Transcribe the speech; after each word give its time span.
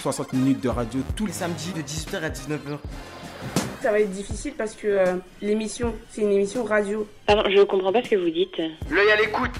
60 0.00 0.32
minutes 0.32 0.60
de 0.62 0.68
radio 0.70 1.00
tous 1.14 1.26
les 1.26 1.32
samedis 1.32 1.72
de 1.72 1.82
18h 1.82 2.22
à 2.22 2.30
19h. 2.30 2.78
Ça 3.82 3.90
va 3.90 4.00
être 4.00 4.10
difficile 4.10 4.54
parce 4.56 4.74
que 4.74 4.86
euh, 4.86 5.16
l'émission, 5.42 5.94
c'est 6.10 6.22
une 6.22 6.32
émission 6.32 6.64
radio. 6.64 7.06
Pardon, 7.26 7.44
je 7.50 7.62
comprends 7.62 7.92
pas 7.92 8.02
ce 8.02 8.10
que 8.10 8.16
vous 8.16 8.30
dites. 8.30 8.58
L'œil 8.90 9.10
à 9.10 9.16
l'écoute. 9.16 9.50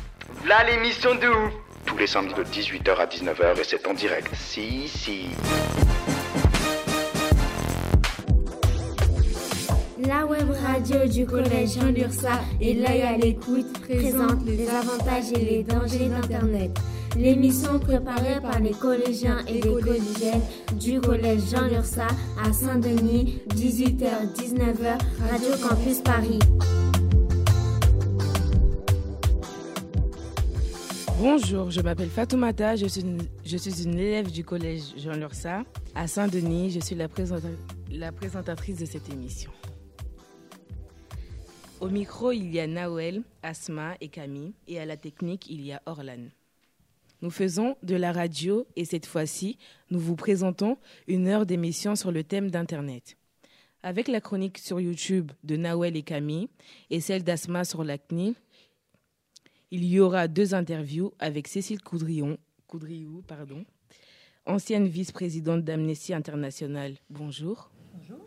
Là 0.47 0.65
l'émission 0.65 1.15
de 1.15 1.29
ouf. 1.29 1.53
tous 1.85 1.99
les 1.99 2.07
samedis 2.07 2.35
de 2.35 2.45
18h 2.45 2.97
à 2.97 3.07
19h 3.07 3.61
et 3.61 3.65
c'est 3.65 3.87
en 3.87 3.95
direct. 3.95 4.31
Si, 4.35 4.89
si. 4.89 5.27
La 10.07 10.25
web 10.25 10.51
radio 10.51 11.07
du 11.07 11.27
collège 11.27 11.75
Jean 11.75 11.93
Lursa 11.93 12.41
et 12.61 12.75
l'œil 12.75 13.03
à 13.03 13.17
l'écoute 13.19 13.79
présente 13.83 14.45
les 14.47 14.69
avantages 14.69 15.33
et 15.35 15.45
les 15.45 15.63
dangers 15.63 16.09
d'Internet. 16.09 16.71
L'émission 17.17 17.79
préparée 17.79 18.41
par 18.41 18.61
les 18.61 18.71
collégiens 18.71 19.45
et 19.47 19.55
les 19.55 19.61
collégiennes 19.61 20.43
du 20.79 21.01
collège 21.01 21.43
Jean 21.51 21.67
Lursa 21.67 22.07
à 22.43 22.53
Saint-Denis, 22.53 23.41
18h-19h, 23.49 24.99
Radio 25.31 25.69
Campus 25.69 26.01
Paris. 26.01 26.39
Bonjour, 31.19 31.71
je 31.71 31.81
m'appelle 31.83 32.09
Fatoumata, 32.09 32.77
je 32.77 32.87
suis, 32.87 33.03
une, 33.03 33.23
je 33.45 33.57
suis 33.57 33.83
une 33.83 33.99
élève 33.99 34.31
du 34.31 34.45
collège 34.45 34.95
Jean 34.97 35.13
Lursa 35.13 35.65
à 35.95 36.07
Saint-Denis. 36.07 36.71
Je 36.71 36.81
suis 36.81 36.95
la, 36.95 37.09
la 37.91 38.13
présentatrice 38.13 38.79
de 38.79 38.87
cette 38.87 39.13
émission. 39.13 39.51
Au 41.81 41.89
micro, 41.89 42.31
il 42.33 42.55
y 42.55 42.61
a 42.61 42.67
Naël, 42.67 43.23
Asma 43.43 43.95
et 44.01 44.09
Camille, 44.09 44.55
et 44.69 44.79
à 44.79 44.87
la 44.87 44.97
technique, 44.97 45.51
il 45.51 45.63
y 45.63 45.73
a 45.73 45.83
Orlan. 45.87 46.29
Nous 47.23 47.31
faisons 47.31 47.77
de 47.83 47.97
la 47.97 48.13
radio 48.13 48.67
et 48.77 48.87
cette 48.87 49.05
fois-ci, 49.05 49.59
nous 49.91 50.01
vous 50.01 50.17
présentons 50.17 50.79
une 51.07 51.29
heure 51.29 51.45
d'émission 51.45 51.95
sur 51.95 52.13
le 52.13 52.25
thème 52.25 52.51
d'Internet. 52.51 53.19
Avec 53.83 54.09
la 54.09 54.21
chronique 54.21 54.59
sur 54.59 54.81
YouTube 54.81 55.31
de 55.45 55.57
Naël 55.57 55.97
et 55.97 56.03
Camille 56.03 56.49
et 56.89 57.01
celle 57.01 57.23
d'Asma 57.23 57.65
sur 57.65 57.85
la 57.85 57.99
CNIL, 57.99 58.35
il 59.71 59.85
y 59.85 60.01
aura 60.01 60.29
deux 60.29 60.55
interviews 60.55 61.13
avec 61.19 61.47
Cécile 61.47 61.83
Coudriou, 61.83 62.37
pardon, 63.27 63.65
ancienne 64.47 64.89
vice-présidente 64.89 65.63
d'Amnesty 65.63 66.15
International. 66.15 66.95
Bonjour. 67.11 67.71
Bonjour. 67.95 68.19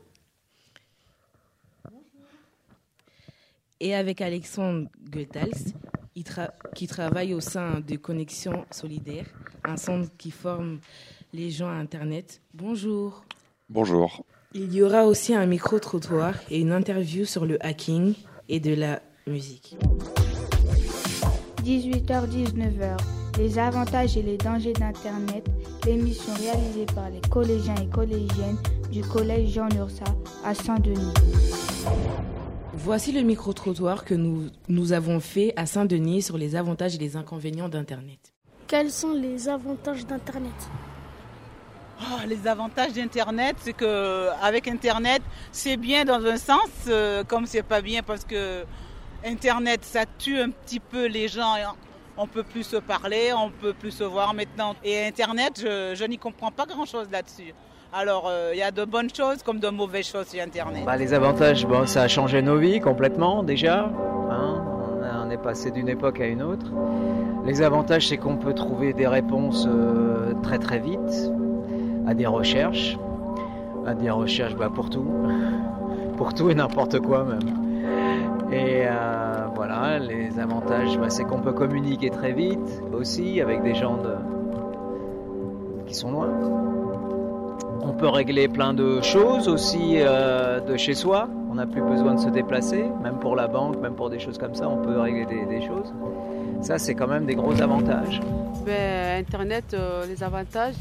Et 3.80 3.94
avec 3.96 4.22
Alexandre 4.22 4.88
Goethals, 5.10 5.74
tra- 6.22 6.52
qui 6.76 6.86
travaille 6.88 7.34
au 7.34 7.40
sein 7.40 7.80
de 7.80 7.96
Connexion 7.96 8.66
Solidaire, 8.70 9.26
un 9.64 9.78
centre 9.78 10.10
qui 10.18 10.30
forme 10.32 10.80
les 11.34 11.50
gens 11.50 11.68
à 11.70 11.74
Internet. 11.74 12.42
Bonjour. 12.54 13.26
Bonjour. 13.70 14.24
Il 14.54 14.72
y 14.74 14.84
aura 14.84 15.06
aussi 15.06 15.34
un 15.34 15.48
micro-trottoir 15.48 16.36
et 16.52 16.60
une 16.62 16.72
interview 16.72 17.26
sur 17.26 17.46
le 17.48 17.58
hacking 17.66 18.14
et 18.50 18.60
de 18.60 18.76
la 18.76 19.02
musique. 19.26 19.76
18h-19h. 21.64 22.98
Les 23.40 23.58
avantages 23.58 24.16
et 24.16 24.22
les 24.22 24.38
dangers 24.38 24.74
d'Internet. 24.74 25.48
L'émission 25.88 26.34
réalisée 26.36 26.86
par 26.94 27.10
les 27.10 27.22
collégiens 27.30 27.76
et 27.76 27.88
collégiennes 27.90 28.58
du 28.92 29.02
collège 29.02 29.50
Jean 29.54 29.68
Lursa 29.70 30.04
à 30.46 30.54
Saint-Denis. 30.54 31.14
Voici 32.86 33.14
le 33.14 33.22
micro-trottoir 33.22 34.04
que 34.04 34.14
nous, 34.14 34.50
nous 34.68 34.92
avons 34.92 35.22
fait 35.22 35.54
à 35.56 35.66
Saint-Denis 35.66 36.22
sur 36.22 36.38
les 36.38 36.58
avantages 36.58 36.96
et 36.96 36.98
les 36.98 37.16
inconvénients 37.16 37.70
d'Internet. 37.70 38.34
Quels 38.68 38.92
sont 38.92 39.14
les 39.14 39.48
avantages 39.48 40.06
d'Internet? 40.06 40.52
Oh, 42.02 42.20
les 42.28 42.46
avantages 42.46 42.92
d'Internet, 42.92 43.56
c'est 43.62 43.72
que 43.72 44.28
avec 44.42 44.68
Internet, 44.68 45.22
c'est 45.54 45.78
bien 45.78 46.04
dans 46.04 46.26
un 46.26 46.36
sens, 46.36 46.68
euh, 46.90 47.24
comme 47.24 47.46
c'est 47.46 47.64
pas 47.64 47.82
bien 47.82 48.04
parce 48.04 48.26
que 48.26 48.66
Internet, 49.24 49.86
ça 49.86 50.04
tue 50.06 50.38
un 50.38 50.50
petit 50.50 50.82
peu 50.82 51.06
les 51.06 51.30
gens. 51.30 51.56
On 52.18 52.28
peut 52.28 52.44
plus 52.44 52.64
se 52.64 52.76
parler, 52.76 53.32
on 53.32 53.50
peut 53.50 53.74
plus 53.74 53.92
se 53.92 54.04
voir 54.04 54.34
maintenant. 54.34 54.76
Et 54.84 55.06
Internet, 55.06 55.54
je, 55.56 55.96
je 55.96 56.04
n'y 56.04 56.18
comprends 56.18 56.52
pas 56.52 56.66
grand-chose 56.66 57.08
là-dessus. 57.10 57.54
Alors, 57.96 58.28
euh, 58.28 58.50
il 58.54 58.58
y 58.58 58.64
a 58.64 58.72
de 58.72 58.86
bonnes 58.86 59.14
choses 59.14 59.44
comme 59.44 59.60
de 59.60 59.70
mauvaises 59.70 60.08
choses 60.08 60.26
sur 60.26 60.42
Internet. 60.42 60.84
Bah, 60.84 60.98
les 60.98 61.14
avantages, 61.14 61.68
bon, 61.68 61.86
ça 61.86 62.02
a 62.02 62.08
changé 62.08 62.42
nos 62.42 62.58
vies 62.58 62.80
complètement 62.80 63.44
déjà. 63.44 63.92
hein. 64.32 64.64
on, 65.24 65.30
est 65.30 65.38
passé 65.38 65.70
d'une 65.70 65.88
époque 65.90 66.20
à 66.20 66.26
une 66.26 66.42
autre. 66.42 66.66
Les 67.46 67.62
avantages, 67.62 68.08
c'est 68.08 68.18
qu'on 68.18 68.38
peut 68.38 68.56
trouver 68.56 68.94
des 68.94 69.06
réponses 69.06 69.68
euh, 69.70 70.34
très 70.42 70.58
très 70.58 70.80
vite 70.80 71.32
à 72.08 72.16
des 72.16 72.26
recherches. 72.26 72.98
À 73.86 73.94
des 73.94 74.10
recherches 74.10 74.56
bah, 74.56 74.72
pour 74.74 74.90
tout. 74.90 75.06
pour 76.18 76.34
tout 76.34 76.50
et 76.50 76.56
n'importe 76.56 77.00
quoi 77.00 77.24
même. 77.24 78.50
Et 78.52 78.88
euh, 78.88 79.46
voilà, 79.54 80.00
les 80.00 80.40
avantages, 80.40 80.98
bah, 80.98 81.12
c'est 81.12 81.26
qu'on 81.26 81.42
peut 81.42 81.54
communiquer 81.54 82.10
très 82.10 82.32
vite 82.32 82.82
aussi 82.92 83.40
avec 83.40 83.62
des 83.62 83.76
gens 83.76 84.00
qui 85.86 85.94
sont 85.94 86.12
loin. 86.12 86.30
On 87.86 87.92
peut 87.92 88.08
régler 88.08 88.48
plein 88.48 88.74
de 88.74 89.02
choses 89.02 89.50
aussi 89.50 89.96
euh, 89.98 90.62
de 90.62 90.78
chez 90.78 90.94
soi. 90.94 91.28
On 91.52 91.56
n'a 91.56 91.68
plus 91.68 91.82
besoin 91.82 92.16
de 92.16 92.20
se 92.20 92.30
déplacer, 92.30 92.86
même 93.02 93.20
pour 93.20 93.36
la 93.36 93.48
banque, 93.48 93.76
même 93.82 93.94
pour 93.94 94.10
des 94.10 94.20
choses 94.20 94.38
comme 94.38 94.56
ça, 94.56 94.70
on 94.70 94.82
peut 94.82 94.98
régler 94.98 95.46
des, 95.46 95.62
choses. 95.62 95.94
Ça, 96.62 96.80
c'est 96.80 96.96
quand 96.96 97.08
même 97.08 97.26
des 97.26 97.36
gros 97.36 97.62
avantages. 97.62 98.22
Ben, 98.66 99.20
Internet, 99.20 99.66
euh, 99.74 100.06
les 100.06 100.24
avantages, 100.24 100.76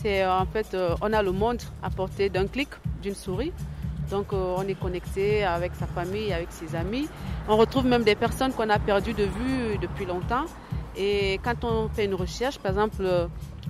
c'est 0.00 0.22
euh, 0.22 0.38
en 0.38 0.46
fait, 0.46 0.74
on 1.02 1.12
a 1.12 1.22
le 1.22 1.32
monde 1.32 1.60
à 1.82 1.90
portée 1.90 2.30
d'un 2.30 2.46
clic, 2.46 2.70
d'une 3.02 3.14
souris. 3.14 3.52
Donc, 4.10 4.32
on 4.32 4.62
est 4.62 4.80
connecté 4.80 5.44
avec 5.44 5.72
sa 5.74 5.86
famille, 5.86 6.32
avec 6.32 6.48
ses 6.50 6.74
amis. 6.74 7.08
On 7.46 7.58
retrouve 7.58 7.84
même 7.84 8.04
des 8.04 8.14
personnes 8.14 8.52
qu'on 8.52 8.70
a 8.70 8.78
perdues 8.78 9.12
de 9.12 9.24
vue 9.24 9.76
depuis 9.82 10.06
longtemps. 10.06 10.46
Et 10.96 11.38
quand 11.44 11.62
on 11.62 11.90
fait 11.90 12.06
une 12.06 12.14
recherche, 12.14 12.58
par 12.58 12.70
exemple, 12.70 13.04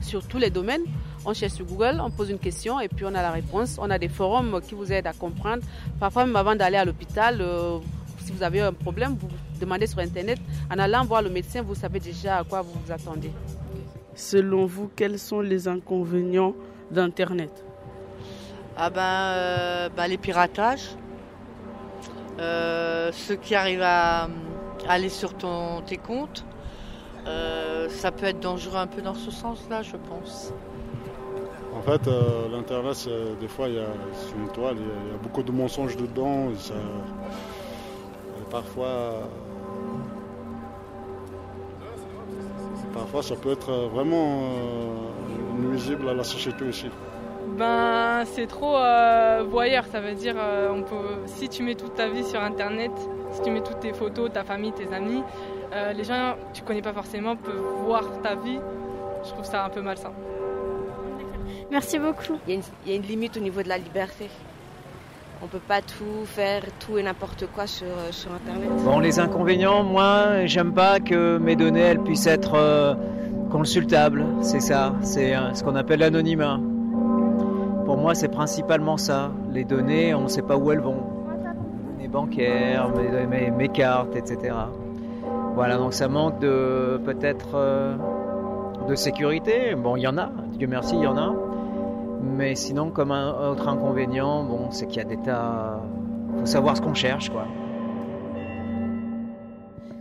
sur 0.01 0.25
tous 0.29 0.39
les 0.39 0.51
domaines, 0.51 0.85
on 1.25 1.35
cherche 1.35 1.55
sur 1.55 1.65
Google, 1.67 2.01
on 2.01 2.11
pose 2.11 2.31
une 2.31 2.39
question 2.39 2.81
et 2.81 2.89
puis 2.89 3.05
on 3.05 3.15
a 3.15 3.23
la 3.23 3.31
réponse. 3.31 3.79
On 3.81 3.91
a 3.91 3.99
des 3.99 4.09
forums 4.09 4.61
qui 4.61 4.75
vous 4.75 4.93
aident 4.93 5.07
à 5.07 5.13
comprendre. 5.13 5.63
Parfois, 5.99 6.27
même 6.27 6.37
avant 6.37 6.55
d'aller 6.55 6.77
à 6.77 6.85
l'hôpital, 6.85 7.39
euh, 7.41 7.79
si 8.21 8.33
vous 8.33 8.43
avez 8.43 8.61
un 8.61 8.73
problème, 8.73 9.17
vous 9.21 9.29
demandez 9.61 9.87
sur 9.87 9.99
Internet. 9.99 10.39
En 10.71 10.79
allant 10.79 11.05
voir 11.05 11.23
le 11.23 11.31
médecin, 11.31 11.63
vous 11.63 11.75
savez 11.75 12.01
déjà 12.01 12.39
à 12.39 12.45
quoi 12.45 12.63
vous 12.63 12.73
vous 12.85 12.93
attendez. 12.93 13.33
Selon 14.15 14.67
vous, 14.67 14.91
quels 14.95 15.19
sont 15.19 15.41
les 15.41 15.69
inconvénients 15.69 16.55
d'Internet? 16.91 17.65
Ah 18.77 18.91
ben, 18.91 19.01
euh, 19.03 19.89
ben, 19.97 20.07
les 20.07 20.19
piratages. 20.19 20.91
Euh, 22.39 23.11
ceux 23.13 23.37
qui 23.37 23.55
arrivent 23.55 23.83
à, 23.83 24.25
à 24.89 24.93
aller 24.93 25.09
sur 25.09 25.35
ton, 25.35 25.83
tes 25.83 25.97
comptes. 25.97 26.45
Euh, 27.27 27.89
ça 27.91 28.11
peut 28.11 28.27
être 28.27 28.41
dangereux 28.41 28.77
un 28.77 28.87
peu 28.87 29.03
dans 29.03 29.15
ce 29.15 29.31
sens-là, 29.31 29.83
je 29.83 29.97
pense. 29.97 30.53
En 31.79 31.83
fait, 31.83 32.07
euh, 32.09 32.49
l'Internet, 32.53 32.95
c'est- 32.95 33.37
des 33.41 33.49
fois, 33.49 33.69
il 33.69 33.75
y 33.77 33.79
a, 33.79 33.87
une 34.37 34.49
toile, 34.49 34.77
il 34.79 34.83
y, 34.87 35.15
a, 35.15 35.19
beaucoup 35.23 35.43
de 35.43 35.53
mensonges 35.53 35.97
dedans. 35.97 36.49
ça- 36.59 36.75
parfois, 38.51 39.29
parfois, 42.95 43.23
ça 43.23 43.37
peut 43.37 43.53
être 43.53 43.71
vraiment 43.93 44.43
euh, 44.43 45.61
nuisible 45.61 46.09
à 46.09 46.15
la 46.15 46.25
société 46.25 46.65
aussi. 46.65 46.89
Ben, 47.59 48.25
c'est 48.25 48.47
trop 48.47 48.77
euh, 48.77 49.45
voyeur, 49.49 49.85
ça 49.91 50.01
veut 50.01 50.15
dire 50.15 50.35
euh, 50.39 50.73
si 51.27 51.49
tu 51.49 51.63
mets 51.63 51.75
toute 51.75 51.95
ta 51.95 52.09
vie 52.09 52.25
sur 52.25 52.41
internet, 52.43 52.93
si 53.33 53.43
tu 53.43 53.51
mets 53.51 53.63
toutes 53.63 53.81
tes 53.81 53.93
photos, 53.93 54.31
ta 54.33 54.45
famille, 54.45 54.73
tes 54.73 54.93
amis, 54.95 55.23
euh, 55.75 55.93
les 55.93 56.05
gens 56.05 56.35
que 56.53 56.57
tu 56.59 56.63
connais 56.63 56.83
pas 56.83 56.93
forcément 56.93 57.37
peuvent 57.37 57.65
voir 57.85 58.03
ta 58.23 58.35
vie. 58.35 58.61
Je 59.25 59.31
trouve 59.31 59.45
ça 59.45 59.65
un 59.65 59.69
peu 59.71 59.81
malsain. 59.83 60.13
Merci 61.71 61.99
beaucoup. 61.99 62.39
Il 62.47 62.51
y, 62.51 62.53
a 62.53 62.57
une, 62.57 62.63
il 62.87 62.93
y 62.93 62.95
a 62.95 62.97
une 62.97 63.07
limite 63.07 63.37
au 63.37 63.41
niveau 63.41 63.63
de 63.63 63.69
la 63.69 63.79
liberté. 63.79 64.29
On 65.43 65.47
peut 65.47 65.61
pas 65.61 65.81
tout 65.81 66.25
faire, 66.25 66.63
tout 66.81 66.99
et 66.99 67.03
n'importe 67.03 67.47
quoi 67.55 67.67
sur, 67.67 67.87
euh, 67.87 68.11
sur 68.11 68.33
internet. 68.33 68.69
Bon, 68.85 68.99
les 68.99 69.21
inconvénients, 69.21 69.85
moi, 69.85 70.47
j'aime 70.47 70.73
pas 70.73 70.99
que 70.99 71.39
mes 71.39 71.55
données, 71.55 71.81
elles 71.81 72.03
puissent 72.03 72.27
être 72.27 72.55
euh, 72.55 72.95
consultables. 73.51 74.25
C'est 74.41 74.61
ça, 74.61 74.95
c'est 75.03 75.37
euh, 75.37 75.55
ce 75.55 75.63
qu'on 75.63 75.77
appelle 75.77 76.01
l'anonymat. 76.01 76.59
pour 77.85 77.97
moi, 77.97 78.15
c'est 78.17 78.29
principalement 78.29 78.97
ça. 78.97 79.31
Les 79.53 79.65
données, 79.65 80.13
on 80.15 80.23
ne 80.23 80.29
sait 80.29 80.43
pas 80.43 80.57
où 80.57 80.73
elles 80.73 80.81
vont. 80.81 81.05
Les 82.01 82.09
bancaires, 82.09 82.91
mes, 82.91 83.27
mes, 83.27 83.51
mes 83.51 83.69
cartes, 83.69 84.17
etc. 84.17 84.55
Voilà, 85.59 85.77
donc 85.77 85.93
ça 85.93 86.07
manque 86.09 86.39
de 86.39 87.01
peut-être 87.05 87.51
euh, 87.55 87.97
de 88.89 88.95
sécurité. 88.95 89.75
Bon, 89.75 89.97
il 89.97 90.03
y 90.03 90.07
en 90.07 90.17
a, 90.17 90.33
Dieu 90.57 90.67
merci, 90.67 90.97
il 90.97 91.03
y 91.03 91.07
en 91.07 91.17
a. 91.17 91.35
Mais 92.23 92.55
sinon, 92.55 92.91
comme 92.91 93.13
un 93.13 93.51
autre 93.51 93.69
inconvénient, 93.69 94.45
bon, 94.45 94.71
c'est 94.71 94.87
qu'il 94.87 94.97
y 94.99 95.01
a 95.01 95.05
des 95.05 95.21
tas. 95.21 95.83
faut 96.39 96.47
savoir 96.47 96.77
ce 96.77 96.83
qu'on 96.83 96.95
cherche, 96.95 97.29
quoi. 97.31 97.47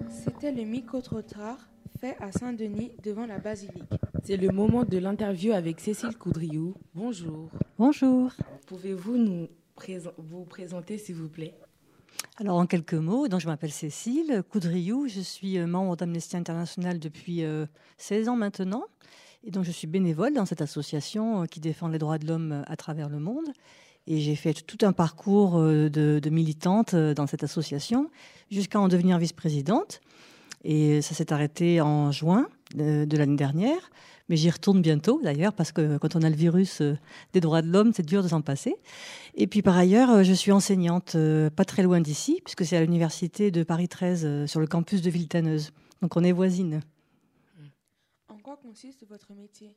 C'était 0.09 0.51
le 0.51 0.63
micro-trottoir 0.63 1.57
fait 1.99 2.15
à 2.19 2.31
Saint-Denis 2.31 2.91
devant 3.03 3.25
la 3.25 3.39
basilique. 3.39 3.83
C'est 4.23 4.37
le 4.37 4.49
moment 4.49 4.83
de 4.83 4.97
l'interview 4.97 5.53
avec 5.53 5.79
Cécile 5.79 6.17
Coudriou. 6.17 6.75
Bonjour. 6.95 7.49
Bonjour. 7.77 8.31
Pouvez-vous 8.67 9.17
nous 9.17 9.47
vous 10.17 10.45
présenter, 10.45 10.97
s'il 10.97 11.15
vous 11.15 11.29
plaît? 11.29 11.53
Alors, 12.39 12.57
en 12.57 12.68
quelques 12.68 12.94
mots, 12.94 13.27
donc 13.27 13.42
je 13.42 13.48
m'appelle 13.48 13.71
Cécile 13.71 14.44
Coudriou, 14.50 15.07
je 15.07 15.21
suis 15.21 15.57
membre 15.59 15.95
d'Amnesty 15.95 16.38
International 16.38 17.00
depuis 17.00 17.44
16 17.98 18.30
ans 18.30 18.36
maintenant. 18.36 18.86
Et 19.44 19.50
donc, 19.50 19.63
je 19.63 19.71
suis 19.71 19.88
bénévole 19.88 20.33
dans 20.33 20.45
cette 20.45 20.62
association 20.62 21.45
qui 21.48 21.59
défend 21.59 21.88
les 21.88 21.98
droits 21.98 22.19
de 22.19 22.27
l'homme 22.27 22.63
à 22.68 22.75
travers 22.75 23.09
le 23.09 23.19
monde. 23.19 23.48
Et 24.06 24.19
j'ai 24.19 24.36
fait 24.36 24.54
tout 24.54 24.86
un 24.86 24.94
parcours 24.94 25.59
de 25.59 26.30
militante 26.30 26.95
dans 26.95 27.25
cette 27.25 27.44
association 27.44 28.09
jusqu'à 28.51 28.80
en 28.80 28.88
devenir 28.88 29.18
vice-présidente. 29.18 30.01
Et 30.63 31.01
ça 31.01 31.15
s'est 31.15 31.31
arrêté 31.31 31.81
en 31.81 32.12
juin 32.12 32.48
de, 32.75 33.18
l'année 33.18 33.36
dernière. 33.36 33.89
Mais 34.29 34.35
j'y 34.35 34.50
retourne 34.50 34.81
bientôt, 34.81 35.21
d'ailleurs, 35.24 35.53
parce 35.53 35.71
que 35.71 35.97
quand 35.97 36.15
on 36.15 36.21
a 36.21 36.29
le 36.29 36.35
virus 36.35 36.81
des 37.33 37.39
droits 37.39 37.62
de 37.62 37.71
l'homme, 37.71 37.91
c'est 37.94 38.06
dur 38.06 38.24
de 38.24 38.27
s'en 38.27 38.41
passer. 38.41 38.75
Et 39.35 39.47
puis, 39.47 39.62
par 39.62 39.77
ailleurs, 39.77 40.24
je 40.24 40.33
suis 40.33 40.51
enseignante 40.51 41.15
pas 41.56 41.65
très 41.65 41.83
loin 41.83 42.01
d'ici, 42.01 42.41
puisque 42.44 42.65
c'est 42.65 42.75
à 42.75 42.81
l'université 42.81 43.51
de 43.51 43.63
Paris 43.63 43.88
13, 43.88 44.45
sur 44.45 44.59
le 44.59 44.68
campus 44.68 45.01
de 45.01 45.09
Villetaneuse. 45.09 45.71
Donc, 46.01 46.18
on 46.18 46.24
est 46.24 46.33
voisines. 46.33 46.81
En 48.27 48.38
quoi 48.38 48.57
consiste 48.57 49.06
votre 49.09 49.33
métier? 49.33 49.75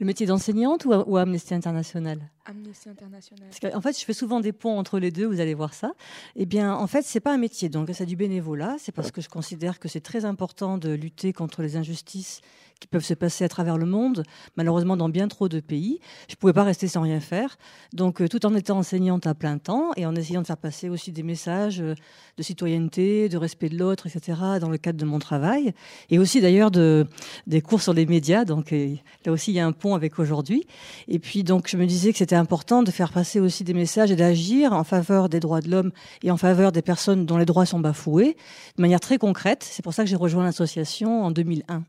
Le 0.00 0.06
métier 0.06 0.26
d'enseignante 0.26 0.84
ou, 0.86 0.92
ou, 0.92 1.16
Amnesty 1.16 1.54
International? 1.54 2.18
Amnesty 2.46 2.88
International. 2.88 3.48
en 3.74 3.80
fait, 3.80 3.98
je 3.98 4.04
fais 4.04 4.12
souvent 4.12 4.40
des 4.40 4.52
ponts 4.52 4.76
entre 4.76 4.98
les 4.98 5.12
deux, 5.12 5.26
vous 5.26 5.40
allez 5.40 5.54
voir 5.54 5.72
ça. 5.72 5.92
Eh 6.34 6.46
bien, 6.46 6.74
en 6.74 6.86
fait, 6.88 7.02
c'est 7.02 7.20
pas 7.20 7.32
un 7.32 7.38
métier, 7.38 7.68
donc 7.68 7.88
c'est 7.92 8.06
du 8.06 8.16
bénévolat. 8.16 8.76
C'est 8.78 8.92
parce 8.92 9.12
que 9.12 9.20
je 9.20 9.28
considère 9.28 9.78
que 9.78 9.88
c'est 9.88 10.00
très 10.00 10.24
important 10.24 10.78
de 10.78 10.90
lutter 10.90 11.32
contre 11.32 11.62
les 11.62 11.76
injustices 11.76 12.40
qui 12.80 12.86
peuvent 12.86 13.04
se 13.04 13.14
passer 13.14 13.44
à 13.44 13.48
travers 13.48 13.78
le 13.78 13.86
monde, 13.86 14.24
malheureusement 14.56 14.96
dans 14.96 15.08
bien 15.08 15.28
trop 15.28 15.48
de 15.48 15.60
pays. 15.60 16.00
Je 16.28 16.34
ne 16.34 16.36
pouvais 16.36 16.52
pas 16.52 16.64
rester 16.64 16.88
sans 16.88 17.02
rien 17.02 17.20
faire. 17.20 17.56
Donc, 17.92 18.20
euh, 18.20 18.28
tout 18.28 18.44
en 18.46 18.54
étant 18.54 18.78
enseignante 18.78 19.26
à 19.26 19.34
plein 19.34 19.58
temps 19.58 19.90
et 19.96 20.06
en 20.06 20.14
essayant 20.14 20.42
de 20.42 20.46
faire 20.46 20.56
passer 20.56 20.88
aussi 20.88 21.12
des 21.12 21.22
messages 21.22 21.80
euh, 21.80 21.94
de 22.36 22.42
citoyenneté, 22.42 23.28
de 23.28 23.36
respect 23.36 23.68
de 23.68 23.78
l'autre, 23.78 24.06
etc., 24.06 24.38
dans 24.60 24.68
le 24.68 24.78
cadre 24.78 24.98
de 24.98 25.04
mon 25.04 25.18
travail. 25.18 25.72
Et 26.10 26.18
aussi, 26.18 26.40
d'ailleurs, 26.40 26.70
de, 26.70 27.06
des 27.46 27.60
cours 27.60 27.80
sur 27.80 27.94
les 27.94 28.06
médias. 28.06 28.44
Donc, 28.44 28.70
là 28.72 29.32
aussi, 29.32 29.52
il 29.52 29.54
y 29.54 29.60
a 29.60 29.66
un 29.66 29.72
pont 29.72 29.94
avec 29.94 30.18
aujourd'hui. 30.18 30.66
Et 31.08 31.18
puis, 31.18 31.44
donc, 31.44 31.68
je 31.68 31.76
me 31.76 31.86
disais 31.86 32.12
que 32.12 32.18
c'était 32.18 32.34
important 32.36 32.82
de 32.82 32.90
faire 32.90 33.12
passer 33.12 33.40
aussi 33.40 33.64
des 33.64 33.74
messages 33.74 34.10
et 34.10 34.16
d'agir 34.16 34.72
en 34.72 34.84
faveur 34.84 35.28
des 35.28 35.40
droits 35.40 35.60
de 35.60 35.70
l'homme 35.70 35.92
et 36.22 36.30
en 36.30 36.36
faveur 36.36 36.72
des 36.72 36.82
personnes 36.82 37.24
dont 37.26 37.38
les 37.38 37.46
droits 37.46 37.66
sont 37.66 37.80
bafoués 37.80 38.36
de 38.76 38.82
manière 38.82 39.00
très 39.00 39.18
concrète. 39.18 39.62
C'est 39.62 39.82
pour 39.82 39.94
ça 39.94 40.02
que 40.02 40.10
j'ai 40.10 40.16
rejoint 40.16 40.44
l'association 40.44 41.24
en 41.24 41.30
2001. 41.30 41.84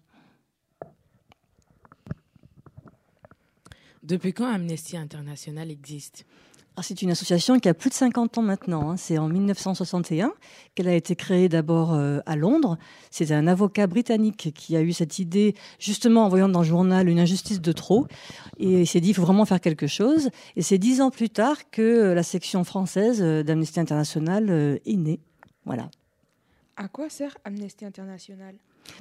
Depuis 4.05 4.33
quand 4.33 4.45
Amnesty 4.45 4.97
International 4.97 5.71
existe? 5.71 6.25
C'est 6.83 7.01
une 7.01 7.09
association 7.09 7.59
qui 7.59 7.69
a 7.69 7.73
plus 7.73 7.89
de 7.89 7.95
50 7.95 8.37
ans 8.37 8.41
maintenant. 8.43 8.91
Hein. 8.91 8.97
C'est 8.97 9.17
en 9.17 9.27
1961 9.29 10.31
qu'elle 10.75 10.89
a 10.89 10.93
été 10.93 11.15
créée 11.15 11.49
d'abord 11.49 11.93
euh, 11.93 12.19
à 12.27 12.35
Londres. 12.35 12.77
C'est 13.09 13.31
un 13.31 13.47
avocat 13.47 13.87
britannique 13.87 14.51
qui 14.53 14.75
a 14.75 14.81
eu 14.81 14.93
cette 14.93 15.17
idée, 15.17 15.55
justement 15.79 16.25
en 16.25 16.29
voyant 16.29 16.49
dans 16.49 16.59
le 16.59 16.65
journal 16.65 17.09
une 17.09 17.19
injustice 17.19 17.61
de 17.61 17.71
trop. 17.71 18.05
Et 18.59 18.81
il 18.81 18.87
s'est 18.87 18.99
dit, 18.99 19.09
il 19.09 19.13
faut 19.15 19.23
vraiment 19.23 19.45
faire 19.45 19.61
quelque 19.61 19.87
chose. 19.87 20.29
Et 20.55 20.61
c'est 20.61 20.77
dix 20.77 21.01
ans 21.01 21.09
plus 21.09 21.31
tard 21.31 21.71
que 21.71 22.13
la 22.13 22.23
section 22.23 22.63
française 22.63 23.23
euh, 23.23 23.41
d'Amnesty 23.41 23.79
International 23.79 24.51
euh, 24.51 24.77
est 24.85 24.97
née. 24.97 25.19
Voilà. 25.65 25.89
À 26.75 26.89
quoi 26.89 27.09
sert 27.09 27.35
Amnesty 27.43 27.85
International? 27.85 28.53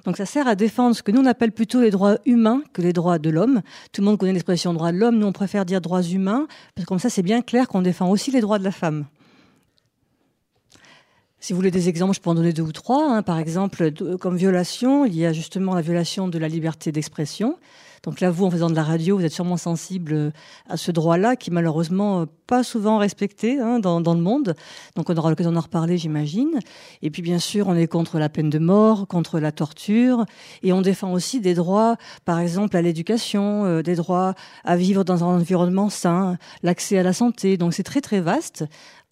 Donc 0.04 0.16
ça 0.16 0.26
sert 0.26 0.46
à 0.46 0.54
défendre 0.54 0.94
ce 0.94 1.02
que 1.02 1.12
nous 1.12 1.20
on 1.20 1.26
appelle 1.26 1.52
plutôt 1.52 1.80
les 1.80 1.90
droits 1.90 2.18
humains 2.26 2.62
que 2.72 2.82
les 2.82 2.92
droits 2.92 3.18
de 3.18 3.30
l'homme. 3.30 3.62
Tout 3.92 4.00
le 4.00 4.06
monde 4.06 4.18
connaît 4.18 4.32
l'expression 4.32 4.72
droits 4.74 4.92
de 4.92 4.98
l'homme, 4.98 5.18
nous 5.18 5.26
on 5.26 5.32
préfère 5.32 5.64
dire 5.64 5.80
droits 5.80 6.02
humains, 6.02 6.46
parce 6.74 6.84
que 6.84 6.88
comme 6.88 6.98
ça 6.98 7.10
c'est 7.10 7.22
bien 7.22 7.42
clair 7.42 7.68
qu'on 7.68 7.82
défend 7.82 8.10
aussi 8.10 8.30
les 8.30 8.40
droits 8.40 8.58
de 8.58 8.64
la 8.64 8.72
femme. 8.72 9.06
Si 11.44 11.52
vous 11.52 11.58
voulez 11.58 11.70
des 11.70 11.90
exemples, 11.90 12.14
je 12.14 12.22
peux 12.22 12.30
en 12.30 12.34
donner 12.34 12.54
deux 12.54 12.62
ou 12.62 12.72
trois. 12.72 13.06
Hein. 13.06 13.22
Par 13.22 13.38
exemple, 13.38 13.92
comme 14.18 14.34
violation, 14.34 15.04
il 15.04 15.14
y 15.14 15.26
a 15.26 15.34
justement 15.34 15.74
la 15.74 15.82
violation 15.82 16.26
de 16.26 16.38
la 16.38 16.48
liberté 16.48 16.90
d'expression. 16.90 17.58
Donc 18.04 18.20
là, 18.20 18.30
vous, 18.30 18.44
en 18.44 18.50
faisant 18.50 18.70
de 18.70 18.74
la 18.74 18.82
radio, 18.82 19.16
vous 19.16 19.24
êtes 19.24 19.32
sûrement 19.32 19.56
sensible 19.56 20.32
à 20.68 20.76
ce 20.76 20.92
droit-là, 20.92 21.36
qui 21.36 21.50
malheureusement 21.50 22.26
pas 22.46 22.62
souvent 22.62 22.98
respecté 22.98 23.58
hein, 23.58 23.78
dans, 23.78 24.00
dans, 24.00 24.14
le 24.14 24.20
monde. 24.20 24.54
Donc 24.96 25.08
on 25.10 25.16
aura 25.16 25.30
l'occasion 25.30 25.52
d'en 25.52 25.60
reparler, 25.60 25.96
j'imagine. 25.96 26.58
Et 27.02 27.10
puis 27.10 27.22
bien 27.22 27.38
sûr, 27.38 27.68
on 27.68 27.74
est 27.74 27.86
contre 27.86 28.18
la 28.18 28.28
peine 28.28 28.50
de 28.50 28.58
mort, 28.58 29.08
contre 29.08 29.40
la 29.40 29.52
torture, 29.52 30.26
et 30.62 30.72
on 30.72 30.82
défend 30.82 31.12
aussi 31.12 31.40
des 31.40 31.54
droits, 31.54 31.96
par 32.24 32.38
exemple 32.38 32.76
à 32.76 32.82
l'éducation, 32.82 33.64
euh, 33.64 33.82
des 33.82 33.96
droits 33.96 34.34
à 34.64 34.76
vivre 34.76 35.04
dans 35.04 35.24
un 35.24 35.38
environnement 35.38 35.88
sain, 35.88 36.36
l'accès 36.62 36.98
à 36.98 37.02
la 37.02 37.12
santé. 37.12 37.56
Donc 37.56 37.74
c'est 37.74 37.82
très 37.82 38.00
très 38.00 38.20
vaste. 38.20 38.64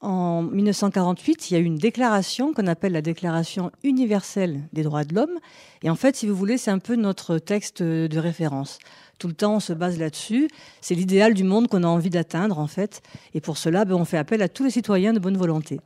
En 0.02 0.42
1948, 0.42 1.50
il 1.50 1.54
y 1.54 1.56
a 1.56 1.60
eu 1.60 1.64
une 1.64 1.78
déclaration 1.78 2.52
qu'on 2.52 2.66
appelle 2.66 2.90
la 2.90 3.02
Déclaration 3.02 3.70
universelle 3.84 4.62
des 4.72 4.82
droits 4.82 5.04
de 5.04 5.14
l'homme. 5.14 5.38
Et 5.84 5.90
en 5.90 5.94
fait, 5.94 6.16
si 6.16 6.26
vous 6.26 6.34
voulez, 6.34 6.58
c'est 6.58 6.72
un 6.72 6.80
peu 6.80 6.96
notre 6.96 7.38
texte 7.38 7.84
de 7.84 8.18
référence. 8.18 8.80
Tout 9.20 9.28
le 9.28 9.34
temps, 9.34 9.54
on 9.54 9.60
se 9.60 9.72
base 9.72 10.00
là-dessus. 10.00 10.48
C'est 10.80 10.96
l'idéal 10.96 11.34
du 11.34 11.44
monde 11.44 11.68
qu'on 11.68 11.84
a 11.84 11.86
envie 11.86 12.10
d'atteindre, 12.10 12.58
en 12.58 12.66
fait. 12.66 13.00
Et 13.32 13.40
pour 13.40 13.56
cela, 13.56 13.84
ben, 13.84 13.94
on 13.94 14.04
fait 14.04 14.18
appel 14.18 14.42
à 14.42 14.48
tous 14.48 14.64
les 14.64 14.70
citoyens 14.70 15.12
de 15.12 15.20
bonne 15.20 15.36
volonté. 15.36 15.78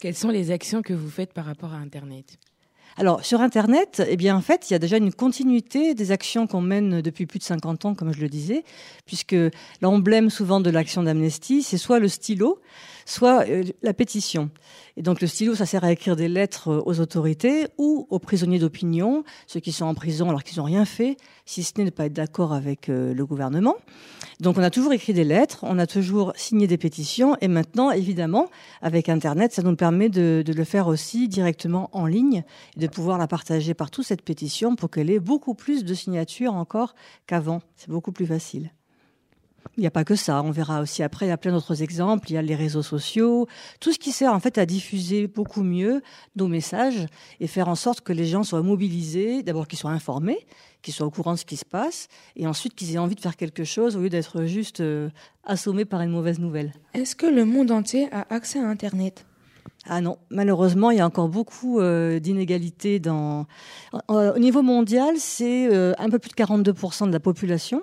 Quelles 0.00 0.16
sont 0.16 0.30
les 0.30 0.50
actions 0.50 0.82
que 0.82 0.94
vous 0.94 1.10
faites 1.10 1.32
par 1.32 1.44
rapport 1.44 1.72
à 1.72 1.76
Internet? 1.76 2.36
Alors, 2.98 3.24
sur 3.24 3.40
Internet, 3.40 4.02
eh 4.08 4.16
bien, 4.16 4.34
en 4.34 4.40
fait, 4.40 4.68
il 4.68 4.72
y 4.72 4.76
a 4.76 4.80
déjà 4.80 4.96
une 4.96 5.12
continuité 5.12 5.94
des 5.94 6.10
actions 6.10 6.48
qu'on 6.48 6.60
mène 6.60 7.00
depuis 7.00 7.26
plus 7.26 7.38
de 7.38 7.44
50 7.44 7.84
ans, 7.84 7.94
comme 7.94 8.12
je 8.12 8.20
le 8.20 8.28
disais, 8.28 8.64
puisque 9.06 9.36
l'emblème 9.80 10.30
souvent 10.30 10.58
de 10.58 10.68
l'action 10.68 11.04
d'Amnesty, 11.04 11.62
c'est 11.62 11.78
soit 11.78 12.00
le 12.00 12.08
stylo, 12.08 12.60
soit 13.06 13.46
euh, 13.48 13.62
la 13.82 13.94
pétition. 13.94 14.50
Et 14.96 15.02
donc 15.02 15.20
le 15.20 15.28
stylo, 15.28 15.54
ça 15.54 15.64
sert 15.64 15.84
à 15.84 15.92
écrire 15.92 16.16
des 16.16 16.26
lettres 16.26 16.70
euh, 16.70 16.82
aux 16.86 16.98
autorités 16.98 17.68
ou 17.78 18.08
aux 18.10 18.18
prisonniers 18.18 18.58
d'opinion, 18.58 19.22
ceux 19.46 19.60
qui 19.60 19.70
sont 19.70 19.86
en 19.86 19.94
prison 19.94 20.28
alors 20.28 20.42
qu'ils 20.42 20.58
n'ont 20.58 20.64
rien 20.64 20.84
fait, 20.84 21.16
si 21.46 21.62
ce 21.62 21.74
n'est 21.78 21.84
de 21.84 21.90
pas 21.90 22.06
être 22.06 22.12
d'accord 22.12 22.52
avec 22.52 22.88
euh, 22.88 23.14
le 23.14 23.26
gouvernement. 23.26 23.76
Donc 24.40 24.56
on 24.56 24.62
a 24.62 24.70
toujours 24.70 24.92
écrit 24.92 25.12
des 25.12 25.24
lettres, 25.24 25.58
on 25.62 25.80
a 25.80 25.86
toujours 25.86 26.32
signé 26.36 26.68
des 26.68 26.78
pétitions, 26.78 27.36
et 27.40 27.48
maintenant, 27.48 27.90
évidemment, 27.90 28.46
avec 28.82 29.08
Internet, 29.08 29.52
ça 29.52 29.62
nous 29.62 29.74
permet 29.74 30.08
de, 30.08 30.44
le 30.46 30.64
faire 30.64 30.86
aussi 30.86 31.26
directement 31.26 31.90
en 31.92 32.06
ligne, 32.06 32.44
et 32.76 32.80
de 32.80 32.86
pouvoir 32.86 33.18
la 33.18 33.26
partager 33.26 33.74
partout, 33.74 34.04
cette 34.04 34.22
pétition, 34.22 34.76
pour 34.76 34.90
qu'elle 34.90 35.10
ait 35.10 35.18
beaucoup 35.18 35.54
plus 35.54 35.84
de 35.84 35.92
signatures 35.92 36.54
encore 36.54 36.94
qu'avant. 37.26 37.60
C'est 37.74 37.90
beaucoup 37.90 38.12
plus 38.12 38.26
facile. 38.26 38.70
Il 39.76 39.82
n'y 39.82 39.86
a 39.86 39.92
pas 39.92 40.04
que 40.04 40.16
ça. 40.16 40.42
On 40.42 40.50
verra 40.50 40.80
aussi 40.80 41.04
après, 41.04 41.26
il 41.26 41.28
y 41.28 41.32
a 41.32 41.36
plein 41.36 41.52
d'autres 41.52 41.82
exemples. 41.82 42.30
Il 42.30 42.34
y 42.34 42.36
a 42.36 42.42
les 42.42 42.56
réseaux 42.56 42.82
sociaux, 42.82 43.46
tout 43.78 43.92
ce 43.92 43.98
qui 43.98 44.10
sert 44.10 44.32
en 44.32 44.40
fait 44.40 44.58
à 44.58 44.66
diffuser 44.66 45.28
beaucoup 45.28 45.62
mieux 45.62 46.02
nos 46.34 46.48
messages 46.48 47.06
et 47.38 47.46
faire 47.46 47.68
en 47.68 47.76
sorte 47.76 48.00
que 48.00 48.12
les 48.12 48.26
gens 48.26 48.42
soient 48.42 48.62
mobilisés, 48.62 49.44
d'abord 49.44 49.68
qu'ils 49.68 49.78
soient 49.78 49.92
informés, 49.92 50.46
qu'ils 50.82 50.94
soient 50.94 51.06
au 51.06 51.10
courant 51.10 51.34
de 51.34 51.38
ce 51.38 51.44
qui 51.44 51.56
se 51.56 51.64
passe, 51.64 52.08
et 52.34 52.48
ensuite 52.48 52.74
qu'ils 52.74 52.94
aient 52.94 52.98
envie 52.98 53.14
de 53.14 53.20
faire 53.20 53.36
quelque 53.36 53.62
chose 53.62 53.96
au 53.96 54.00
lieu 54.00 54.08
d'être 54.08 54.44
juste 54.44 54.80
euh, 54.80 55.10
assommés 55.44 55.84
par 55.84 56.00
une 56.00 56.10
mauvaise 56.10 56.40
nouvelle. 56.40 56.72
Est-ce 56.94 57.14
que 57.14 57.26
le 57.26 57.44
monde 57.44 57.70
entier 57.70 58.08
a 58.12 58.26
accès 58.34 58.58
à 58.58 58.66
Internet? 58.66 59.26
Ah 59.86 60.00
non, 60.00 60.18
malheureusement, 60.30 60.90
il 60.90 60.98
y 60.98 61.00
a 61.00 61.06
encore 61.06 61.28
beaucoup 61.28 61.80
euh, 61.80 62.18
d'inégalités 62.18 62.98
dans. 62.98 63.46
au 64.08 64.38
niveau 64.38 64.62
mondial, 64.62 65.14
c'est 65.18 65.72
euh, 65.72 65.94
un 65.98 66.10
peu 66.10 66.18
plus 66.18 66.30
de 66.30 66.34
42% 66.34 67.06
de 67.06 67.12
la 67.12 67.20
population 67.20 67.82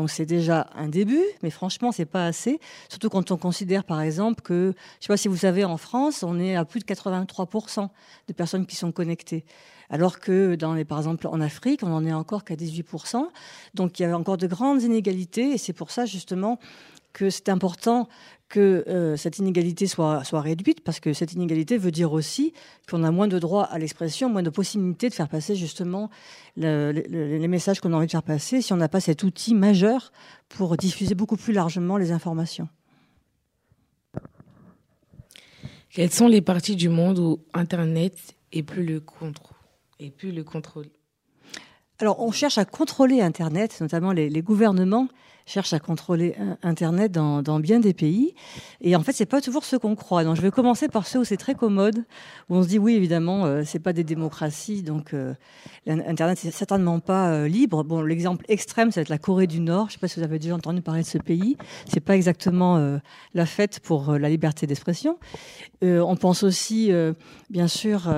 donc 0.00 0.08
c'est 0.08 0.24
déjà 0.24 0.66
un 0.74 0.88
début, 0.88 1.22
mais 1.42 1.50
franchement, 1.50 1.92
c'est 1.92 2.06
pas 2.06 2.24
assez. 2.24 2.58
Surtout 2.88 3.10
quand 3.10 3.32
on 3.32 3.36
considère, 3.36 3.84
par 3.84 4.00
exemple, 4.00 4.40
que, 4.40 4.72
je 4.98 5.04
sais 5.04 5.08
pas 5.08 5.18
si 5.18 5.28
vous 5.28 5.36
savez, 5.36 5.62
en 5.62 5.76
France, 5.76 6.22
on 6.22 6.40
est 6.40 6.56
à 6.56 6.64
plus 6.64 6.80
de 6.80 6.86
83% 6.86 7.86
de 8.26 8.32
personnes 8.32 8.64
qui 8.64 8.76
sont 8.76 8.92
connectées. 8.92 9.44
Alors 9.90 10.18
que, 10.18 10.54
dans 10.54 10.82
par 10.86 10.96
exemple, 10.96 11.26
en 11.26 11.42
Afrique, 11.42 11.82
on 11.82 11.92
en 11.92 12.06
est 12.06 12.14
encore 12.14 12.44
qu'à 12.44 12.54
18%. 12.54 13.26
Donc 13.74 14.00
il 14.00 14.04
y 14.04 14.06
a 14.06 14.16
encore 14.16 14.38
de 14.38 14.46
grandes 14.46 14.82
inégalités, 14.82 15.50
et 15.52 15.58
c'est 15.58 15.74
pour 15.74 15.90
ça, 15.90 16.06
justement, 16.06 16.58
que 17.12 17.28
c'est 17.28 17.50
important 17.50 18.08
que 18.50 18.84
euh, 18.88 19.16
cette 19.16 19.38
inégalité 19.38 19.86
soit, 19.86 20.24
soit 20.24 20.42
réduite, 20.42 20.82
parce 20.82 21.00
que 21.00 21.14
cette 21.14 21.32
inégalité 21.32 21.78
veut 21.78 21.92
dire 21.92 22.12
aussi 22.12 22.52
qu'on 22.90 23.04
a 23.04 23.10
moins 23.10 23.28
de 23.28 23.38
droits 23.38 23.64
à 23.64 23.78
l'expression, 23.78 24.28
moins 24.28 24.42
de 24.42 24.50
possibilités 24.50 25.08
de 25.08 25.14
faire 25.14 25.28
passer 25.28 25.54
justement 25.54 26.10
le, 26.56 26.92
le, 26.92 27.38
les 27.38 27.48
messages 27.48 27.80
qu'on 27.80 27.92
a 27.94 27.96
envie 27.96 28.06
de 28.06 28.10
faire 28.10 28.24
passer 28.24 28.60
si 28.60 28.72
on 28.72 28.76
n'a 28.76 28.88
pas 28.88 29.00
cet 29.00 29.22
outil 29.22 29.54
majeur 29.54 30.12
pour 30.48 30.76
diffuser 30.76 31.14
beaucoup 31.14 31.36
plus 31.36 31.54
largement 31.54 31.96
les 31.96 32.10
informations. 32.10 32.68
Quelles 35.88 36.12
sont 36.12 36.28
les 36.28 36.42
parties 36.42 36.76
du 36.76 36.88
monde 36.88 37.18
où 37.18 37.40
Internet 37.54 38.16
est 38.52 38.62
plus 38.62 38.84
le 38.84 39.00
contrôle 39.00 39.56
et 40.00 40.10
plus 40.10 40.32
le 40.32 40.44
contrôle? 40.44 40.86
Alors, 42.00 42.20
on 42.20 42.32
cherche 42.32 42.58
à 42.58 42.64
contrôler 42.64 43.20
Internet, 43.20 43.78
notamment 43.80 44.12
les, 44.12 44.42
gouvernements 44.42 45.08
cherchent 45.46 45.72
à 45.72 45.80
contrôler 45.80 46.34
Internet 46.62 47.12
dans, 47.12 47.60
bien 47.60 47.80
des 47.80 47.92
pays. 47.92 48.34
Et 48.80 48.96
en 48.96 49.02
fait, 49.02 49.12
c'est 49.12 49.26
pas 49.26 49.40
toujours 49.40 49.64
ce 49.64 49.76
qu'on 49.76 49.96
croit. 49.96 50.24
Donc, 50.24 50.36
je 50.36 50.42
vais 50.42 50.50
commencer 50.50 50.88
par 50.88 51.06
ceux 51.06 51.20
où 51.20 51.24
c'est 51.24 51.36
très 51.36 51.54
commode, 51.54 52.04
où 52.48 52.56
on 52.56 52.62
se 52.62 52.68
dit 52.68 52.78
oui, 52.78 52.94
évidemment, 52.94 53.44
euh, 53.44 53.62
c'est 53.66 53.80
pas 53.80 53.92
des 53.92 54.04
démocraties, 54.04 54.82
donc 54.82 55.12
euh, 55.12 55.34
Internet 55.86 56.38
c'est 56.38 56.50
certainement 56.50 57.00
pas 57.00 57.32
euh, 57.32 57.48
libre. 57.48 57.84
Bon, 57.84 58.02
l'exemple 58.02 58.44
extrême, 58.48 58.90
ça 58.90 59.00
va 59.00 59.02
être 59.02 59.08
la 59.08 59.18
Corée 59.18 59.46
du 59.46 59.60
Nord. 59.60 59.88
Je 59.88 59.94
sais 59.94 59.98
pas 59.98 60.08
si 60.08 60.18
vous 60.18 60.24
avez 60.24 60.38
déjà 60.38 60.54
entendu 60.54 60.82
parler 60.82 61.02
de 61.02 61.06
ce 61.06 61.18
pays. 61.18 61.56
C'est 61.86 62.00
pas 62.00 62.16
exactement 62.16 62.76
euh, 62.76 62.98
la 63.34 63.46
fête 63.46 63.80
pour 63.80 64.10
euh, 64.10 64.18
la 64.18 64.28
liberté 64.28 64.66
d'expression. 64.66 65.18
on 65.82 66.16
pense 66.16 66.42
aussi, 66.42 66.92
bien 67.48 67.68
sûr 67.68 68.08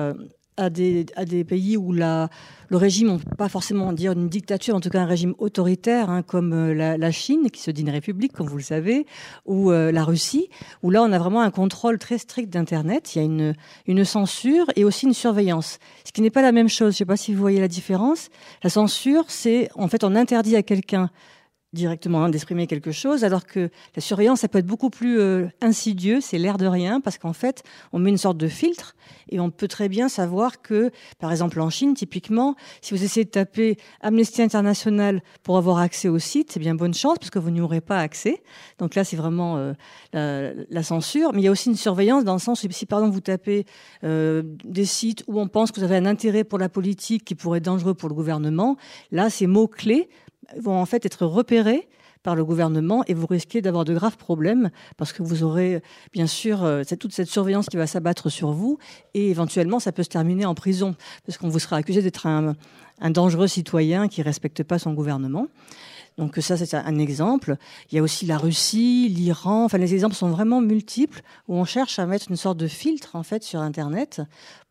à 0.57 0.69
des 0.69 1.45
pays 1.47 1.77
où 1.77 1.91
la, 1.93 2.29
le 2.73 2.77
régime, 2.77 3.13
ne 3.13 3.17
peut 3.19 3.35
pas 3.37 3.49
forcément 3.49 3.93
dire 3.93 4.13
une 4.13 4.29
dictature, 4.29 4.75
en 4.75 4.79
tout 4.79 4.89
cas 4.89 5.01
un 5.01 5.05
régime 5.05 5.35
autoritaire, 5.37 6.09
hein, 6.09 6.23
comme 6.23 6.53
euh, 6.53 6.73
la, 6.73 6.97
la, 6.97 7.11
Chine, 7.11 7.51
qui 7.51 7.61
se 7.61 7.69
dit 7.69 7.83
une 7.83 7.91
république, 7.91 8.33
comme 8.33 8.47
vous 8.47 8.57
le 8.57 8.63
savez, 8.63 9.05
ou 9.45 9.71
euh, 9.71 9.91
la 9.91 10.03
Russie, 10.03 10.49
où 10.81 10.89
là, 10.89 11.03
on 11.03 11.11
a 11.11 11.19
vraiment 11.19 11.41
un 11.41 11.51
contrôle 11.51 11.99
très 11.99 12.17
strict 12.17 12.49
d'Internet. 12.49 13.13
Il 13.13 13.19
y 13.19 13.21
a 13.21 13.25
une, 13.25 13.53
une 13.85 14.03
censure 14.03 14.65
et 14.75 14.85
aussi 14.85 15.05
une 15.05 15.13
surveillance, 15.13 15.77
ce 16.03 16.11
qui 16.11 16.23
n'est 16.23 16.31
pas 16.31 16.41
la 16.41 16.51
même 16.51 16.67
chose. 16.67 16.93
Je 16.93 16.95
ne 16.95 16.97
sais 16.97 17.05
pas 17.05 17.15
si 17.15 17.35
vous 17.35 17.39
voyez 17.39 17.59
la 17.59 17.67
différence. 17.67 18.29
La 18.63 18.71
censure, 18.71 19.25
c'est 19.27 19.69
en 19.75 19.87
fait, 19.87 20.03
on 20.03 20.15
interdit 20.15 20.55
à 20.55 20.63
quelqu'un 20.63 21.11
directement 21.73 22.23
hein, 22.23 22.29
d'exprimer 22.29 22.67
quelque 22.67 22.91
chose, 22.91 23.23
alors 23.23 23.45
que 23.45 23.69
la 23.95 24.01
surveillance, 24.01 24.41
ça 24.41 24.47
peut 24.47 24.59
être 24.59 24.67
beaucoup 24.67 24.89
plus 24.89 25.19
euh, 25.19 25.47
insidieux, 25.61 26.21
c'est 26.21 26.37
l'air 26.37 26.57
de 26.57 26.67
rien, 26.67 27.01
parce 27.01 27.17
qu'en 27.17 27.33
fait, 27.33 27.63
on 27.91 27.99
met 27.99 28.09
une 28.09 28.17
sorte 28.17 28.37
de 28.37 28.47
filtre 28.47 28.95
et 29.29 29.39
on 29.39 29.49
peut 29.49 29.67
très 29.67 29.89
bien 29.89 30.09
savoir 30.09 30.61
que, 30.61 30.91
par 31.19 31.31
exemple 31.31 31.59
en 31.59 31.69
Chine, 31.69 31.93
typiquement, 31.93 32.55
si 32.81 32.93
vous 32.93 33.03
essayez 33.03 33.25
de 33.25 33.31
taper 33.31 33.77
Amnesty 34.01 34.41
International 34.41 35.21
pour 35.41 35.57
avoir 35.57 35.79
accès 35.79 36.07
au 36.07 36.19
site, 36.19 36.51
c'est 36.51 36.59
bien 36.59 36.75
bonne 36.75 36.93
chance, 36.93 37.17
parce 37.19 37.29
que 37.29 37.39
vous 37.39 37.51
n'y 37.51 37.61
aurez 37.61 37.81
pas 37.81 37.99
accès. 37.99 38.43
Donc 38.79 38.95
là, 38.95 39.03
c'est 39.03 39.17
vraiment 39.17 39.57
euh, 39.57 39.73
la, 40.13 40.53
la, 40.69 40.83
censure. 40.83 41.33
Mais 41.33 41.41
il 41.41 41.45
y 41.45 41.47
a 41.47 41.51
aussi 41.51 41.69
une 41.69 41.75
surveillance 41.75 42.23
dans 42.23 42.33
le 42.33 42.39
sens 42.39 42.63
où 42.63 42.67
si, 42.71 42.85
par 42.85 42.99
exemple, 42.99 43.15
vous 43.15 43.21
tapez 43.21 43.65
euh, 44.03 44.43
des 44.63 44.85
sites 44.85 45.23
où 45.27 45.39
on 45.39 45.47
pense 45.47 45.71
que 45.71 45.79
vous 45.79 45.85
avez 45.85 45.97
un 45.97 46.05
intérêt 46.05 46.43
pour 46.43 46.59
la 46.59 46.69
politique 46.69 47.25
qui 47.25 47.35
pourrait 47.35 47.59
être 47.59 47.65
dangereux 47.65 47.93
pour 47.93 48.09
le 48.09 48.15
gouvernement, 48.15 48.77
là, 49.11 49.29
ces 49.29 49.47
mots-clés 49.47 50.09
vont 50.59 50.79
en 50.79 50.85
fait 50.85 51.05
être 51.05 51.25
repérés 51.25 51.87
par 52.23 52.35
le 52.35 52.45
gouvernement 52.45 53.03
et 53.07 53.13
vous 53.13 53.27
risquez 53.27 53.61
d'avoir 53.61 53.83
de 53.83 53.93
graves 53.93 54.17
problèmes 54.17 54.71
parce 54.97 55.11
que 55.11 55.21
vous 55.21 55.43
aurez 55.43 55.81
bien 56.13 56.25
sûr 56.25 56.63
euh, 56.63 56.83
toute 56.99 57.13
cette 57.13 57.27
surveillance 57.27 57.67
qui 57.67 57.75
va 57.75 57.85
s'abattre 57.85 58.29
sur 58.29 58.51
vous 58.51 58.77
et 59.13 59.29
éventuellement 59.29 59.79
ça 59.79 59.91
peut 59.91 60.03
se 60.03 60.09
terminer 60.09 60.45
en 60.45 60.55
prison 60.55 60.95
parce 61.25 61.37
qu'on 61.37 61.49
vous 61.49 61.59
sera 61.59 61.75
accusé 61.75 62.01
d'être 62.01 62.25
un, 62.25 62.55
un 63.01 63.09
dangereux 63.09 63.47
citoyen 63.47 64.07
qui 64.07 64.21
respecte 64.21 64.63
pas 64.63 64.79
son 64.79 64.93
gouvernement. 64.93 65.47
Donc 66.17 66.37
ça, 66.37 66.57
c'est 66.57 66.75
un 66.75 66.99
exemple. 66.99 67.57
Il 67.91 67.95
y 67.95 67.99
a 67.99 68.03
aussi 68.03 68.25
la 68.25 68.37
Russie, 68.37 69.09
l'Iran. 69.09 69.65
Enfin, 69.65 69.77
les 69.77 69.93
exemples 69.93 70.15
sont 70.15 70.29
vraiment 70.29 70.61
multiples 70.61 71.21
où 71.47 71.55
on 71.55 71.65
cherche 71.65 71.97
à 71.99 72.05
mettre 72.05 72.29
une 72.29 72.35
sorte 72.35 72.57
de 72.57 72.67
filtre 72.67 73.15
en 73.15 73.23
fait 73.23 73.43
sur 73.43 73.61
Internet 73.61 74.21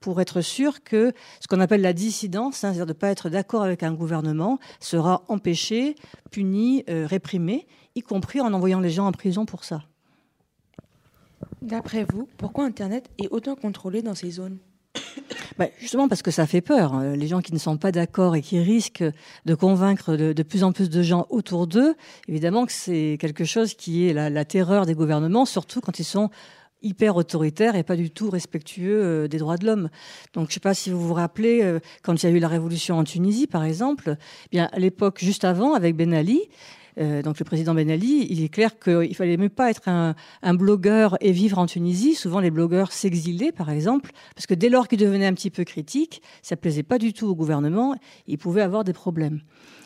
pour 0.00 0.20
être 0.20 0.40
sûr 0.40 0.82
que 0.84 1.12
ce 1.40 1.48
qu'on 1.48 1.60
appelle 1.60 1.80
la 1.80 1.92
dissidence, 1.92 2.64
hein, 2.64 2.72
c'est-à-dire 2.72 2.86
de 2.86 2.92
ne 2.92 2.98
pas 2.98 3.08
être 3.08 3.28
d'accord 3.28 3.62
avec 3.62 3.82
un 3.82 3.92
gouvernement, 3.92 4.58
sera 4.80 5.24
empêché, 5.28 5.96
puni, 6.30 6.84
euh, 6.88 7.06
réprimé, 7.06 7.66
y 7.94 8.02
compris 8.02 8.40
en 8.40 8.52
envoyant 8.52 8.80
les 8.80 8.90
gens 8.90 9.06
en 9.06 9.12
prison 9.12 9.46
pour 9.46 9.64
ça. 9.64 9.82
D'après 11.60 12.04
vous, 12.04 12.28
pourquoi 12.38 12.64
Internet 12.64 13.08
est 13.18 13.28
autant 13.30 13.54
contrôlé 13.54 14.02
dans 14.02 14.14
ces 14.14 14.30
zones? 14.32 14.58
Bah, 15.58 15.66
justement 15.78 16.08
parce 16.08 16.22
que 16.22 16.30
ça 16.30 16.46
fait 16.46 16.60
peur. 16.60 16.96
Euh, 16.96 17.16
les 17.16 17.26
gens 17.26 17.40
qui 17.40 17.52
ne 17.52 17.58
sont 17.58 17.76
pas 17.76 17.92
d'accord 17.92 18.36
et 18.36 18.42
qui 18.42 18.58
risquent 18.58 19.04
de 19.44 19.54
convaincre 19.54 20.16
de, 20.16 20.42
plus 20.42 20.64
en 20.64 20.72
plus 20.72 20.90
de 20.90 21.02
gens 21.02 21.26
autour 21.30 21.66
d'eux, 21.66 21.94
évidemment 22.28 22.66
que 22.66 22.72
c'est 22.72 23.16
quelque 23.20 23.44
chose 23.44 23.74
qui 23.74 24.08
est 24.08 24.12
la, 24.12 24.30
la, 24.30 24.44
terreur 24.44 24.86
des 24.86 24.94
gouvernements, 24.94 25.46
surtout 25.46 25.80
quand 25.80 25.98
ils 25.98 26.04
sont 26.04 26.30
hyper 26.82 27.16
autoritaires 27.16 27.76
et 27.76 27.82
pas 27.82 27.96
du 27.96 28.10
tout 28.10 28.30
respectueux 28.30 29.02
euh, 29.02 29.28
des 29.28 29.38
droits 29.38 29.56
de 29.56 29.66
l'homme. 29.66 29.88
Donc 30.34 30.46
je 30.46 30.50
ne 30.50 30.54
sais 30.54 30.60
pas 30.60 30.74
si 30.74 30.90
vous 30.90 31.00
vous 31.00 31.14
rappelez, 31.14 31.62
euh, 31.62 31.80
quand 32.02 32.22
il 32.22 32.28
y 32.28 32.32
a 32.32 32.32
eu 32.32 32.38
la 32.38 32.48
révolution 32.48 32.98
en 32.98 33.04
Tunisie, 33.04 33.46
par 33.46 33.64
exemple, 33.64 34.16
eh 34.46 34.48
bien 34.50 34.68
à 34.72 34.78
l'époque 34.78 35.18
juste 35.20 35.44
avant, 35.44 35.74
avec 35.74 35.96
Ben 35.96 36.12
Ali, 36.12 36.42
euh, 36.98 37.22
donc 37.22 37.38
le 37.38 37.44
président 37.44 37.74
Ben 37.74 37.90
Ali, 37.90 38.26
il 38.30 38.42
est 38.42 38.48
clair 38.48 38.78
qu'il 38.78 39.14
fallait 39.14 39.36
même 39.36 39.50
pas 39.50 39.70
être 39.70 39.88
un, 39.88 40.14
blogueur 40.54 41.16
et 41.20 41.32
vivre 41.32 41.58
en 41.58 41.66
Tunisie. 41.66 42.14
Souvent, 42.14 42.40
les 42.40 42.50
blogueurs 42.50 42.92
s'exilaient, 42.92 43.52
par 43.52 43.70
exemple, 43.70 44.10
parce 44.34 44.46
que 44.46 44.54
dès 44.54 44.68
lors 44.68 44.88
qu'ils 44.88 44.98
devenaient 44.98 45.26
un 45.26 45.34
petit 45.34 45.50
peu 45.50 45.64
critiques, 45.64 46.22
ça 46.42 46.56
plaisait 46.56 46.82
pas 46.82 46.98
du 46.98 47.12
tout 47.12 47.26
au 47.26 47.34
gouvernement. 47.34 47.94
Ils 48.26 48.38
pouvaient 48.38 48.62
avoir 48.62 48.84
des 48.84 48.92
problèmes. 48.92 49.40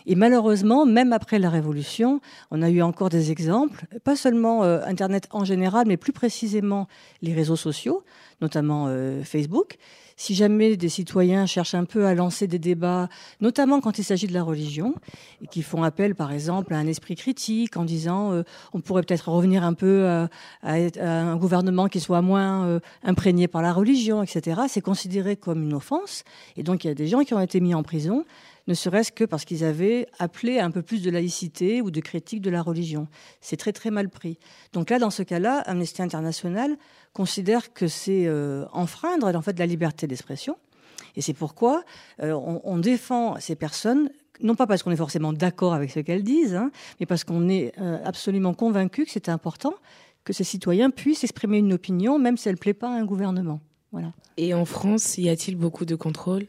Et 0.07 0.15
malheureusement, 0.15 0.87
même 0.87 1.13
après 1.13 1.39
la 1.39 1.51
Révolution, 1.51 2.21
on 2.51 2.63
a 2.63 2.71
eu 2.71 2.81
encore 2.81 3.09
des 3.09 3.33
exemples, 3.33 3.87
pas 4.05 4.15
seulement 4.15 4.63
euh, 4.63 4.81
Internet 4.87 5.29
en 5.33 5.45
général, 5.45 5.87
mais 5.89 5.97
plus 5.97 6.13
précisément 6.13 6.87
les 7.23 7.35
réseaux 7.35 7.57
sociaux, 7.57 8.05
notamment 8.41 8.87
euh, 8.89 9.23
Facebook. 9.25 9.79
Si 10.17 10.35
jamais 10.35 10.77
des 10.77 10.89
citoyens 10.89 11.47
cherchent 11.47 11.75
un 11.75 11.85
peu 11.85 12.07
à 12.07 12.15
lancer 12.15 12.47
des 12.47 12.59
débats, 12.59 13.09
notamment 13.41 13.81
quand 13.81 13.99
il 13.99 14.05
s'agit 14.05 14.27
de 14.27 14.33
la 14.33 14.43
religion, 14.43 14.95
et 15.43 15.47
qui 15.47 15.63
font 15.63 15.83
appel, 15.83 16.15
par 16.15 16.33
exemple, 16.33 16.73
à 16.73 16.79
un 16.79 16.87
esprit 16.87 17.17
critique 17.17 17.77
en 17.77 17.85
disant 17.85 18.33
euh, 18.33 18.43
on 18.73 18.81
pourrait 18.81 19.03
peut-être 19.03 19.29
revenir 19.29 19.63
un 19.63 19.75
peu 19.75 20.07
à, 20.07 20.29
à, 20.63 20.75
à, 20.75 21.09
un 21.09 21.37
gouvernement 21.37 21.89
qui 21.89 22.01
soit 22.01 22.23
moins 22.23 22.65
euh, 22.67 22.81
imprégné 23.03 23.47
par 23.47 23.61
la 23.63 23.73
religion, 23.73 24.23
etc., 24.23 24.63
c'est 24.69 24.81
considéré 24.81 25.37
comme 25.37 25.63
une 25.63 25.75
offense. 25.75 26.25
Et 26.57 26.63
donc 26.63 26.85
il 26.85 26.89
y 26.89 26.91
a 26.91 26.95
des 26.95 27.09
gens 27.09 27.21
qui 27.21 27.35
ont 27.35 27.41
été 27.41 27.61
mis 27.61 27.75
en 27.75 27.83
prison 27.83 28.25
ne 28.67 28.75
serait-ce 28.75 29.13
que 29.13 29.25
parce 29.25 29.45
qu'ils 29.45 29.65
avaient 29.65 30.07
appelé 30.19 30.59
à 30.59 30.65
un 30.65 30.71
peu 30.71 30.83
plus 30.83 31.03
de 31.03 31.11
laïcité 31.11 31.81
ou 31.81 31.91
de 31.91 32.01
critique 32.01 32.41
de 32.41 32.51
la 32.51 32.63
religion. 32.63 33.07
C'est 33.41 33.57
très 33.57 33.73
très 33.73 33.91
mal 33.91 34.09
pris. 34.09 34.39
Donc 34.73 34.91
là, 34.91 34.99
dans 34.99 35.11
ce 35.11 35.23
cas-là, 35.23 35.59
Amnesty 35.67 36.03
International 36.03 36.77
considère 37.13 37.73
que 37.73 37.87
c'est 37.89 38.27
euh, 38.27 38.65
enfreindre 38.73 39.35
en 39.35 39.43
fait 39.43 39.59
la 39.59 39.67
liberté 39.67 40.07
d'expression. 40.07 40.57
Et 41.15 41.23
c'est 41.23 41.35
pourquoi 41.35 41.83
euh, 42.23 42.33
on, 42.33 42.77
défend 42.79 43.41
ces 43.41 43.57
personnes, 43.57 44.11
non 44.43 44.55
pas 44.55 44.67
parce 44.67 44.83
qu'on 44.83 44.91
est 44.91 44.97
forcément 44.97 45.33
d'accord 45.33 45.73
avec 45.73 45.91
ce 45.91 46.01
qu'elles 46.01 46.25
disent, 46.25 46.55
hein, 46.55 46.71
mais 47.01 47.07
parce 47.07 47.25
qu'on 47.25 47.49
est 47.49 47.73
euh, 47.81 47.99
absolument 48.05 48.53
convaincu 48.53 49.07
que 49.07 49.11
c'est 49.11 49.31
important 49.31 49.75
que 50.25 50.33
ces 50.33 50.45
citoyens 50.45 50.91
puissent 50.91 51.25
exprimer 51.25 51.59
une 51.59 51.73
opinion, 51.73 52.19
même 52.19 52.37
si 52.37 52.49
elle 52.49 52.57
ne 52.57 52.61
plaît 52.61 52.75
pas 52.75 52.89
à 52.89 52.93
un 52.93 53.05
gouvernement. 53.05 53.61
Voilà. 53.93 54.13
Et 54.37 54.53
en 54.53 54.65
France, 54.65 55.17
y 55.17 55.29
a-t-il 55.29 55.57
beaucoup 55.57 55.85
de 55.87 55.95
contrôle 55.95 56.49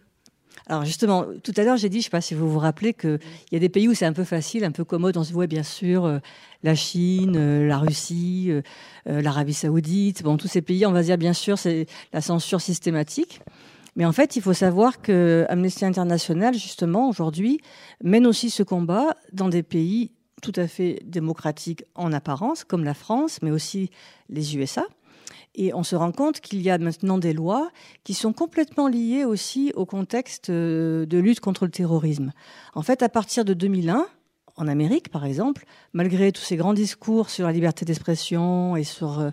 alors 0.70 0.84
justement, 0.84 1.26
tout 1.44 1.54
à 1.56 1.64
l'heure, 1.64 1.78
j'ai 1.78 1.88
dit, 1.88 1.98
je 1.98 2.02
ne 2.02 2.04
sais 2.04 2.10
pas 2.10 2.22
si 2.22 2.34
vous 2.34 2.52
vous 2.52 2.60
rappelez, 2.60 2.94
qu'il 2.94 3.20
y 3.54 3.56
a 3.56 3.60
des 3.60 3.70
pays 3.70 3.88
où 3.88 3.94
c'est 3.94 4.06
un 4.06 4.14
peu 4.14 4.26
facile, 4.26 4.66
un 4.66 4.72
peu 4.72 4.84
commode. 4.84 5.16
On 5.16 5.24
se 5.24 5.32
voit 5.32 5.48
bien 5.48 5.64
sûr 5.64 6.06
euh, 6.06 6.20
la 6.62 6.76
Chine, 6.76 7.36
euh, 7.38 7.66
la 7.66 7.78
Russie, 7.78 8.50
euh, 8.50 8.62
l'Arabie 9.06 9.54
saoudite. 9.54 10.24
Bon, 10.24 10.36
tous 10.36 10.50
ces 10.50 10.62
pays, 10.62 10.86
on 10.86 10.92
va 10.92 11.04
dire 11.04 11.18
bien 11.18 11.32
sûr, 11.32 11.58
c'est 11.58 11.86
la 12.12 12.20
censure 12.20 12.60
systématique. 12.60 13.40
Mais 13.96 14.06
en 14.06 14.12
fait, 14.12 14.36
il 14.36 14.42
faut 14.42 14.54
savoir 14.54 15.02
que 15.02 15.46
Amnesty 15.50 15.86
International, 15.86 16.54
justement, 16.54 17.08
aujourd'hui, 17.08 17.62
mène 18.04 18.28
aussi 18.28 18.50
ce 18.50 18.62
combat 18.62 19.16
dans 19.32 19.48
des 19.48 19.64
pays 19.64 20.12
tout 20.42 20.54
à 20.56 20.68
fait 20.68 21.00
démocratiques 21.04 21.84
en 21.96 22.12
apparence, 22.12 22.64
comme 22.64 22.84
la 22.84 22.94
France, 22.94 23.40
mais 23.42 23.52
aussi 23.52 23.90
les 24.30 24.56
USA. 24.56 24.86
Et 25.58 25.74
on 25.74 25.84
se 25.84 25.96
rend 25.96 26.12
compte 26.12 26.40
qu'il 26.40 26.62
y 26.62 26.70
a 26.70 26.78
maintenant 26.78 27.18
des 27.18 27.34
lois 27.34 27.72
qui 28.04 28.14
sont 28.14 28.32
complètement 28.32 28.88
liées 28.88 29.26
aussi 29.26 29.74
au 29.76 29.86
contexte 29.86 30.50
de 30.52 31.18
lutte 31.18 31.40
contre 31.40 31.66
le 31.66 31.72
terrorisme. 31.72 32.32
En 32.76 32.84
fait, 32.84 33.02
à 33.02 33.10
partir 33.10 33.44
de 33.44 33.54
2001, 33.54 34.08
en 34.58 34.68
Amérique, 34.68 35.10
par 35.10 35.24
exemple, 35.24 35.66
malgré 35.94 36.32
tous 36.32 36.42
ces 36.42 36.56
grands 36.56 36.74
discours 36.74 37.30
sur 37.30 37.46
la 37.46 37.54
liberté 37.54 37.86
d'expression 37.86 38.76
et 38.76 38.84
sur 38.84 39.20
euh, 39.20 39.30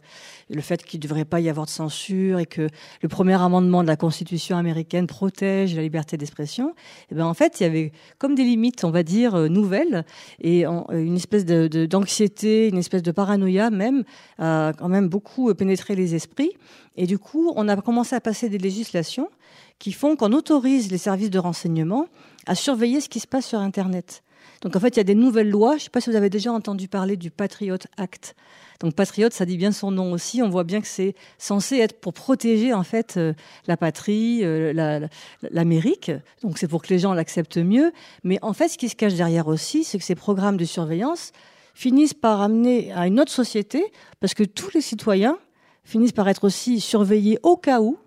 le 0.50 0.60
fait 0.60 0.84
qu'il 0.84 1.00
ne 1.00 1.02
devrait 1.02 1.24
pas 1.24 1.40
y 1.40 1.48
avoir 1.48 1.64
de 1.64 1.70
censure 1.70 2.38
et 2.38 2.46
que 2.46 2.68
le 3.00 3.08
premier 3.08 3.40
amendement 3.40 3.82
de 3.82 3.88
la 3.88 3.96
Constitution 3.96 4.58
américaine 4.58 5.06
protège 5.06 5.74
la 5.74 5.80
liberté 5.80 6.18
d'expression, 6.18 6.74
eh 7.10 7.14
ben 7.14 7.24
en 7.24 7.32
fait, 7.32 7.58
il 7.58 7.62
y 7.62 7.66
avait 7.66 7.92
comme 8.18 8.34
des 8.34 8.44
limites, 8.44 8.84
on 8.84 8.90
va 8.90 9.02
dire, 9.02 9.34
euh, 9.34 9.48
nouvelles 9.48 10.04
et 10.40 10.66
euh, 10.66 10.82
une 10.90 11.16
espèce 11.16 11.46
d'anxiété, 11.46 12.68
une 12.68 12.78
espèce 12.78 13.02
de 13.02 13.10
paranoïa 13.10 13.70
même, 13.70 14.04
a 14.38 14.72
quand 14.76 14.88
même 14.88 15.08
beaucoup 15.08 15.52
pénétré 15.54 15.96
les 15.96 16.14
esprits. 16.14 16.52
Et 16.96 17.06
du 17.06 17.18
coup, 17.18 17.52
on 17.56 17.68
a 17.68 17.76
commencé 17.76 18.14
à 18.14 18.20
passer 18.20 18.48
des 18.48 18.58
législations 18.58 19.30
qui 19.78 19.92
font 19.92 20.16
qu'on 20.16 20.32
autorise 20.32 20.90
les 20.90 20.98
services 20.98 21.30
de 21.30 21.38
renseignement 21.38 22.06
à 22.46 22.54
surveiller 22.54 23.00
ce 23.00 23.08
qui 23.08 23.20
se 23.20 23.26
passe 23.26 23.46
sur 23.46 23.58
Internet. 23.58 24.23
Donc 24.64 24.75
en 24.76 24.80
fait, 24.80 24.97
il 24.97 24.97
y 24.97 25.00
a 25.00 25.04
des 25.04 25.14
nouvelles 25.14 25.50
lois. 25.50 25.73
Je 25.73 25.75
ne 25.75 25.80
sais 25.80 25.90
pas 25.90 26.00
si 26.00 26.11
vous 26.11 26.16
avez 26.16 26.30
déjà 26.30 26.50
entendu 26.50 26.88
parler 26.88 27.16
du 27.16 27.30
Patriot 27.30 27.76
Act. 27.99 28.35
Donc 28.80 28.94
patriote, 28.94 29.33
ça 29.33 29.44
dit 29.44 29.59
bien 29.59 29.73
son 29.73 29.90
nom 29.90 30.12
aussi. 30.12 30.42
On 30.42 30.49
voit 30.49 30.64
bien 30.64 30.80
que 30.80 30.87
c'est 30.87 31.14
censé 31.38 31.76
être 31.76 32.00
pour 32.00 32.14
protéger 32.14 32.73
en 32.73 32.83
fait 32.83 33.16
euh, 33.16 33.35
la 33.66 33.76
patrie, 33.76 34.40
euh, 34.42 35.06
l'Amérique. 35.42 36.11
Donc 36.42 36.59
c'est 36.59 36.66
pour 36.66 36.83
que 36.83 36.88
les 36.88 36.99
gens 36.99 37.12
l'acceptent 37.12 37.59
mieux. 37.59 37.92
Mais 38.25 38.38
en 38.42 38.54
fait, 38.54 38.68
ce 38.68 38.78
qui 38.78 38.88
se 38.88 38.97
cache 38.97 39.14
derrière 39.14 39.49
aussi, 39.49 39.85
c'est 39.85 39.99
que 39.99 40.04
ces 40.04 40.14
programmes 40.14 40.56
de 40.56 40.64
surveillance 40.64 41.33
finissent 41.75 42.14
par 42.14 42.40
amener 42.40 42.92
à 42.92 43.06
une 43.06 43.21
autre 43.21 43.33
société, 43.33 43.85
parce 44.21 44.33
que 44.33 44.44
tous 44.44 44.73
les 44.75 44.80
citoyens 44.80 45.38
finissent 45.85 46.12
par 46.12 46.28
être 46.28 46.44
aussi 46.44 46.80
surveillés 46.80 47.38
au 47.42 47.56
cas 47.56 47.80
où 47.80 47.99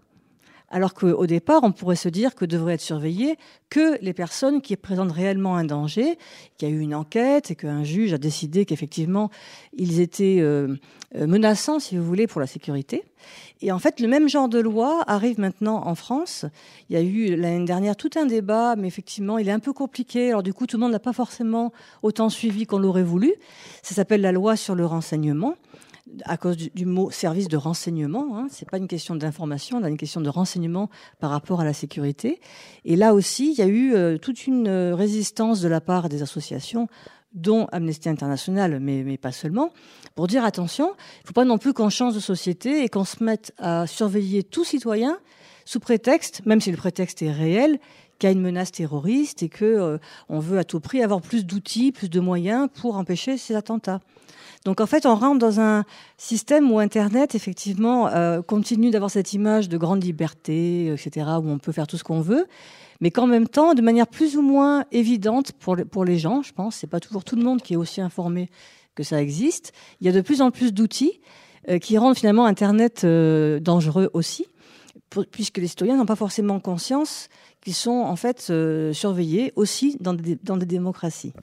alors 0.70 0.94
qu'au 0.94 1.26
départ, 1.28 1.62
on 1.64 1.72
pourrait 1.72 1.96
se 1.96 2.10
dire 2.10 2.36
que 2.36 2.44
devraient 2.44 2.74
être 2.74 2.82
surveillées 2.82 3.38
que 3.70 3.98
les 4.02 4.14
personnes 4.14 4.62
qui 4.62 4.76
présentent 4.76 5.14
réellement 5.14 5.56
un 5.56 5.64
danger, 5.64 6.18
qu'il 6.58 6.68
y 6.68 6.72
a 6.72 6.76
eu 6.76 6.80
une 6.80 6.94
enquête 6.94 7.52
et 7.52 7.56
qu'un 7.56 7.84
juge 7.84 8.14
a 8.14 8.18
décidé 8.18 8.66
qu'effectivement, 8.66 9.30
ils 9.74 10.02
étaient 10.02 10.38
euh, 10.40 10.76
euh, 11.16 11.26
menaçants, 11.26 11.80
si 11.80 11.96
vous 11.96 12.04
voulez, 12.04 12.28
pour 12.28 12.42
la 12.42 12.48
sécurité. 12.48 13.04
Et 13.62 13.72
en 13.72 13.80
fait, 13.80 14.00
le 14.02 14.08
même 14.10 14.28
genre 14.28 14.50
de 14.50 14.60
loi 14.60 15.04
arrive 15.08 15.40
maintenant 15.40 15.88
en 15.88 15.96
France. 15.96 16.46
Il 16.90 16.96
y 16.96 17.00
a 17.00 17.02
eu 17.02 17.36
l'année 17.36 17.66
dernière 17.66 17.96
tout 17.96 18.12
un 18.16 18.26
débat, 18.26 18.76
mais 18.76 18.88
effectivement, 18.88 19.38
il 19.38 19.48
est 19.48 19.54
un 19.54 19.60
peu 19.60 19.74
compliqué. 19.74 20.30
Alors 20.30 20.44
du 20.44 20.54
coup, 20.54 20.68
tout 20.68 20.78
le 20.78 20.82
monde 20.82 20.92
n'a 20.92 21.00
pas 21.00 21.14
forcément 21.14 21.72
autant 22.04 22.30
suivi 22.30 22.66
qu'on 22.66 22.80
l'aurait 22.80 23.04
voulu. 23.04 23.34
Ça 23.84 23.96
s'appelle 23.96 24.22
la 24.22 24.34
loi 24.34 24.58
sur 24.58 24.76
le 24.76 24.86
renseignement 24.86 25.56
à 26.26 26.38
cause 26.38 26.58
du, 26.58 26.86
mot 26.86 27.12
service 27.12 27.48
de 27.48 27.58
renseignement. 27.58 28.38
Hein. 28.38 28.48
Ce 28.52 28.64
n'est 28.64 28.70
pas 28.70 28.78
une 28.78 28.88
question 28.88 29.16
d'information, 29.16 29.80
c'est 29.82 29.90
une 29.90 29.98
question 29.98 30.22
de 30.22 30.30
renseignement 30.30 30.90
par 31.20 31.30
rapport 31.30 31.62
à 31.62 31.66
la 31.66 31.74
sécurité. 31.74 32.40
Et 32.86 32.96
là 32.96 33.14
aussi, 33.14 33.52
il 33.52 33.58
y 33.58 33.62
a 33.62 33.68
eu 33.68 33.94
euh, 33.94 34.18
toute 34.18 34.48
une 34.48 34.68
euh, 34.68 34.96
résistance 34.96 35.62
de 35.62 35.68
la 35.68 35.82
part 35.82 36.10
des 36.10 36.22
associations 36.22 36.88
dont 37.34 37.68
Amnesty 37.72 38.10
International, 38.10 38.80
mais, 38.80 39.04
mais 39.04 39.18
pas 39.18 39.32
seulement, 39.32 39.72
pour 40.16 40.28
dire 40.28 40.44
attention, 40.44 40.88
il 40.88 41.24
ne 41.24 41.28
faut 41.28 41.34
pas 41.34 41.46
non 41.46 41.58
plus 41.58 41.74
qu'on 41.74 41.90
change 41.90 42.16
de 42.16 42.20
société 42.20 42.84
et 42.84 42.90
qu'on 42.90 43.04
se 43.04 43.24
mette 43.24 43.54
à 43.58 43.86
surveiller 43.86 44.44
tout 44.44 44.64
citoyen 44.64 45.20
sous 45.66 45.80
prétexte, 45.80 46.46
même 46.46 46.62
si 46.62 46.72
le 46.72 46.78
prétexte 46.78 47.22
est 47.22 47.32
réel, 47.32 47.80
qu'il 48.18 48.28
y 48.28 48.32
a 48.32 48.34
une 48.34 48.42
menace 48.42 48.72
terroriste 48.72 49.44
et 49.44 49.50
que 49.50 49.66
euh, 49.66 49.98
on 50.30 50.40
veut 50.40 50.58
à 50.58 50.64
tout 50.64 50.80
prix 50.80 51.04
avoir 51.04 51.22
plus 51.22 51.46
d'outils, 51.46 51.92
plus 51.92 52.10
de 52.10 52.20
moyens 52.20 52.70
pour 52.74 52.96
empêcher 52.96 53.38
ces 53.38 53.56
attentats. 53.56 54.00
Donc 54.66 54.82
en 54.82 54.86
fait, 54.86 55.06
on 55.06 55.16
rentre 55.16 55.40
dans 55.40 55.60
un 55.60 55.84
système 56.18 56.72
où 56.72 56.80
Internet, 56.80 57.36
effectivement, 57.36 58.08
euh, 58.08 58.42
continue 58.42 58.90
d'avoir 58.90 59.12
cette 59.12 59.34
image 59.34 59.70
de 59.70 59.78
grande 59.78 60.04
liberté, 60.04 60.88
etc., 60.88 61.28
où 61.42 61.50
on 61.50 61.58
peut 61.58 61.72
faire 61.72 61.88
tout 61.88 61.98
ce 61.98 62.04
qu'on 62.04 62.22
veut, 62.22 62.48
mais 63.00 63.12
qu'en 63.12 63.28
même 63.28 63.48
temps, 63.48 63.74
de 63.74 63.82
manière 63.82 64.08
plus 64.08 64.36
ou 64.38 64.42
moins 64.42 64.86
évidente 64.92 65.52
pour, 65.54 66.06
les 66.06 66.18
gens, 66.18 66.42
je 66.42 66.54
pense, 66.54 66.76
c'est 66.76 66.88
pas 66.88 67.00
toujours 67.00 67.24
tout 67.24 67.36
le 67.36 67.44
monde 67.44 67.62
qui 67.62 67.74
est 67.74 67.78
aussi 67.78 68.02
informé 68.02 68.50
que 68.96 69.04
ça 69.04 69.22
existe. 69.22 69.74
Il 70.02 70.08
y 70.08 70.10
a 70.10 70.14
de 70.14 70.22
plus 70.22 70.42
en 70.42 70.52
plus 70.52 70.74
d'outils 70.74 71.22
euh, 71.70 71.78
qui 71.78 71.98
rendent 71.98 72.18
finalement 72.18 72.46
Internet 72.46 73.04
euh, 73.04 73.60
dangereux 73.60 74.10
aussi, 74.14 74.48
puisque 75.32 75.60
les 75.60 75.68
citoyens 75.68 75.96
n'ont 75.96 76.06
pas 76.06 76.16
forcément 76.16 76.60
conscience 76.60 77.30
qu'ils 77.62 77.76
sont 77.76 77.92
en 77.92 78.16
fait 78.16 78.52
surveillés 78.92 79.54
aussi 79.56 79.98
dans 80.02 80.14
des 80.14 80.66
démocraties. 80.66 81.34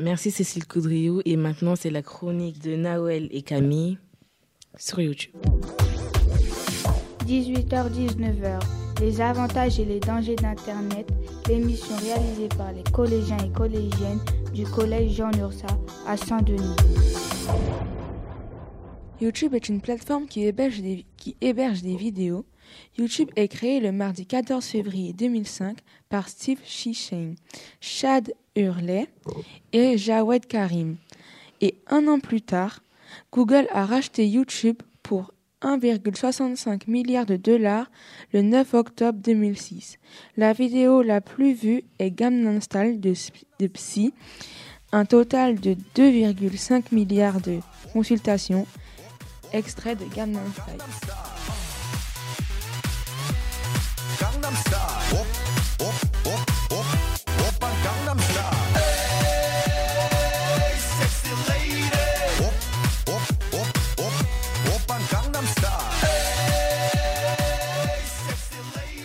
Merci 0.00 0.30
Cécile 0.30 0.66
Coudriou. 0.66 1.20
Et 1.26 1.36
maintenant, 1.36 1.76
c'est 1.76 1.90
la 1.90 2.00
chronique 2.00 2.62
de 2.62 2.74
Nawel 2.74 3.28
et 3.32 3.42
Camille 3.42 3.98
sur 4.78 4.98
YouTube. 4.98 5.34
18h-19h, 7.26 8.60
les 9.02 9.20
avantages 9.20 9.78
et 9.78 9.84
les 9.84 10.00
dangers 10.00 10.36
d'Internet, 10.36 11.06
l'émission 11.46 11.94
réalisée 11.96 12.48
par 12.56 12.72
les 12.72 12.82
collégiens 12.84 13.36
et 13.44 13.50
collégiennes 13.50 14.20
du 14.54 14.64
collège 14.64 15.12
Jean 15.12 15.32
Ursa 15.38 15.66
à 16.06 16.16
Saint-Denis. 16.16 16.76
YouTube 19.20 19.52
est 19.52 19.68
une 19.68 19.82
plateforme 19.82 20.26
qui 20.26 20.46
héberge, 20.46 20.80
des, 20.80 21.04
qui 21.18 21.36
héberge 21.42 21.82
des 21.82 21.96
vidéos. 21.96 22.46
YouTube 22.98 23.30
est 23.36 23.48
créé 23.48 23.80
le 23.80 23.92
mardi 23.92 24.26
14 24.26 24.64
février 24.64 25.12
2005 25.12 25.78
par 26.08 26.28
Steve 26.28 26.60
Shishane, 26.64 27.36
Chad 27.80 28.32
Hurley 28.56 29.06
et 29.72 29.96
Jawed 29.96 30.46
Karim. 30.46 30.96
Et 31.60 31.76
un 31.88 32.06
an 32.08 32.20
plus 32.20 32.42
tard, 32.42 32.80
Google 33.32 33.66
a 33.70 33.84
racheté 33.84 34.26
YouTube 34.26 34.82
pour 35.02 35.32
1,65 35.62 36.82
milliard 36.88 37.26
de 37.26 37.36
dollars 37.36 37.90
le 38.32 38.42
9 38.42 38.74
octobre 38.74 39.18
2006. 39.18 39.98
La 40.36 40.52
vidéo 40.52 41.02
la 41.02 41.20
plus 41.20 41.52
vue 41.52 41.84
est 41.98 42.10
Gangnam 42.10 42.60
Style 42.60 43.00
de, 43.00 43.12
de 43.58 43.66
Psy, 43.66 44.14
un 44.92 45.04
total 45.04 45.60
de 45.60 45.76
2,5 45.96 46.84
milliards 46.92 47.40
de 47.40 47.60
consultations, 47.92 48.66
extrait 49.52 49.96
de 49.96 50.04
Gangnam 50.14 50.50
Style. 50.52 51.59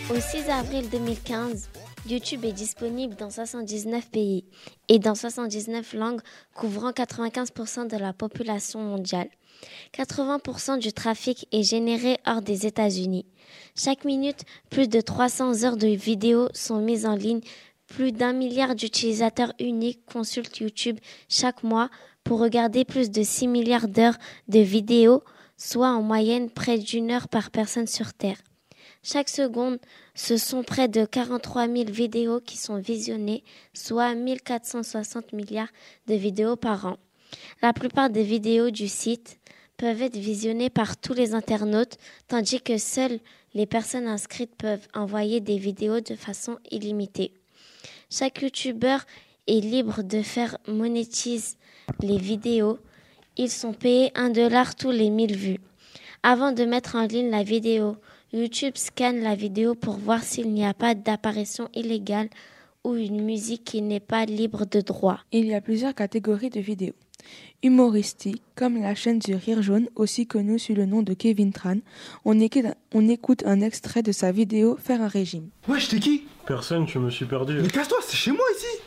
Au 0.10 0.20
6 0.20 0.50
avril 0.50 0.90
2015, 0.90 1.70
YouTube 2.08 2.46
est 2.46 2.52
disponible 2.52 3.16
dans 3.16 3.30
79 3.30 4.10
pays 4.10 4.46
et 4.88 4.98
dans 4.98 5.14
79 5.14 5.94
langues 5.94 6.22
couvrant 6.56 6.90
95% 6.90 7.88
de 7.88 7.98
la 7.98 8.14
population 8.14 8.80
mondiale. 8.80 9.30
80% 9.94 10.80
du 10.80 10.92
trafic 10.92 11.48
est 11.52 11.64
généré 11.64 12.18
hors 12.26 12.42
des 12.42 12.66
États-Unis. 12.66 13.26
Chaque 13.78 14.06
minute, 14.06 14.46
plus 14.70 14.88
de 14.88 15.02
300 15.02 15.66
heures 15.66 15.76
de 15.76 15.88
vidéos 15.88 16.48
sont 16.54 16.80
mises 16.80 17.06
en 17.06 17.16
ligne. 17.16 17.42
Plus 17.88 18.14
d'un 18.14 18.32
milliard 18.32 18.74
d'utilisateurs 18.74 19.52
uniques 19.60 20.06
consultent 20.06 20.60
YouTube 20.60 20.98
chaque 21.28 21.62
mois 21.62 21.90
pour 22.24 22.40
regarder 22.40 22.86
plus 22.86 23.12
de 23.12 23.22
6 23.22 23.50
milliards 23.50 23.90
d'heures 23.90 24.18
de 24.48 24.60
vidéos, 24.60 25.24
soit 25.58 25.90
en 25.90 26.02
moyenne 26.02 26.50
près 26.50 26.78
d'une 26.78 27.12
heure 27.12 27.28
par 27.28 27.52
personne 27.52 27.86
sur 27.86 28.14
Terre. 28.14 28.38
Chaque 29.04 29.30
seconde, 29.30 29.78
ce 30.16 30.38
sont 30.38 30.64
près 30.64 30.88
de 30.88 31.06
43 31.06 31.68
000 31.68 31.92
vidéos 31.92 32.40
qui 32.40 32.56
sont 32.58 32.78
visionnées, 32.78 33.44
soit 33.74 34.16
1460 34.16 35.34
milliards 35.34 35.72
de 36.08 36.16
vidéos 36.16 36.56
par 36.56 36.86
an. 36.86 36.98
La 37.62 37.74
plupart 37.74 38.10
des 38.10 38.24
vidéos 38.24 38.70
du 38.70 38.88
site 38.88 39.38
peuvent 39.78 40.02
être 40.02 40.18
visionnées 40.18 40.70
par 40.70 40.98
tous 40.98 41.14
les 41.14 41.34
internautes, 41.34 41.98
tandis 42.28 42.62
que 42.62 42.78
seules 42.78 43.20
les 43.54 43.66
personnes 43.66 44.08
inscrites 44.08 44.56
peuvent 44.56 44.88
envoyer 44.94 45.40
des 45.40 45.58
vidéos 45.58 46.02
de 46.02 46.16
façon 46.16 46.58
illimitée. 46.72 47.34
Chaque 48.10 48.42
youtubeur 48.42 49.06
est 49.48 49.62
libre 49.62 50.04
de 50.04 50.22
faire 50.22 50.58
monétiser 50.68 51.56
les 52.02 52.18
vidéos. 52.18 52.80
Ils 53.38 53.52
sont 53.52 53.74
payés 53.74 54.12
un 54.16 54.30
dollar 54.30 54.76
tous 54.76 54.92
les 54.92 55.10
1000 55.10 55.36
vues. 55.36 55.60
Avant 56.24 56.52
de 56.52 56.66
mettre 56.66 56.96
en 56.96 57.06
ligne 57.06 57.30
la 57.30 57.44
vidéo, 57.44 57.98
YouTube 58.34 58.76
scanne 58.76 59.22
la 59.22 59.36
vidéo 59.36 59.76
pour 59.76 59.96
voir 59.96 60.24
s'il 60.24 60.52
n'y 60.52 60.66
a 60.66 60.74
pas 60.74 60.96
d'apparition 60.96 61.70
illégale 61.74 62.30
ou 62.86 62.96
une 62.96 63.22
musique 63.22 63.64
qui 63.66 63.82
n'est 63.82 64.00
pas 64.00 64.26
libre 64.26 64.66
de 64.66 64.80
droit. 64.80 65.20
Il 65.32 65.46
y 65.46 65.56
a 65.56 65.62
plusieurs 65.62 65.96
catégories 65.96 66.52
de 66.52 66.60
vidéos. 66.60 66.94
Humoristiques, 67.64 68.44
comme 68.56 68.80
la 68.80 68.94
chaîne 68.94 69.18
du 69.18 69.34
Rire 69.34 69.64
Jaune, 69.64 69.88
aussi 69.96 70.28
connue 70.28 70.60
sous 70.60 70.76
le 70.76 70.86
nom 70.86 71.02
de 71.02 71.14
Kevin 71.16 71.52
Tran, 71.52 71.78
on 72.24 72.40
écoute, 72.40 73.44
un 73.46 73.62
extrait 73.62 74.04
de 74.04 74.12
sa 74.12 74.32
vidéo 74.32 74.78
Faire 74.80 75.02
un 75.02 75.08
régime. 75.08 75.50
Wesh, 75.68 75.88
t'es 75.88 76.00
qui? 76.00 76.26
Personne, 76.46 76.88
je 76.88 77.00
me 77.00 77.10
suis 77.10 77.26
perdu. 77.26 77.60
Mais 77.60 77.70
casse-toi, 77.70 77.98
c'est 78.02 78.16
chez 78.16 78.32
moi 78.32 78.46
ici 78.56 78.85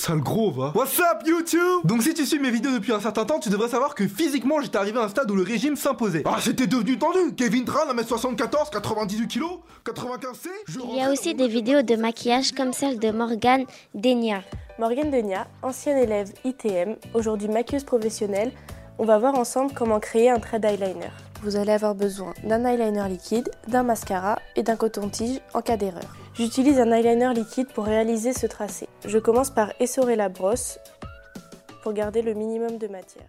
Sale 0.00 0.22
gros, 0.22 0.50
va. 0.50 0.72
What's 0.74 0.98
up, 0.98 1.26
YouTube? 1.26 1.84
Donc, 1.84 2.02
si 2.02 2.14
tu 2.14 2.24
suis 2.24 2.38
mes 2.38 2.50
vidéos 2.50 2.72
depuis 2.72 2.90
un 2.90 3.00
certain 3.00 3.26
temps, 3.26 3.38
tu 3.38 3.50
devrais 3.50 3.68
savoir 3.68 3.94
que 3.94 4.08
physiquement, 4.08 4.62
j'étais 4.62 4.78
arrivé 4.78 4.98
à 4.98 5.02
un 5.02 5.08
stade 5.10 5.30
où 5.30 5.34
le 5.34 5.42
régime 5.42 5.76
s'imposait. 5.76 6.22
Ah, 6.24 6.38
c'était 6.40 6.66
devenu 6.66 6.98
tendu 6.98 7.34
Kevin 7.36 7.66
Tran, 7.66 7.80
1m74, 7.92 8.70
98 8.72 9.28
kg, 9.28 9.42
95C 9.84 10.48
Il 10.90 10.96
y 10.96 11.02
a 11.02 11.10
aussi 11.10 11.34
des 11.34 11.48
vidéos 11.48 11.82
de 11.82 11.96
maquillage 11.96 12.52
comme 12.52 12.72
celle 12.72 12.98
de 12.98 13.10
Morgane 13.10 13.66
Denia. 13.94 14.42
Morgane 14.78 15.10
Denia, 15.10 15.46
ancienne 15.60 15.98
élève 15.98 16.32
ITM, 16.46 16.96
aujourd'hui 17.12 17.48
maquilleuse 17.48 17.84
professionnelle, 17.84 18.52
on 18.98 19.04
va 19.04 19.18
voir 19.18 19.34
ensemble 19.34 19.74
comment 19.74 20.00
créer 20.00 20.30
un 20.30 20.38
trait 20.38 20.60
d'eyeliner. 20.60 21.10
Vous 21.42 21.56
allez 21.56 21.72
avoir 21.72 21.94
besoin 21.94 22.32
d'un 22.42 22.64
eyeliner 22.64 23.06
liquide, 23.06 23.50
d'un 23.68 23.82
mascara 23.82 24.38
et 24.56 24.62
d'un 24.62 24.76
coton-tige 24.76 25.40
en 25.52 25.60
cas 25.60 25.76
d'erreur. 25.76 26.19
J'utilise 26.34 26.78
un 26.78 26.92
eyeliner 26.92 27.34
liquide 27.34 27.68
pour 27.68 27.84
réaliser 27.84 28.32
ce 28.32 28.46
tracé. 28.46 28.88
Je 29.04 29.18
commence 29.18 29.50
par 29.50 29.72
essorer 29.80 30.16
la 30.16 30.28
brosse 30.28 30.78
pour 31.82 31.92
garder 31.92 32.22
le 32.22 32.34
minimum 32.34 32.78
de 32.78 32.86
matière. 32.86 33.28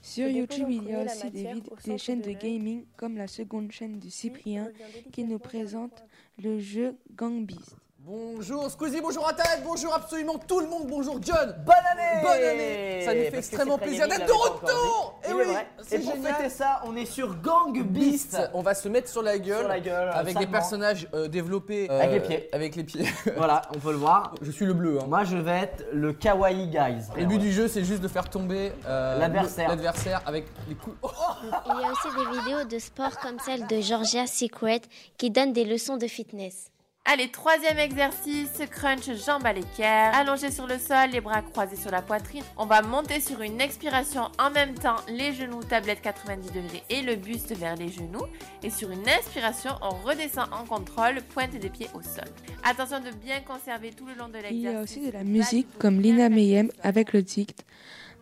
Sur 0.00 0.28
YouTube, 0.28 0.68
il 0.70 0.84
y 0.84 0.94
a 0.94 1.04
aussi 1.04 1.30
des, 1.30 1.98
chaînes 1.98 2.22
de 2.22 2.32
gaming 2.32 2.84
comme 2.96 3.16
la 3.16 3.28
seconde 3.28 3.70
chaîne 3.70 3.98
de 3.98 4.08
Cyprien 4.08 4.68
qui 5.12 5.24
nous 5.24 5.38
présente 5.38 6.04
le 6.42 6.58
jeu 6.58 6.96
Gang 7.14 7.44
Beast. 7.44 7.76
Bonjour 8.04 8.68
Squeezie, 8.68 9.00
bonjour 9.00 9.28
Internet, 9.28 9.62
bonjour 9.64 9.94
absolument 9.94 10.36
tout 10.36 10.58
le 10.58 10.66
monde, 10.66 10.88
bonjour 10.88 11.20
John 11.22 11.54
Bonne 11.64 11.74
année 11.92 12.20
Bonne 12.20 12.32
année 12.48 13.02
Ça 13.04 13.14
nous 13.14 13.20
fait 13.30 13.38
extrêmement 13.38 13.78
plaisir 13.78 14.08
d'être 14.08 14.26
de 14.26 14.32
retour. 14.32 15.20
Et 15.24 15.28
Il 15.30 15.34
oui, 15.36 15.44
Et 15.92 15.98
pour 16.00 16.14
génial. 16.16 16.34
fêter 16.34 16.48
ça, 16.48 16.82
on 16.84 16.96
est 16.96 17.04
sur 17.06 17.40
Gang 17.40 17.80
Beast 17.84 18.36
On 18.54 18.60
va 18.62 18.74
se 18.74 18.88
mettre 18.88 19.08
sur 19.08 19.22
la 19.22 19.38
gueule, 19.38 19.60
Sur 19.60 19.68
la 19.68 19.78
gueule, 19.78 20.10
avec 20.14 20.36
des 20.36 20.48
personnages 20.48 21.06
euh, 21.14 21.28
développés 21.28 21.88
Avec 21.88 22.08
euh, 22.10 22.14
les 22.14 22.20
pieds. 22.20 22.48
Avec 22.52 22.74
les 22.74 22.82
pieds. 22.82 23.06
Voilà, 23.36 23.62
on 23.72 23.78
peut 23.78 23.92
le 23.92 23.98
voir. 23.98 24.34
Je 24.42 24.50
suis 24.50 24.66
le 24.66 24.74
bleu. 24.74 24.98
hein. 25.00 25.04
Moi, 25.06 25.22
je 25.22 25.36
vais 25.36 25.58
être 25.60 25.84
le 25.92 26.12
Kawaii 26.12 26.66
Guys. 26.66 27.04
Le 27.16 27.24
but 27.26 27.38
du 27.38 27.52
jeu, 27.52 27.68
c'est 27.68 27.84
juste 27.84 28.02
de 28.02 28.08
faire 28.08 28.28
tomber 28.28 28.72
euh, 28.84 29.16
L'adversaire. 29.20 30.22
avec 30.26 30.46
les 30.68 30.74
coups. 30.74 30.96
Oh 31.02 31.08
Il 31.66 31.80
y 31.80 31.84
a 31.84 31.92
aussi 31.92 32.08
des 32.16 32.38
vidéos 32.40 32.64
de 32.64 32.78
sport 32.80 33.16
comme 33.20 33.38
celle 33.38 33.68
de 33.68 33.80
Georgia 33.80 34.26
Secret 34.26 34.80
qui 35.18 35.30
donne 35.30 35.52
des 35.52 35.64
leçons 35.64 35.98
de 35.98 36.08
fitness. 36.08 36.71
Allez, 37.04 37.28
troisième 37.28 37.78
exercice, 37.78 38.62
crunch 38.70 39.10
jambes 39.26 39.44
à 39.44 39.52
l'équerre, 39.52 40.14
allongé 40.14 40.52
sur 40.52 40.68
le 40.68 40.78
sol, 40.78 41.10
les 41.10 41.20
bras 41.20 41.42
croisés 41.42 41.74
sur 41.74 41.90
la 41.90 42.00
poitrine. 42.00 42.44
On 42.56 42.64
va 42.64 42.80
monter 42.80 43.20
sur 43.20 43.42
une 43.42 43.60
expiration 43.60 44.30
en 44.38 44.50
même 44.52 44.74
temps, 44.74 44.96
les 45.08 45.32
genoux 45.32 45.64
tablette 45.64 46.00
90 46.00 46.52
degrés 46.52 46.84
et 46.90 47.02
le 47.02 47.16
buste 47.16 47.56
vers 47.56 47.74
les 47.74 47.88
genoux. 47.88 48.24
Et 48.62 48.70
sur 48.70 48.92
une 48.92 49.08
inspiration, 49.08 49.72
on 49.82 49.90
redescend 49.90 50.46
en 50.52 50.64
contrôle, 50.64 51.22
pointe 51.34 51.50
des 51.50 51.70
pieds 51.70 51.88
au 51.92 52.02
sol. 52.02 52.24
Attention 52.62 53.00
de 53.00 53.10
bien 53.10 53.40
conserver 53.40 53.90
tout 53.90 54.06
le 54.06 54.14
long 54.14 54.28
de 54.28 54.34
l'exercice. 54.34 54.56
Il 54.56 54.62
y 54.62 54.68
a 54.68 54.80
aussi 54.80 55.00
de 55.04 55.10
la 55.10 55.24
musique 55.24 55.66
comme 55.80 56.00
Lina 56.00 56.28
Mayhem 56.28 56.70
avec 56.84 57.12
le 57.12 57.24
titre 57.24 57.64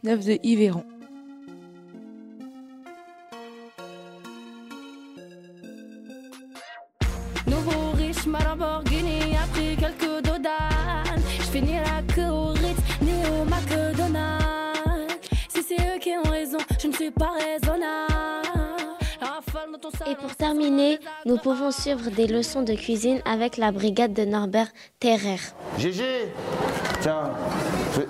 9 0.05 0.25
de 0.25 0.38
Yveron. 0.43 0.85
Nouveau 8.27 8.27
riche, 8.27 8.27
ma 8.27 8.39
Lamborghini 8.45 9.37
a 9.37 9.47
pris 9.53 9.77
quelques 9.77 10.23
dodanes. 10.23 11.23
Je 11.39 11.43
finis 11.45 11.75
la 11.75 12.03
queue 12.15 12.29
au 12.29 12.49
Ritz, 12.49 12.79
ni 13.03 13.13
au 13.27 13.45
McDonald's. 13.45 15.15
Si 15.49 15.63
c'est 15.63 15.81
eux 15.81 15.99
qui 16.01 16.11
ont 16.17 16.31
raison, 16.31 16.59
je 16.81 16.89
ne 16.89 16.93
suis 16.93 17.11
pas 17.11 17.31
raisonnable. 17.39 18.13
La 19.21 19.27
rafale 19.27 19.73
dans 19.73 19.79
ton 19.79 19.91
salon, 19.91 20.11
Et 20.11 20.15
pour 20.17 20.35
terminer, 20.35 20.99
nous 21.27 21.37
pouvons 21.37 21.71
suivre 21.71 22.11
des 22.11 22.27
leçons 22.27 22.63
de 22.63 22.75
cuisine 22.75 23.21
avec 23.25 23.57
la 23.57 23.73
brigade 23.73 24.13
de 24.13 24.25
Norbert 24.25 24.69
Terrer. 24.99 25.41
GG 25.79 26.03
Tiens, 27.01 27.31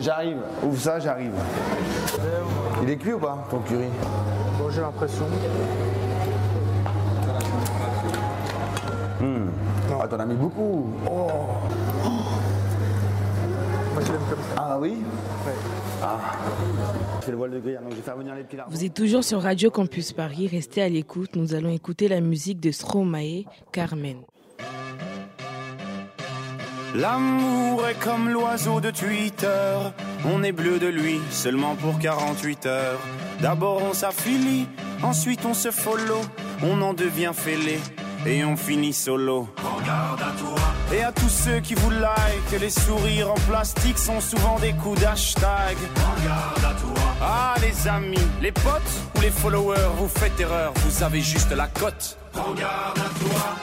j'arrive. 0.01 0.39
Ouvre 0.65 0.81
ça, 0.81 0.99
j'arrive. 0.99 1.33
Il 2.83 2.91
est 2.91 2.97
cuit 2.97 3.13
ou 3.13 3.19
pas, 3.19 3.47
ton 3.51 3.61
curry? 3.61 3.89
Bon, 4.59 4.71
j'ai 4.71 4.81
l'impression. 4.81 5.27
Ah, 10.03 10.09
t'en 10.09 10.19
as 10.19 10.25
mis 10.25 10.35
beaucoup. 10.35 10.87
Oh. 11.11 11.29
Ah 14.57 14.79
oui 14.81 14.95
Ah. 16.03 16.19
C'est 17.23 17.31
le 17.33 17.37
voile 17.37 17.51
de 17.51 17.59
grille, 17.59 17.79
donc 17.83 17.91
je 17.91 17.97
vais 17.97 18.03
faire 18.03 18.17
venir 18.17 18.35
les 18.35 18.45
petits. 18.45 18.57
Vous 18.71 18.83
êtes 18.83 18.95
toujours 18.95 19.23
sur 19.23 19.43
Radio 19.43 19.71
Campus 19.71 20.13
Paris, 20.13 20.49
restez 20.49 20.81
à 20.81 20.89
l'écoute, 20.89 21.37
nous 21.37 21.55
allons 21.55 21.69
écouter 21.69 22.09
la 22.09 22.23
musique 22.23 22.61
de 22.61 22.71
Stromae, 22.71 23.45
Carmen. 23.73 24.17
L'amour 26.95 27.87
est 27.87 27.99
comme 28.03 28.31
l'oiseau 28.31 28.81
de 28.81 28.91
Twitter. 28.91 29.75
On 30.25 30.43
est 30.43 30.53
bleu 30.53 30.79
de 30.79 30.89
lui 30.89 31.21
seulement 31.31 31.75
pour 31.77 31.99
48 31.99 32.67
heures. 32.67 32.99
D'abord 33.43 33.83
on 33.83 33.93
s'affilie, 33.93 34.67
ensuite 35.03 35.45
on 35.45 35.55
se 35.55 35.71
follow. 35.71 36.21
On 36.63 36.81
en 36.81 36.95
devient 36.95 37.33
fêlé 37.35 37.79
et 38.27 38.45
on 38.45 38.57
finit 38.57 38.93
solo. 38.93 39.49
Regarde 39.57 40.21
à 40.21 40.39
toi. 40.39 40.59
Et 40.93 41.03
à 41.03 41.13
tous 41.13 41.29
ceux 41.29 41.61
qui 41.61 41.75
vous 41.75 41.91
like, 41.91 42.61
les 42.61 42.71
sourires 42.71 43.31
en 43.31 43.41
plastique 43.49 43.99
sont 43.99 44.21
souvent 44.21 44.59
des 44.59 44.73
coups 44.73 45.01
d'hashtag. 45.01 45.77
Regarde 45.95 46.65
à 46.65 46.81
toi. 46.81 47.03
Ah 47.23 47.55
les 47.63 47.89
amis, 47.89 48.29
les 48.41 48.53
potes 48.53 48.95
ou 49.17 49.21
les 49.21 49.31
followers, 49.31 49.91
vous 49.99 50.09
faites 50.09 50.39
erreur, 50.41 50.73
vous 50.85 51.03
avez 51.03 51.21
juste 51.21 51.53
la 51.53 51.67
cote. 51.67 52.19
Regarde 52.35 52.99
à 52.99 53.11
toi. 53.21 53.57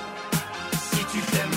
Si 0.92 1.04
tu 1.12 1.20
t'aimes, 1.20 1.57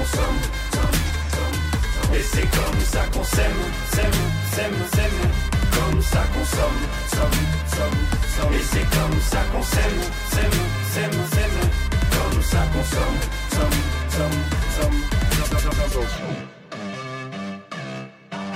qu'on 0.00 0.06
somme. 0.16 0.40
Et 2.14 2.22
c'est 2.22 2.50
comme 2.50 2.80
ça 2.80 3.00
qu'on 3.12 3.24
s'aime, 3.24 3.62
s'aime, 3.92 4.20
s'aime, 4.52 4.74
s'aime. 4.94 5.30
Comme 5.72 6.02
ça 6.02 6.22
qu'on 6.32 6.44
somme, 6.44 6.80
somme, 7.08 7.40
somme, 7.66 8.00
somme. 8.36 8.54
Et 8.54 8.62
c'est 8.62 8.86
comme 8.90 9.20
ça 9.20 9.38
qu'on 9.52 9.62
s'aime, 9.62 10.00
s'aime, 10.30 10.60
s'aime, 10.92 11.20
s'aime. 11.32 11.60
Comme 12.10 12.42
ça 12.42 12.58
qu'on 12.72 12.84
somme, 12.84 13.20
somme, 13.50 13.80
somme, 14.10 14.40
somme. 14.80 15.00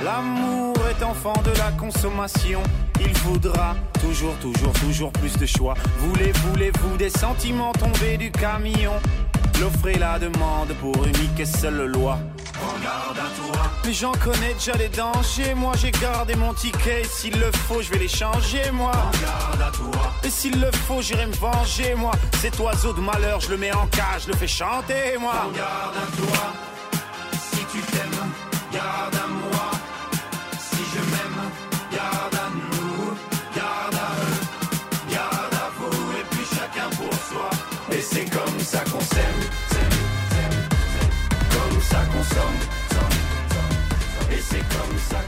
L'amour 0.02 0.76
est 0.90 1.02
enfant 1.02 1.40
de 1.44 1.50
la 1.58 1.72
consommation. 1.78 2.62
Il 3.00 3.16
faudra 3.16 3.74
toujours, 4.00 4.34
toujours, 4.36 4.72
toujours 4.72 5.12
plus 5.12 5.36
de 5.36 5.46
choix. 5.46 5.74
Voulez, 5.98 6.32
voulez-vous 6.32 6.96
des 6.96 7.10
sentiments 7.10 7.72
tombés 7.72 8.16
du 8.16 8.30
camion? 8.30 8.92
L'offre 9.60 9.88
et 9.88 9.98
la 9.98 10.18
demande 10.18 10.72
pour 10.80 11.04
unique 11.04 11.38
et 11.38 11.46
seule 11.46 11.86
loi. 11.86 12.18
Regarde 12.60 13.18
à 13.18 13.52
toi. 13.52 13.62
Mais 13.84 13.92
j'en 13.92 14.12
connais 14.12 14.54
déjà 14.54 14.72
les 14.72 14.88
dangers. 14.88 15.54
Moi 15.54 15.72
j'ai 15.76 15.90
gardé 15.90 16.34
mon 16.34 16.52
ticket. 16.54 17.02
Et 17.02 17.04
S'il 17.04 17.38
le 17.38 17.50
faut, 17.52 17.82
je 17.82 17.90
vais 17.90 17.98
les 17.98 18.08
changer, 18.08 18.70
moi. 18.72 18.92
Regarde 18.92 19.62
à 19.62 19.70
toi. 19.76 20.12
Et 20.22 20.30
s'il 20.30 20.60
le 20.60 20.70
faut, 20.70 21.02
j'irai 21.02 21.26
me 21.26 21.34
venger, 21.34 21.94
moi. 21.94 22.12
Cet 22.40 22.58
oiseau 22.58 22.92
de 22.92 23.00
malheur, 23.00 23.40
je 23.40 23.50
le 23.50 23.56
mets 23.56 23.72
en 23.72 23.86
cage, 23.86 24.22
je 24.26 24.28
le 24.28 24.36
fais 24.36 24.46
chanter, 24.46 25.16
moi. 25.18 25.46
Regarde 25.48 25.96
à 25.96 26.16
toi. 26.16 26.73
Ça 45.10 45.20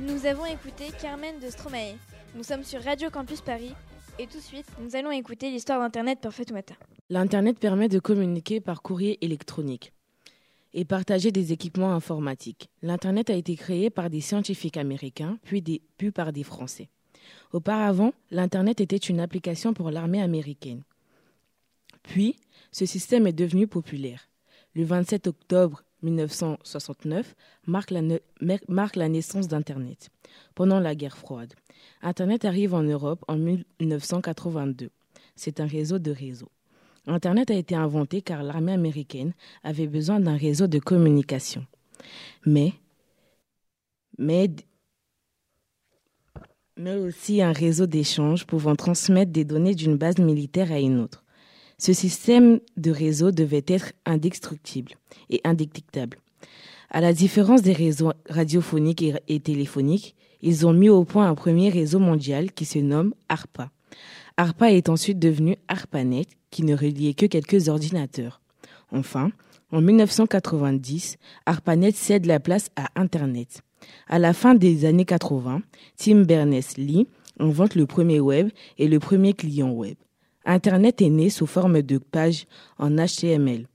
Nous 0.00 0.26
avons 0.26 0.46
écouté 0.46 0.90
Carmen 1.00 1.38
de 1.40 1.48
Stromae. 1.48 1.94
Nous 2.34 2.42
sommes 2.42 2.64
sur 2.64 2.82
Radio 2.82 3.10
Campus 3.10 3.40
Paris 3.40 3.72
et 4.18 4.26
tout 4.26 4.38
de 4.38 4.42
suite, 4.42 4.66
nous 4.80 4.94
allons 4.94 5.10
écouter 5.10 5.50
l'histoire 5.50 5.80
d'Internet 5.80 6.20
par 6.20 6.32
Fatoumata. 6.32 6.74
L'Internet 7.08 7.58
permet 7.58 7.88
de 7.88 7.98
communiquer 7.98 8.60
par 8.60 8.82
courrier 8.82 9.24
électronique 9.24 9.92
et 10.74 10.84
partager 10.84 11.30
des 11.30 11.52
équipements 11.52 11.94
informatiques. 11.94 12.68
L'Internet 12.82 13.30
a 13.30 13.34
été 13.34 13.56
créé 13.56 13.90
par 13.90 14.10
des 14.10 14.20
scientifiques 14.20 14.76
américains, 14.76 15.38
puis 15.44 15.62
par 16.14 16.32
des 16.32 16.42
Français. 16.42 16.88
Auparavant, 17.52 18.12
l'Internet 18.30 18.80
était 18.80 18.96
une 18.96 19.20
application 19.20 19.74
pour 19.74 19.90
l'armée 19.90 20.22
américaine. 20.22 20.82
Puis, 22.02 22.36
ce 22.72 22.86
système 22.86 23.26
est 23.26 23.32
devenu 23.32 23.66
populaire. 23.66 24.28
Le 24.74 24.84
27 24.84 25.26
octobre 25.26 25.84
1969 26.02 27.36
marque 27.66 27.90
la, 27.90 29.08
naissance 29.08 29.46
d'Internet. 29.46 30.08
Pendant 30.54 30.80
la 30.80 30.94
guerre 30.94 31.16
froide, 31.16 31.52
Internet 32.00 32.44
arrive 32.44 32.74
en 32.74 32.82
Europe 32.82 33.24
en 33.28 33.36
1982. 33.36 34.90
C'est 35.36 35.60
un 35.60 35.66
réseau 35.66 35.98
de 35.98 36.10
réseaux. 36.10 36.50
Internet 37.06 37.50
a 37.50 37.54
été 37.54 37.74
inventé 37.74 38.22
car 38.22 38.42
l'armée 38.42 38.72
américaine 38.72 39.34
avait 39.62 39.86
besoin 39.86 40.20
d'un 40.20 40.36
réseau 40.36 40.66
de 40.66 40.78
communication. 40.78 41.66
Mais, 42.46 42.72
mais, 44.18 44.50
mais 46.76 46.94
aussi 46.94 47.42
un 47.42 47.52
réseau 47.52 47.86
d'échange 47.86 48.46
pouvant 48.46 48.76
transmettre 48.76 49.32
des 49.32 49.44
données 49.44 49.74
d'une 49.74 49.96
base 49.96 50.18
militaire 50.18 50.72
à 50.72 50.78
une 50.78 51.00
autre. 51.00 51.21
Ce 51.82 51.92
système 51.92 52.60
de 52.76 52.92
réseau 52.92 53.32
devait 53.32 53.64
être 53.66 53.92
indestructible 54.06 54.92
et 55.30 55.40
indétectable. 55.42 56.18
À 56.90 57.00
la 57.00 57.12
différence 57.12 57.60
des 57.60 57.72
réseaux 57.72 58.12
radiophoniques 58.28 59.04
et, 59.26 59.40
téléphoniques, 59.40 60.14
ils 60.42 60.64
ont 60.64 60.72
mis 60.72 60.88
au 60.88 61.02
point 61.02 61.28
un 61.28 61.34
premier 61.34 61.70
réseau 61.70 61.98
mondial 61.98 62.52
qui 62.52 62.66
se 62.66 62.78
nomme 62.78 63.14
ARPA. 63.28 63.72
ARPA 64.36 64.70
est 64.70 64.88
ensuite 64.88 65.18
devenu 65.18 65.56
ARPANET, 65.66 66.28
qui 66.52 66.62
ne 66.62 66.76
reliait 66.76 67.14
que 67.14 67.26
quelques 67.26 67.68
ordinateurs. 67.68 68.40
Enfin, 68.92 69.32
en 69.72 69.80
1990, 69.80 71.16
ARPANET 71.46 71.96
cède 71.96 72.26
la 72.26 72.38
place 72.38 72.68
à 72.76 72.90
Internet. 72.94 73.62
À 74.06 74.20
la 74.20 74.34
fin 74.34 74.54
des 74.54 74.84
années 74.84 75.04
80, 75.04 75.62
Tim 75.96 76.22
Berners-Lee 76.22 77.08
invente 77.40 77.74
le 77.74 77.86
premier 77.86 78.20
web 78.20 78.50
et 78.78 78.86
le 78.86 79.00
premier 79.00 79.32
client 79.32 79.72
web. 79.72 79.96
Internet 80.44 81.00
est 81.02 81.10
né 81.10 81.30
sous 81.30 81.46
forme 81.46 81.82
de 81.82 81.98
pages 81.98 82.46
en 82.78 82.90
HTML, 82.96 83.66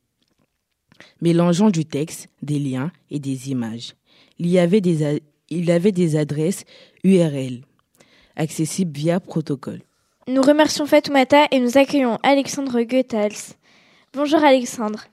mélangeant 1.21 1.69
du 1.69 1.85
texte, 1.85 2.27
des 2.41 2.59
liens 2.59 2.91
et 3.09 3.19
des 3.19 3.49
images. 3.51 3.93
Il 4.39 4.47
y 4.47 4.59
avait 4.59 4.81
des, 4.81 5.05
a- 5.05 5.19
il 5.49 5.71
avait 5.71 5.91
des 5.91 6.15
adresses 6.17 6.65
URL 7.03 7.61
accessibles 8.35 8.97
via 8.97 9.19
protocole. 9.19 9.81
Nous 10.27 10.41
remercions 10.41 10.85
Fatoumata 10.85 11.45
et 11.51 11.59
nous 11.59 11.77
accueillons 11.77 12.19
Alexandre 12.21 12.81
Goethals. 12.83 13.55
Bonjour 14.13 14.43
Alexandre. 14.43 15.05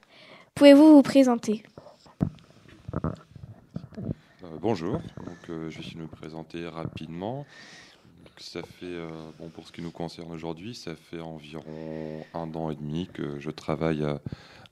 Pouvez-vous 0.57 0.97
vous 0.97 1.03
présenter? 1.03 1.62
Euh, 4.43 4.49
bonjour, 4.61 4.95
donc, 4.95 5.51
euh, 5.51 5.71
je 5.71 5.77
vais 5.79 5.81
essayer 5.85 5.97
de 5.97 6.03
me 6.03 6.07
présenter 6.09 6.67
rapidement. 6.69 7.47
Ça 8.37 8.62
fait, 8.62 8.85
euh, 8.87 9.09
bon, 9.38 9.49
pour 9.49 9.66
ce 9.66 9.73
qui 9.73 9.81
nous 9.83 9.90
concerne 9.90 10.33
aujourd'hui, 10.33 10.75
ça 10.75 10.94
fait 10.97 11.20
environ 11.20 12.25
un 12.35 12.53
an 12.55 12.70
et 12.70 12.75
demi 12.75 13.09
que 13.12 13.38
je 13.38 13.51
travaille 13.51 14.05
à, 14.05 14.20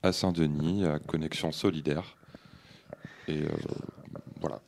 à 0.02 0.12
Saint-Denis, 0.12 0.84
à 0.84 0.98
Connexion 0.98 1.52
Solidaire. 1.52 2.16
Et 3.28 3.42
euh, 3.42 3.48
voilà. 4.40 4.60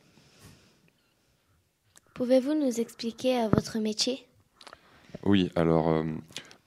Pouvez-vous 2.13 2.53
nous 2.53 2.79
expliquer 2.79 3.41
euh, 3.41 3.49
votre 3.49 3.77
métier? 3.79 4.25
Oui, 5.23 5.51
alors 5.55 5.89
euh, 5.89 6.03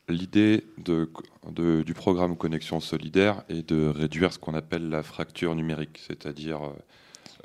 l'idée 0.08 0.64
de, 0.78 1.10
de- 1.50 1.82
du 1.82 1.94
programme 1.94 2.36
Connexion 2.36 2.80
Solidaire 2.80 3.42
est 3.48 3.66
de 3.68 3.88
réduire 3.88 4.32
ce 4.32 4.38
qu'on 4.38 4.54
appelle 4.54 4.90
la 4.90 5.02
fracture 5.02 5.54
numérique, 5.54 5.98
c'est-à-dire 6.06 6.60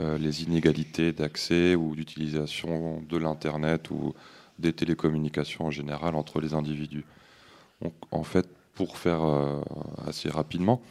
euh, 0.02 0.18
les 0.18 0.44
inégalités 0.44 1.14
d'accès 1.14 1.76
ou 1.76 1.96
d'utilisation 1.96 3.02
de 3.02 3.18
l'Internet 3.18 3.90
ou 3.92 4.14
des 4.60 4.74
télécommunications 4.74 5.66
en 5.66 5.72
général 5.72 6.16
entre 6.16 6.40
les 6.40 6.54
individus. 6.54 7.06
En 8.12 8.24
fait, 8.24 8.48
pour 8.76 8.98
faire 8.98 9.24
euh, 9.24 9.62
assez 10.08 10.30
rapidement, 10.30 10.82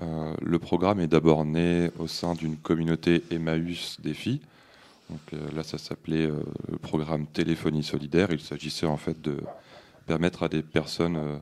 euh, 0.00 0.34
le 0.40 0.58
programme 0.58 1.00
est 1.00 1.06
d'abord 1.06 1.44
né 1.44 1.90
au 1.98 2.06
sein 2.06 2.34
d'une 2.34 2.56
communauté 2.56 3.22
Emmaüs 3.30 3.98
des 4.00 4.14
filles. 4.14 4.40
Donc, 5.10 5.20
euh, 5.32 5.50
là, 5.54 5.62
ça 5.62 5.78
s'appelait 5.78 6.26
le 6.26 6.78
programme 6.78 7.26
Téléphonie 7.26 7.82
solidaire. 7.82 8.28
Il 8.30 8.40
s'agissait 8.40 8.86
en 8.86 8.96
fait 8.96 9.20
de 9.20 9.38
permettre 10.06 10.42
à 10.42 10.48
des 10.48 10.62
personnes, 10.62 11.40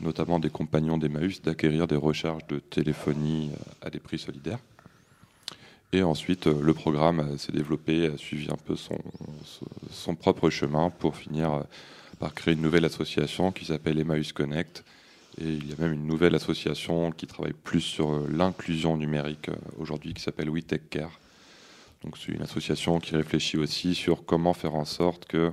notamment 0.00 0.38
des 0.38 0.50
compagnons 0.50 0.98
d'Emmaüs, 0.98 1.42
d'acquérir 1.42 1.86
des 1.86 1.96
recharges 1.96 2.46
de 2.48 2.58
téléphonie 2.58 3.50
à 3.82 3.90
des 3.90 4.00
prix 4.00 4.18
solidaires. 4.18 4.58
Et 5.92 6.02
ensuite, 6.02 6.46
euh, 6.46 6.62
le 6.62 6.72
programme 6.72 7.20
euh, 7.20 7.36
s'est 7.36 7.52
développé, 7.52 8.06
a 8.06 8.16
suivi 8.16 8.48
un 8.50 8.56
peu 8.56 8.76
son, 8.76 10.14
propre 10.14 10.48
chemin 10.48 10.90
pour 10.90 11.16
finir 11.16 11.52
euh, 11.52 11.62
par 12.20 12.32
créer 12.32 12.54
une 12.54 12.62
nouvelle 12.62 12.84
association 12.84 13.50
qui 13.50 13.64
s'appelle 13.64 13.98
Emmaüs 13.98 14.32
Connect. 14.32 14.84
Et 15.40 15.46
il 15.46 15.68
y 15.68 15.72
a 15.72 15.76
même 15.78 15.92
une 15.92 16.06
nouvelle 16.06 16.34
association 16.34 17.10
qui 17.10 17.26
travaille 17.26 17.54
plus 17.54 17.80
sur 17.80 18.28
l'inclusion 18.28 18.96
numérique 18.96 19.50
aujourd'hui 19.78 20.12
qui 20.14 20.22
s'appelle 20.22 20.50
We 20.50 20.64
Take 20.64 20.84
Care. 20.90 21.18
Donc 22.04 22.18
c'est 22.18 22.32
une 22.32 22.42
association 22.42 23.00
qui 23.00 23.16
réfléchit 23.16 23.56
aussi 23.56 23.94
sur 23.94 24.24
comment 24.24 24.52
faire 24.52 24.74
en 24.74 24.84
sorte 24.84 25.26
que 25.26 25.52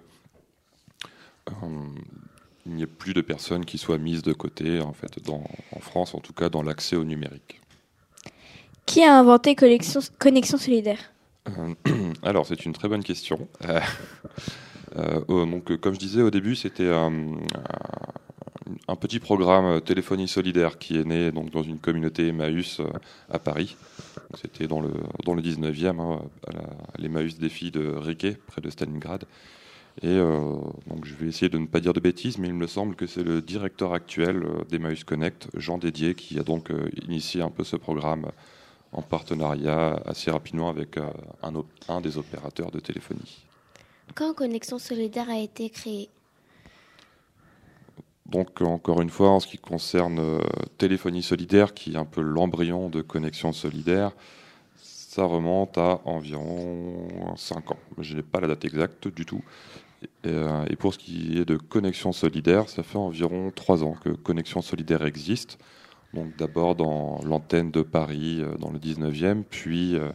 il 2.66 2.74
n'y 2.74 2.84
ait 2.84 2.88
plus 2.88 3.14
de 3.14 3.22
personnes 3.22 3.64
qui 3.64 3.78
soient 3.78 3.98
mises 3.98 4.24
de 4.24 4.34
côté, 4.34 4.82
en 4.82 4.92
fait, 4.92 5.22
en 5.30 5.80
France, 5.80 6.14
en 6.14 6.20
tout 6.20 6.34
cas, 6.34 6.50
dans 6.50 6.64
l'accès 6.64 6.98
au 6.98 7.06
numérique. 7.06 7.62
Qui 8.88 9.04
a 9.04 9.20
inventé 9.20 9.54
Connexion, 9.54 10.00
Solidaire 10.58 11.12
Euh, 11.50 11.74
Alors, 12.24 12.46
c'est 12.46 12.66
une 12.66 12.72
très 12.72 12.88
bonne 12.88 13.04
question. 13.04 13.48
Euh, 13.66 13.82
euh, 14.96 15.20
oh, 15.28 15.46
donc, 15.46 15.76
comme 15.78 15.94
je 15.94 16.00
disais 16.00 16.22
au 16.22 16.32
début, 16.32 16.56
c'était 16.56 16.90
un, 16.90 17.12
petit 18.96 19.20
programme 19.20 19.82
téléphonie 19.82 20.30
solidaire 20.30 20.78
qui 20.78 20.98
est 20.98 21.04
né 21.04 21.32
donc, 21.32 21.52
dans 21.52 21.64
une 21.64 21.80
communauté 21.80 22.30
Emmaüs 22.30 22.82
à 23.30 23.40
Paris. 23.40 23.76
C'était 24.42 24.68
dans 24.68 24.80
le, 24.80 24.94
dans 25.26 25.34
le 25.34 25.42
19e, 25.42 26.00
hein, 26.00 26.22
à 26.48 27.02
l'Emmaüs 27.02 27.38
des 27.38 27.50
filles 27.50 27.72
de 27.72 27.94
Riquet, 27.94 28.38
près 28.48 28.62
de 28.62 28.70
Stalingrad. 28.70 29.26
Et 30.02 30.18
donc, 30.18 31.04
je 31.04 31.14
vais 31.16 31.28
essayer 31.28 31.50
de 31.50 31.58
ne 31.58 31.66
pas 31.66 31.82
dire 31.82 31.94
de 31.94 32.00
bêtises, 32.00 32.38
mais 32.38 32.48
il 32.48 32.54
me 32.54 32.68
semble 32.68 32.96
que 32.96 33.06
c'est 33.06 33.24
le 33.24 33.42
directeur 33.42 33.94
actuel 33.94 34.46
d'Emmaüs 34.70 35.04
Connect, 35.04 35.50
Jean 35.56 35.78
Dédier, 35.78 36.16
qui 36.16 36.40
a 36.40 36.44
donc 36.44 36.72
initié 37.08 37.42
un 37.42 37.50
peu 37.50 37.66
ce 37.66 37.76
programme 37.76 38.28
en 38.92 39.02
partenariat 39.02 40.02
assez 40.06 40.32
rapidement 40.32 40.70
avec 40.70 40.98
euh, 40.98 41.10
un, 41.88 42.02
des 42.02 42.18
opérateurs 42.18 42.72
de 42.72 42.80
téléphonie. 42.80 43.46
Quand 44.16 44.34
Connexion 44.34 44.80
Solidaire 44.80 45.30
a 45.30 45.38
été 45.38 45.70
créée? 45.70 46.10
Donc, 48.26 48.62
encore 48.62 49.02
une 49.02 49.10
fois, 49.10 49.30
en 49.30 49.40
ce 49.40 49.48
qui 49.48 49.58
concerne 49.58 50.20
euh, 50.20 50.40
Téléphonie 50.78 51.24
Solidaire, 51.24 51.74
qui 51.74 51.94
est 51.94 51.98
un 51.98 52.06
peu 52.06 52.22
l'embryon 52.22 52.90
de 52.90 53.02
Connexion 53.02 53.54
Solidaire, 53.54 54.12
ça 54.82 55.24
remonte 55.24 55.78
à 55.78 56.02
environ 56.06 57.36
5 57.36 57.72
ans. 57.72 57.80
Je 58.00 58.16
n'ai 58.16 58.24
pas 58.24 58.40
la 58.40 58.48
date 58.48 58.66
exacte 58.66 59.08
du 59.08 59.26
tout. 59.26 59.42
Et, 60.24 60.28
euh, 60.28 60.66
et 60.70 60.76
pour 60.76 60.94
ce 60.94 61.00
qui 61.00 61.38
est 61.38 61.46
de 61.46 61.56
Connexion 61.56 62.12
Solidaire, 62.12 62.70
ça 62.70 62.84
fait 62.84 62.98
environ 62.98 63.52
3 63.56 63.84
ans 63.84 63.96
que 64.04 64.10
Connexion 64.10 64.62
Solidaire 64.62 65.06
existe. 65.06 65.58
Donc, 66.14 66.36
d'abord 66.38 66.76
dans 66.76 67.20
l'antenne 67.26 67.72
de 67.72 67.82
Paris, 67.82 68.42
euh, 68.42 68.56
dans 68.58 68.72
le 68.72 68.80
19e, 68.80 69.44
puis 69.44 69.96
euh, 69.96 70.10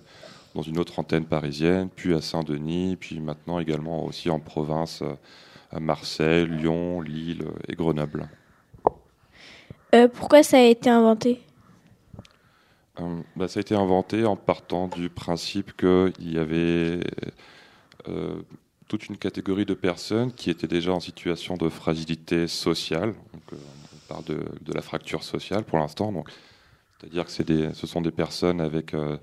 dans 0.54 0.62
une 0.62 0.78
autre 0.78 0.98
antenne 0.98 1.26
parisienne, 1.26 1.88
puis 1.94 2.14
à 2.14 2.20
Saint-Denis, 2.20 2.96
puis 2.96 3.20
maintenant 3.20 3.58
également 3.58 4.04
aussi 4.04 4.30
en 4.30 4.40
province. 4.40 5.02
euh, 5.02 5.14
à 5.72 5.80
Marseille, 5.80 6.46
Lyon, 6.46 7.00
Lille 7.00 7.44
et 7.66 7.74
Grenoble. 7.74 8.28
Euh, 9.94 10.06
Pourquoi 10.08 10.42
ça 10.42 10.58
a 10.58 10.62
été 10.62 10.90
inventé? 10.90 11.40
Euh, 13.00 13.20
bah, 13.36 13.48
ça 13.48 13.58
a 13.58 13.62
été 13.62 13.74
inventé 13.74 14.26
en 14.26 14.36
partant 14.36 14.86
du 14.88 15.08
principe 15.08 15.74
qu'il 15.76 16.32
y 16.32 16.38
avait 16.38 17.00
euh, 18.08 18.42
toute 18.86 19.08
une 19.08 19.16
catégorie 19.16 19.64
de 19.64 19.74
personnes 19.74 20.30
qui 20.32 20.50
étaient 20.50 20.66
déjà 20.66 20.92
en 20.92 21.00
situation 21.00 21.56
de 21.56 21.68
fragilité 21.70 22.46
sociale. 22.48 23.14
Donc, 23.32 23.58
de, 24.26 24.72
la 24.72 24.82
fracture 24.82 25.22
sociale 25.22 25.64
pour 25.64 25.78
l'instant. 25.78 26.12
C'est-à-dire 26.98 27.26
que 27.26 27.42
des, 27.42 27.74
ce 27.74 27.86
sont 27.86 28.00
des 28.00 28.10
personnes 28.10 28.60
avec, 28.60 28.94
euh, 28.94 29.16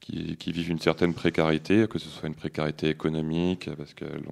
qui, 0.00 0.52
vivent 0.52 0.70
une 0.70 0.78
certaine 0.78 1.14
précarité, 1.14 1.86
que 1.88 1.98
ce 1.98 2.08
soit 2.08 2.28
une 2.28 2.34
précarité 2.34 2.88
économique, 2.88 3.68
parce 3.76 3.94
qu'elles 3.94 4.24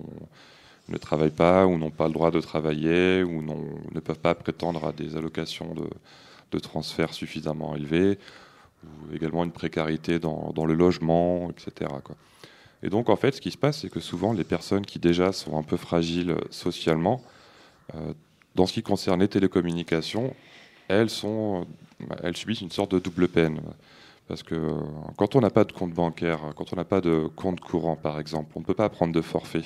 ne 0.88 0.96
travaillent 0.96 1.30
pas 1.30 1.66
ou 1.66 1.76
n'ont 1.76 1.90
pas 1.90 2.06
le 2.06 2.14
droit 2.14 2.30
de 2.30 2.40
travailler 2.40 3.22
ou 3.22 3.42
ne 3.42 4.00
peuvent 4.00 4.18
pas 4.18 4.34
prétendre 4.34 4.86
à 4.86 4.92
des 4.92 5.16
allocations 5.16 5.74
de, 5.74 5.88
de 6.52 6.58
transfert 6.58 7.12
suffisamment 7.12 7.76
élevées, 7.76 8.18
ou 8.84 9.14
également 9.14 9.44
une 9.44 9.52
précarité 9.52 10.18
dans, 10.18 10.52
dans 10.54 10.64
le 10.64 10.74
logement, 10.74 11.50
etc. 11.50 11.90
quoi. 12.02 12.16
Et 12.82 12.90
donc 12.90 13.08
en 13.08 13.16
fait, 13.16 13.34
ce 13.34 13.40
qui 13.40 13.50
se 13.50 13.58
passe, 13.58 13.80
c'est 13.80 13.90
que 13.90 14.00
souvent 14.00 14.32
les 14.32 14.44
personnes 14.44 14.86
qui 14.86 14.98
déjà 14.98 15.32
sont 15.32 15.58
un 15.58 15.62
peu 15.62 15.76
fragiles 15.76 16.36
socialement, 16.50 17.22
euh, 17.94 18.12
dans 18.58 18.66
ce 18.66 18.72
qui 18.72 18.82
concerne 18.82 19.20
les 19.20 19.28
télécommunications, 19.28 20.34
elles, 20.88 21.10
sont, 21.10 21.64
elles 22.24 22.36
subissent 22.36 22.60
une 22.60 22.72
sorte 22.72 22.90
de 22.90 22.98
double 22.98 23.28
peine. 23.28 23.60
Parce 24.26 24.42
que 24.42 24.56
quand 25.16 25.36
on 25.36 25.40
n'a 25.40 25.50
pas 25.50 25.64
de 25.64 25.70
compte 25.70 25.92
bancaire, 25.92 26.40
quand 26.56 26.72
on 26.72 26.76
n'a 26.76 26.84
pas 26.84 27.00
de 27.00 27.28
compte 27.36 27.60
courant 27.60 27.94
par 27.94 28.18
exemple, 28.18 28.50
on 28.56 28.60
ne 28.60 28.64
peut 28.64 28.74
pas 28.74 28.88
prendre 28.88 29.14
de 29.14 29.22
forfait. 29.22 29.62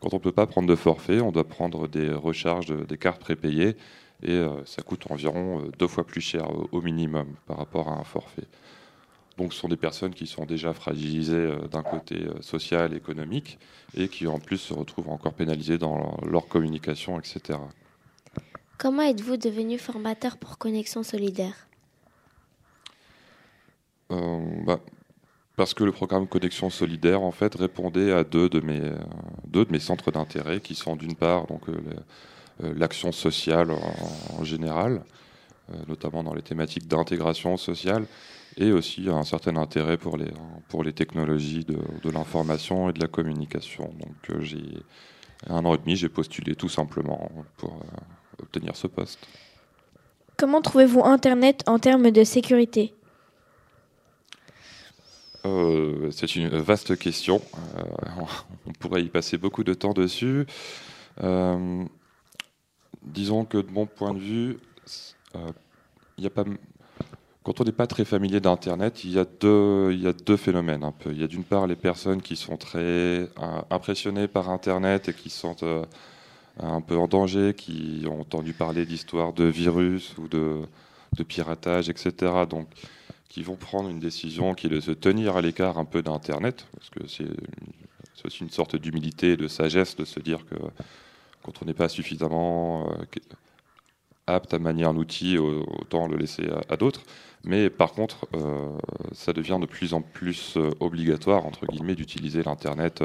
Quand 0.00 0.12
on 0.12 0.18
ne 0.18 0.22
peut 0.22 0.30
pas 0.32 0.46
prendre 0.46 0.68
de 0.68 0.76
forfait, 0.76 1.22
on 1.22 1.32
doit 1.32 1.48
prendre 1.48 1.88
des 1.88 2.10
recharges, 2.10 2.66
de- 2.66 2.84
des 2.84 2.98
cartes 2.98 3.20
prépayées, 3.20 3.76
et 4.22 4.32
euh, 4.32 4.62
ça 4.66 4.82
coûte 4.82 5.10
environ 5.10 5.62
euh, 5.62 5.72
deux 5.78 5.88
fois 5.88 6.04
plus 6.04 6.20
cher 6.20 6.44
au, 6.70 6.82
minimum 6.82 7.28
par 7.46 7.56
rapport 7.56 7.88
à 7.88 7.98
un 7.98 8.04
forfait. 8.04 8.46
Donc 9.38 9.54
ce 9.54 9.60
sont 9.60 9.68
des 9.68 9.76
personnes 9.76 10.12
qui 10.12 10.26
sont 10.26 10.44
déjà 10.44 10.74
fragilisées 10.74 11.34
euh, 11.34 11.66
d'un 11.68 11.82
côté 11.82 12.26
social, 12.42 12.92
économique, 12.94 13.58
et 13.96 14.08
qui 14.08 14.26
en 14.26 14.38
plus 14.38 14.58
se 14.58 14.74
retrouvent 14.74 15.08
encore 15.08 15.32
pénalisées 15.32 15.78
dans 15.78 16.18
leur 16.26 16.46
communication, 16.46 17.18
etc. 17.18 17.58
Comment 18.78 19.02
êtes-vous 19.02 19.36
devenu 19.36 19.76
formateur 19.76 20.36
pour 20.36 20.56
Connexion 20.56 21.02
Solidaire? 21.02 21.66
Euh, 24.12 24.40
bah, 24.64 24.78
parce 25.56 25.74
que 25.74 25.82
le 25.82 25.90
programme 25.90 26.28
Connexion 26.28 26.70
Solidaire 26.70 27.20
en 27.22 27.32
fait 27.32 27.56
répondait 27.56 28.12
à 28.12 28.22
deux 28.22 28.48
de 28.48 28.60
mes, 28.60 28.80
euh, 28.80 28.96
deux 29.48 29.64
de 29.64 29.72
mes 29.72 29.80
centres 29.80 30.12
d'intérêt 30.12 30.60
qui 30.60 30.76
sont 30.76 30.94
d'une 30.94 31.16
part 31.16 31.48
donc 31.48 31.68
euh, 31.68 31.82
l'action 32.76 33.10
sociale 33.10 33.72
en, 33.72 34.40
en 34.40 34.44
général, 34.44 35.02
notamment 35.88 36.22
dans 36.22 36.34
les 36.34 36.42
thématiques 36.42 36.86
d'intégration 36.86 37.56
sociale, 37.56 38.06
et 38.56 38.72
aussi 38.72 39.08
un 39.08 39.24
certain 39.24 39.56
intérêt 39.56 39.96
pour 39.96 40.16
les, 40.16 40.32
pour 40.68 40.84
les 40.84 40.92
technologies 40.92 41.64
de, 41.64 41.78
de 42.02 42.10
l'information 42.10 42.90
et 42.90 42.92
de 42.92 43.00
la 43.00 43.08
communication. 43.08 43.92
Donc 44.00 44.40
j'ai 44.40 44.78
un 45.48 45.64
an 45.64 45.74
et 45.74 45.78
demi, 45.78 45.96
j'ai 45.96 46.08
postulé 46.08 46.54
tout 46.56 46.68
simplement 46.68 47.30
pour 47.58 47.80
obtenir 48.40 48.76
ce 48.76 48.86
poste. 48.86 49.18
Comment 50.36 50.62
trouvez-vous 50.62 51.04
Internet 51.04 51.64
en 51.66 51.78
termes 51.78 52.10
de 52.10 52.22
sécurité? 52.24 52.94
Euh, 55.46 56.10
c'est 56.10 56.36
une 56.36 56.48
vaste 56.48 56.96
question. 56.96 57.40
Euh, 57.76 57.82
on 58.66 58.72
pourrait 58.72 59.02
y 59.02 59.08
passer 59.08 59.38
beaucoup 59.38 59.64
de 59.64 59.74
temps 59.74 59.92
dessus. 59.92 60.46
Euh, 61.22 61.84
disons 63.02 63.44
que 63.44 63.58
de 63.58 63.70
mon 63.70 63.86
point 63.86 64.14
de 64.14 64.18
vue, 64.18 64.58
y 66.18 66.26
a 66.26 66.30
pas, 66.30 66.44
quand 67.42 67.60
on 67.60 67.64
n'est 67.64 67.72
pas 67.72 67.86
très 67.86 68.04
familier 68.04 68.40
d'Internet, 68.40 69.04
il, 69.04 69.12
y 69.12 69.18
a 69.18 69.24
deux, 69.24 69.92
y 69.92 70.06
a 70.06 70.12
deux 70.12 70.36
phénomènes 70.36 70.84
un 70.84 70.92
peu. 70.92 71.10
Il 71.10 71.20
y 71.20 71.24
a 71.24 71.28
d'une 71.28 71.44
part 71.44 71.66
les 71.66 71.76
personnes 71.76 72.22
qui 72.22 72.36
sont 72.36 72.56
très 72.56 73.28
impressionnées 73.70 74.28
par 74.28 74.50
Internet 74.50 75.08
et 75.08 75.14
qui 75.14 75.30
sont 75.30 75.56
un 76.58 76.80
peu 76.80 76.96
en 76.96 77.08
danger, 77.08 77.54
qui 77.54 78.04
ont 78.06 78.20
entendu 78.20 78.52
parler 78.52 78.84
d'histoires 78.86 79.32
de 79.32 79.44
virus 79.44 80.16
ou 80.18 80.28
de, 80.28 80.62
piratage, 81.26 81.88
etc. 81.88 82.32
Donc 82.48 82.68
qui 83.28 83.42
vont 83.42 83.56
prendre 83.56 83.88
une 83.88 83.98
décision 83.98 84.54
qui 84.54 84.68
est 84.68 84.70
de 84.70 84.80
se 84.80 84.90
tenir 84.90 85.36
à 85.36 85.42
l'écart 85.42 85.78
un 85.78 85.84
peu 85.84 86.02
d'Internet, 86.02 86.66
parce 86.74 86.90
que 86.90 87.06
c'est 87.06 87.26
aussi 88.24 88.42
une 88.42 88.50
sorte 88.50 88.76
d'humilité 88.76 89.32
et 89.32 89.36
de 89.36 89.48
sagesse 89.48 89.96
de 89.96 90.04
se 90.04 90.20
dire 90.20 90.44
que 90.46 90.56
quand 91.42 91.62
on 91.62 91.66
n'est 91.66 91.74
pas 91.74 91.88
suffisamment 91.88 92.90
euh, 92.90 93.04
apte 94.26 94.54
à 94.54 94.58
manier 94.58 94.84
un 94.84 94.96
outil, 94.96 95.38
autant 95.38 96.06
le 96.06 96.16
laisser 96.16 96.48
à, 96.68 96.76
d'autres. 96.76 97.02
Mais 97.44 97.70
par 97.70 97.92
contre, 97.92 98.26
euh, 98.34 98.76
ça 99.12 99.32
devient 99.32 99.58
de 99.60 99.66
plus 99.66 99.94
en 99.94 100.02
plus 100.02 100.56
euh, 100.56 100.70
obligatoire, 100.80 101.46
entre 101.46 101.66
guillemets, 101.66 101.94
d'utiliser 101.94 102.42
l'Internet, 102.42 103.02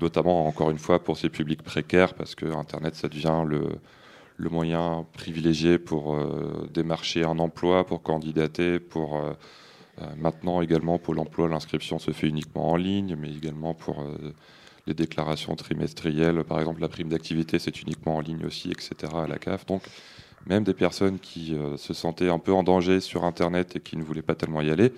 notamment, 0.00 0.46
encore 0.46 0.70
une 0.70 0.78
fois, 0.78 1.02
pour 1.02 1.16
ces 1.16 1.28
publics 1.28 1.62
précaires, 1.62 2.14
parce 2.14 2.34
que 2.34 2.46
Internet, 2.46 2.94
ça 2.96 3.08
devient 3.08 3.44
le, 3.46 4.50
moyen 4.50 5.06
privilégié 5.12 5.78
pour 5.78 6.14
euh, 6.14 6.68
démarcher 6.72 7.24
un 7.24 7.38
emploi, 7.38 7.84
pour 7.84 8.02
candidater, 8.02 8.78
pour 8.78 9.16
euh, 9.16 9.32
euh, 10.00 10.06
maintenant 10.16 10.62
également 10.62 10.98
pour 10.98 11.14
l'emploi, 11.14 11.48
l'inscription 11.48 11.98
se 11.98 12.12
fait 12.12 12.28
uniquement 12.28 12.70
en 12.70 12.76
ligne, 12.76 13.16
mais 13.18 13.32
également 13.32 13.74
pour 13.74 14.04
les 14.86 14.94
déclarations 14.94 15.54
trimestrielles, 15.56 16.44
par 16.44 16.60
exemple 16.60 16.80
la 16.80 16.88
prime 16.88 17.08
d'activité, 17.08 17.58
c'est 17.58 17.82
uniquement 17.82 18.16
en 18.16 18.20
ligne 18.20 18.46
aussi, 18.46 18.70
etc. 18.70 19.12
à 19.14 19.26
la 19.26 19.38
CAF. 19.38 19.66
Donc 19.66 19.82
même 20.46 20.62
des 20.64 20.74
personnes 20.74 21.18
qui 21.18 21.56
se 21.76 21.94
sentaient 21.94 22.30
un 22.30 22.38
peu 22.38 22.52
en 22.52 22.62
danger 22.62 23.00
sur 23.00 23.24
Internet 23.24 23.76
et 23.76 23.80
qui 23.80 23.96
ne 23.96 24.04
voulaient 24.04 24.22
pas 24.22 24.36
tellement 24.36 24.62
y 24.62 24.70
aller, 24.70 24.92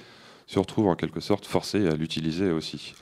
se 0.46 0.58
retrouvent 0.58 0.88
en 0.88 0.96
quelque 0.96 1.20
sorte 1.20 1.46
forcées 1.46 1.88
à 1.88 1.96
l'utiliser 1.96 2.50
aussi. 2.50 2.94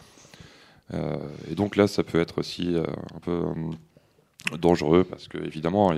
Et 0.93 1.55
donc 1.55 1.77
là, 1.77 1.87
ça 1.87 2.03
peut 2.03 2.21
être 2.21 2.39
aussi 2.39 2.75
un 2.77 3.19
peu 3.21 3.43
dangereux 4.59 5.05
parce 5.05 5.29
que 5.29 5.39
évidemment, 5.39 5.93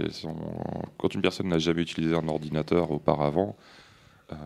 quand 0.99 1.15
une 1.15 1.23
personne 1.23 1.49
n'a 1.49 1.59
jamais 1.59 1.83
utilisé 1.83 2.15
un 2.15 2.27
ordinateur 2.29 2.91
auparavant, 2.91 3.57
euh, 4.33 4.37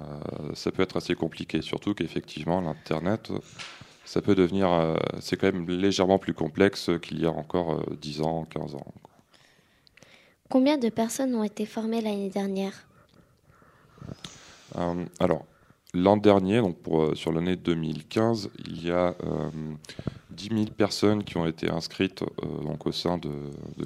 ça 0.55 0.71
peut 0.71 0.83
être 0.83 0.97
assez 0.97 1.15
compliqué. 1.15 1.63
Surtout 1.63 1.95
qu'effectivement, 1.95 2.61
l'internet, 2.61 3.31
ça 4.05 4.23
peut 4.23 4.35
devenir, 4.35 4.71
euh, 4.73 4.97
c'est 5.21 5.37
quand 5.37 5.53
même 5.53 5.69
légèrement 5.69 6.19
plus 6.19 6.35
complexe 6.35 6.91
qu'il 7.03 7.21
y 7.21 7.27
a 7.27 7.31
encore 7.31 7.83
10 8.01 8.21
euh, 8.21 8.25
ans, 8.25 8.45
15 8.45 8.75
ans. 8.77 8.87
Combien 10.51 10.79
de 10.79 10.89
personnes 10.89 11.35
ont 11.35 11.45
été 11.45 11.67
formées 11.67 12.01
l'année 12.01 12.31
dernière? 12.31 12.87
Alors, 15.21 15.45
l'an 15.93 16.17
dernier, 16.17 16.61
donc 16.61 16.77
pour, 16.79 17.17
sur 17.17 17.33
l'année 17.33 17.57
2015, 17.57 18.51
il 18.67 18.85
y 18.85 18.91
a 18.91 19.15
10 20.35 20.49
000 20.49 20.65
personnes 20.77 21.25
qui 21.25 21.37
ont 21.37 21.47
été 21.47 21.71
inscrites 21.71 22.23
euh, 22.23 22.63
donc 22.63 22.87
au 22.87 22.93
sein 22.93 23.19
de, 23.19 23.31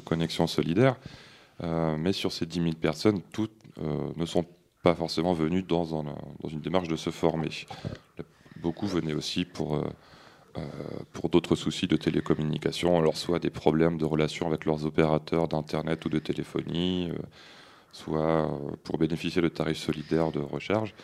Connexion 0.04 0.46
Solidaire. 0.46 0.96
Euh, 1.62 1.96
mais 1.98 2.12
sur 2.12 2.32
ces 2.32 2.46
10 2.46 2.62
000 2.62 2.72
personnes, 2.80 3.20
toutes 3.32 3.52
euh, 3.82 4.08
ne 4.16 4.26
sont 4.26 4.44
pas 4.82 4.94
forcément 4.94 5.32
venues 5.32 5.62
dans, 5.62 6.02
dans, 6.02 6.48
une 6.48 6.60
démarche 6.60 6.88
de 6.88 6.96
se 6.96 7.10
former. 7.10 7.48
Beaucoup 8.62 8.86
venaient 8.86 9.14
aussi 9.14 9.44
pour, 9.44 9.84
pour 11.12 11.28
d'autres 11.28 11.56
soucis 11.56 11.88
de 11.88 11.96
télécommunication, 11.96 12.96
alors 12.96 13.16
soit 13.16 13.40
des 13.40 13.50
problèmes 13.50 13.98
de 13.98 14.04
relation 14.04 14.46
avec 14.46 14.64
leurs 14.64 14.86
opérateurs 14.86 15.48
d'Internet 15.48 16.04
ou 16.04 16.08
de 16.08 16.20
téléphonie, 16.20 17.10
soit 17.92 18.48
pour 18.84 18.98
bénéficier 18.98 19.42
de 19.42 19.48
tarifs 19.48 19.78
solidaires 19.78 20.30
de 20.30 20.40
recharge. 20.40 20.94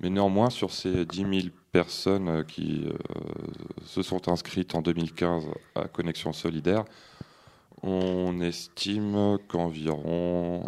Mais 0.00 0.08
néanmoins, 0.08 0.48
sur 0.50 0.72
ces 0.72 1.04
10 1.04 1.16
000 1.42 1.54
personnes 1.72 2.28
euh, 2.28 2.42
qui 2.42 2.84
euh, 2.86 2.92
se 3.84 4.02
sont 4.02 4.28
inscrites 4.28 4.74
en 4.74 4.80
2015 4.80 5.44
à 5.74 5.88
Connexion 5.88 6.32
Solidaire, 6.32 6.84
on 7.82 8.40
estime 8.40 9.38
qu'environ 9.48 10.64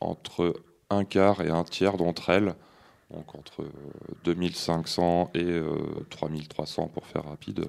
entre 0.00 0.54
un 0.90 1.04
quart 1.04 1.40
et 1.40 1.50
un 1.50 1.64
tiers 1.64 1.96
d'entre 1.96 2.30
elles, 2.30 2.54
donc 3.12 3.34
entre 3.34 3.64
2500 4.24 5.30
et 5.34 5.60
3300 6.10 6.82
euh, 6.82 6.86
pour 6.88 7.06
faire 7.06 7.24
rapide, 7.24 7.66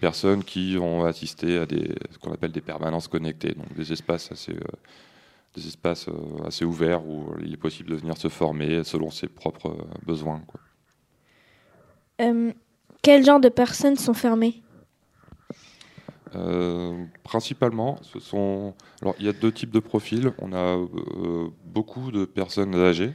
personnes 0.00 0.44
qui 0.44 0.76
ont 0.80 1.04
assisté 1.04 1.58
à 1.58 1.66
ce 1.68 2.18
qu'on 2.18 2.32
appelle 2.32 2.52
des 2.52 2.60
permanences 2.60 3.08
connectées, 3.08 3.54
donc 3.54 3.74
des 3.74 3.92
espaces 3.92 4.30
assez 4.30 4.54
des 5.54 5.66
espaces 5.66 6.08
euh, 6.08 6.46
assez 6.46 6.64
ouverts 6.64 7.06
où 7.06 7.34
il 7.40 7.52
est 7.52 7.58
possible 7.58 7.90
de 7.90 7.96
venir 7.96 8.16
se 8.16 8.28
former 8.28 8.84
selon 8.84 9.10
ses 9.10 9.28
propres 9.28 9.70
euh, 9.70 9.84
besoins. 10.04 10.40
Quoi. 10.46 10.60
Euh, 12.22 12.52
quel 13.02 13.24
genre 13.24 13.40
de 13.40 13.48
personnes 13.48 13.96
sont 13.96 14.14
fermées? 14.14 14.62
Principalement, 17.24 17.98
ce 18.00 18.18
sont. 18.18 18.74
Alors, 19.02 19.14
il 19.18 19.26
y 19.26 19.28
a 19.28 19.34
deux 19.34 19.52
types 19.52 19.70
de 19.70 19.80
profils. 19.80 20.32
On 20.38 20.54
a 20.54 20.78
beaucoup 21.66 22.10
de 22.10 22.24
personnes 22.24 22.74
âgées 22.74 23.12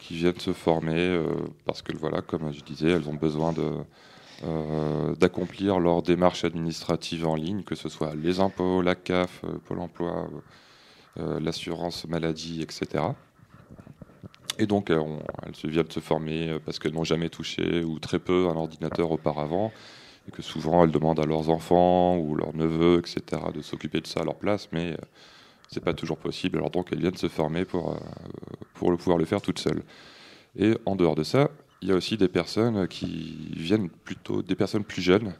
qui 0.00 0.16
viennent 0.16 0.38
se 0.38 0.52
former 0.52 1.18
parce 1.64 1.80
que, 1.80 1.96
voilà, 1.96 2.20
comme 2.20 2.52
je 2.52 2.60
disais, 2.60 2.90
elles 2.90 3.08
ont 3.08 3.14
besoin 3.14 3.54
de, 3.54 5.14
d'accomplir 5.14 5.80
leurs 5.80 6.02
démarches 6.02 6.44
administratives 6.44 7.26
en 7.26 7.36
ligne, 7.36 7.62
que 7.62 7.74
ce 7.74 7.88
soit 7.88 8.14
les 8.14 8.38
impôts, 8.38 8.82
la 8.82 8.96
CAF, 8.96 9.40
Pôle 9.64 9.80
emploi, 9.80 10.28
l'assurance 11.16 12.06
maladie, 12.06 12.62
etc. 12.62 13.04
Et 14.58 14.66
donc, 14.66 14.90
elles, 14.90 15.54
se 15.54 15.66
viennent 15.66 15.86
de 15.86 15.92
se 15.92 16.00
former 16.00 16.50
euh, 16.50 16.58
parce 16.64 16.78
qu'elles 16.78 16.94
n'ont 16.94 17.04
jamais 17.04 17.28
touché 17.28 17.84
ou 17.84 17.98
très 17.98 18.18
peu 18.18 18.48
un 18.48 18.56
ordinateur 18.56 19.10
auparavant, 19.10 19.72
et 20.28 20.32
que 20.32 20.42
souvent 20.42 20.84
elles 20.84 20.90
demandent 20.90 21.20
à 21.20 21.26
leurs 21.26 21.50
enfants 21.50 22.16
ou 22.16 22.34
leurs 22.34 22.54
neveux, 22.54 22.98
etc., 22.98 23.42
de 23.54 23.60
s'occuper 23.60 24.00
de 24.00 24.06
ça 24.06 24.20
à 24.20 24.24
leur 24.24 24.36
place, 24.36 24.68
mais 24.72 24.92
euh, 24.92 24.96
c'est 25.68 25.84
pas 25.84 25.94
toujours 25.94 26.16
possible. 26.16 26.58
Alors 26.58 26.70
donc, 26.70 26.88
elles 26.92 27.00
viennent 27.00 27.16
se 27.16 27.28
former 27.28 27.64
pour, 27.64 27.98
pour 28.74 28.96
pouvoir 28.96 29.18
le 29.18 29.24
faire 29.24 29.42
toutes 29.42 29.58
seules. 29.58 29.82
Et 30.58 30.74
en 30.86 30.96
dehors 30.96 31.16
de 31.16 31.24
ça, 31.24 31.50
il 31.82 31.88
y 31.88 31.92
a 31.92 31.94
aussi 31.94 32.16
des 32.16 32.28
personnes 32.28 32.88
qui 32.88 33.50
viennent 33.56 33.90
plutôt, 33.90 34.42
des 34.42 34.54
personnes 34.54 34.84
plus 34.84 35.02
jeunes, 35.02 35.34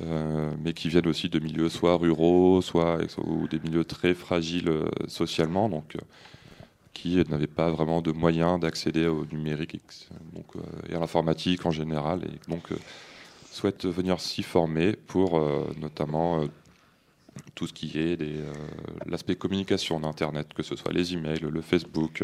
euh, 0.00 0.52
mais 0.62 0.74
qui 0.74 0.88
viennent 0.88 1.08
aussi 1.08 1.28
de 1.28 1.40
milieux 1.40 1.68
soit 1.68 1.96
ruraux, 1.96 2.62
soit 2.62 2.98
ou 3.18 3.48
des 3.48 3.58
milieux 3.58 3.84
très 3.84 4.14
fragiles 4.14 4.68
euh, 4.68 4.88
socialement, 5.08 5.68
donc 5.68 5.96
euh, 5.96 6.00
qui 6.94 7.16
n'avaient 7.28 7.48
pas 7.48 7.70
vraiment 7.70 8.00
de 8.00 8.12
moyens 8.12 8.60
d'accéder 8.60 9.08
au 9.08 9.26
numérique 9.26 9.80
donc, 10.32 10.46
et 10.88 10.94
à 10.94 11.00
l'informatique 11.00 11.66
en 11.66 11.72
général, 11.72 12.22
et 12.24 12.50
donc 12.50 12.68
souhaitent 13.50 13.86
venir 13.86 14.20
s'y 14.20 14.42
former 14.42 14.92
pour 14.92 15.40
notamment 15.80 16.44
tout 17.54 17.68
ce 17.68 17.72
qui 17.72 17.98
est 17.98 18.18
l'aspect 19.06 19.36
communication 19.36 20.00
d'Internet, 20.00 20.48
que 20.54 20.64
ce 20.64 20.74
soit 20.74 20.92
les 20.92 21.14
emails, 21.14 21.38
le 21.40 21.60
Facebook, 21.60 22.20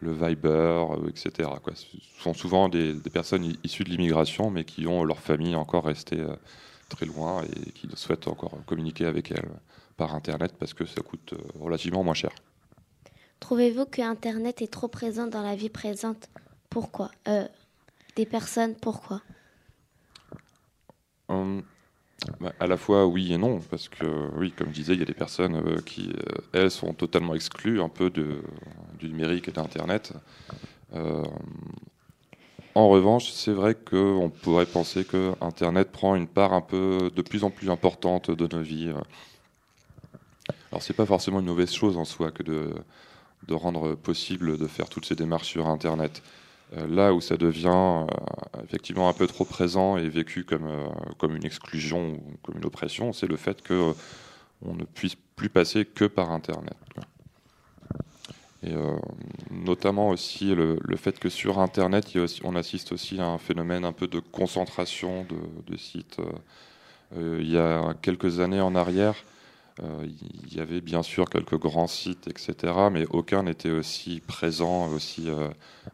le 0.00 0.12
Viber, 0.12 0.84
etc. 1.08 1.50
Ce 1.74 2.22
sont 2.22 2.34
souvent 2.34 2.68
des 2.68 2.94
personnes 3.12 3.52
issues 3.64 3.82
de 3.82 3.90
l'immigration, 3.90 4.50
mais 4.50 4.62
qui 4.62 4.86
ont 4.86 5.02
leur 5.02 5.18
famille 5.18 5.56
encore 5.56 5.86
restée 5.86 6.24
très 6.88 7.06
loin 7.06 7.42
et 7.44 7.72
qui 7.72 7.88
souhaitent 7.94 8.28
encore 8.28 8.58
communiquer 8.66 9.06
avec 9.06 9.30
elles 9.30 9.50
par 9.96 10.14
Internet 10.14 10.54
parce 10.58 10.72
que 10.74 10.86
ça 10.86 11.02
coûte 11.02 11.34
euh, 11.34 11.60
relativement 11.60 12.02
moins 12.02 12.14
cher. 12.14 12.30
Trouvez-vous 13.40 13.84
que 13.86 14.00
Internet 14.00 14.62
est 14.62 14.72
trop 14.72 14.88
présent 14.88 15.26
dans 15.26 15.42
la 15.42 15.54
vie 15.54 15.68
présente? 15.68 16.28
Pourquoi? 16.70 17.10
Euh, 17.28 17.46
Des 18.16 18.26
personnes, 18.26 18.74
pourquoi? 18.74 19.20
Hum, 21.28 21.62
bah, 22.40 22.52
À 22.58 22.66
la 22.66 22.76
fois 22.76 23.06
oui 23.06 23.32
et 23.32 23.38
non, 23.38 23.60
parce 23.70 23.88
que 23.88 24.30
oui, 24.36 24.52
comme 24.52 24.68
je 24.68 24.74
disais, 24.74 24.94
il 24.94 25.00
y 25.00 25.02
a 25.02 25.06
des 25.06 25.14
personnes 25.14 25.56
euh, 25.56 25.80
qui, 25.82 26.12
elles, 26.52 26.70
sont 26.70 26.94
totalement 26.94 27.34
exclues 27.34 27.80
un 27.80 27.88
peu 27.88 28.10
de, 28.10 28.42
du 28.98 29.08
numérique 29.08 29.48
et 29.48 29.52
d'Internet. 29.52 30.14
En 32.78 32.88
revanche, 32.90 33.32
c'est 33.32 33.50
vrai 33.52 33.74
qu'on 33.74 34.30
pourrait 34.30 34.64
penser 34.64 35.04
que 35.04 35.32
Internet 35.40 35.90
prend 35.90 36.14
une 36.14 36.28
part 36.28 36.52
un 36.52 36.60
peu 36.60 37.10
de 37.12 37.22
plus 37.22 37.42
en 37.42 37.50
plus 37.50 37.70
importante 37.70 38.30
de 38.30 38.56
nos 38.56 38.62
vies. 38.62 38.92
Alors, 40.70 40.80
c'est 40.80 40.94
pas 40.94 41.04
forcément 41.04 41.40
une 41.40 41.46
mauvaise 41.46 41.72
chose 41.72 41.96
en 41.96 42.04
soi 42.04 42.30
que 42.30 42.44
de, 42.44 42.72
rendre 43.50 43.96
possible 43.96 44.56
de 44.56 44.68
faire 44.68 44.88
toutes 44.88 45.06
ces 45.06 45.16
démarches 45.16 45.48
sur 45.48 45.66
Internet. 45.66 46.22
Euh, 46.76 46.86
là 46.86 47.12
où 47.12 47.20
ça 47.20 47.36
devient 47.36 47.66
euh, 47.72 48.06
effectivement 48.62 49.08
un 49.08 49.12
peu 49.12 49.26
trop 49.26 49.44
présent 49.44 49.96
et 49.96 50.08
vécu 50.08 50.44
comme, 50.44 50.68
euh, 50.68 50.86
comme 51.18 51.34
une 51.34 51.44
exclusion 51.44 52.12
ou 52.12 52.36
comme 52.44 52.58
une 52.58 52.64
oppression, 52.64 53.12
c'est 53.12 53.26
le 53.26 53.36
fait 53.36 53.66
qu'on 53.66 53.96
ne 54.62 54.84
puisse 54.84 55.16
plus 55.34 55.48
passer 55.48 55.84
que 55.84 56.04
par 56.04 56.30
Internet. 56.30 56.76
Et 58.64 58.72
euh, 58.74 58.96
notamment 59.50 60.08
aussi 60.08 60.54
le, 60.54 60.78
le 60.82 60.96
fait 60.96 61.18
que 61.18 61.28
sur 61.28 61.58
Internet, 61.60 62.12
on 62.42 62.56
assiste 62.56 62.92
aussi 62.92 63.20
à 63.20 63.26
un 63.26 63.38
phénomène 63.38 63.84
un 63.84 63.92
peu 63.92 64.08
de 64.08 64.18
concentration 64.20 65.24
de, 65.68 65.76
sites. 65.76 66.18
Euh, 67.16 67.38
il 67.40 67.50
y 67.50 67.56
a 67.58 67.94
quelques 68.02 68.40
années 68.40 68.60
en 68.60 68.74
arrière, 68.74 69.14
euh, 69.82 70.06
il 70.44 70.54
y 70.54 70.60
avait 70.60 70.80
bien 70.80 71.02
sûr 71.02 71.30
quelques 71.30 71.58
grands 71.58 71.86
sites, 71.86 72.26
etc., 72.28 72.74
mais 72.90 73.06
aucun 73.10 73.44
n'était 73.44 73.70
aussi 73.70 74.20
présent, 74.26 74.88
aussi 74.88 75.28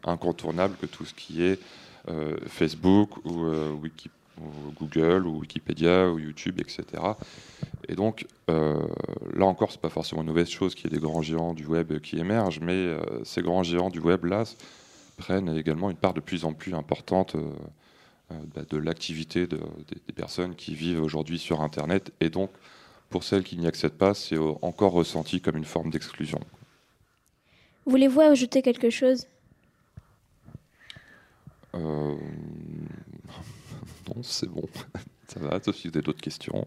incontournable 0.03 0.75
que 0.81 0.87
tout 0.87 1.05
ce 1.05 1.13
qui 1.13 1.43
est 1.43 1.59
Facebook 2.47 3.17
ou, 3.25 3.45
Wiki- 3.81 4.09
ou 4.09 4.14
Google 4.79 5.25
ou 5.27 5.39
Wikipédia 5.39 6.09
ou 6.09 6.19
YouTube, 6.19 6.59
etc. 6.59 6.83
Et 7.87 7.95
donc, 7.95 8.25
euh, 8.49 8.85
là 9.33 9.45
encore, 9.45 9.71
c'est 9.71 9.79
pas 9.81 9.89
forcément 9.89 10.21
une 10.21 10.27
mauvaise 10.27 10.49
chose 10.49 10.75
qu'il 10.75 10.91
y 10.91 10.93
ait 10.93 10.97
des 10.97 11.01
grands 11.01 11.21
géants 11.21 11.53
du 11.53 11.65
web 11.65 11.99
qui 11.99 12.17
émergent, 12.19 12.59
mais 12.61 12.73
euh, 12.73 13.23
ces 13.23 13.41
grands 13.41 13.63
géants 13.63 13.89
du 13.89 13.99
web 13.99 14.25
là 14.25 14.43
prennent 15.17 15.55
également 15.57 15.89
une 15.89 15.97
part 15.97 16.13
de 16.13 16.19
plus 16.19 16.43
en 16.45 16.53
plus 16.53 16.73
importante 16.73 17.35
euh, 17.35 18.35
bah, 18.53 18.63
de 18.69 18.77
l'activité 18.77 19.47
de- 19.47 19.57
des, 19.57 19.97
des 20.07 20.13
personnes 20.13 20.55
qui 20.55 20.75
vivent 20.75 21.01
aujourd'hui 21.01 21.39
sur 21.39 21.61
Internet. 21.61 22.11
Et 22.19 22.29
donc, 22.29 22.49
pour 23.09 23.23
celles 23.23 23.43
qui 23.43 23.57
n'y 23.57 23.67
accèdent 23.67 23.93
pas, 23.93 24.13
c'est 24.13 24.37
encore 24.61 24.91
ressenti 24.91 25.39
comme 25.39 25.55
une 25.57 25.63
forme 25.65 25.89
d'exclusion. 25.91 26.39
Voulez-vous 27.85 28.21
ajouter 28.21 28.61
quelque 28.63 28.89
chose? 28.89 29.27
C'est 34.21 34.49
bon. 34.49 34.63
Ça 35.27 35.39
va, 35.39 35.59
si 35.73 35.87
vous 35.87 35.97
avez 35.97 36.03
questions. 36.21 36.65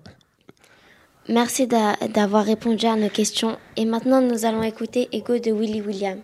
Merci 1.29 1.67
d'a- 1.67 1.97
d'avoir 2.09 2.45
répondu 2.45 2.87
à 2.87 2.97
nos 2.97 3.09
questions. 3.11 3.59
Et 3.77 3.85
maintenant, 3.85 4.21
nous 4.21 4.45
allons 4.47 4.63
écouter 4.63 5.09
Ego 5.13 5.39
de 5.39 5.53
Willy 5.53 5.83
William. 5.83 6.21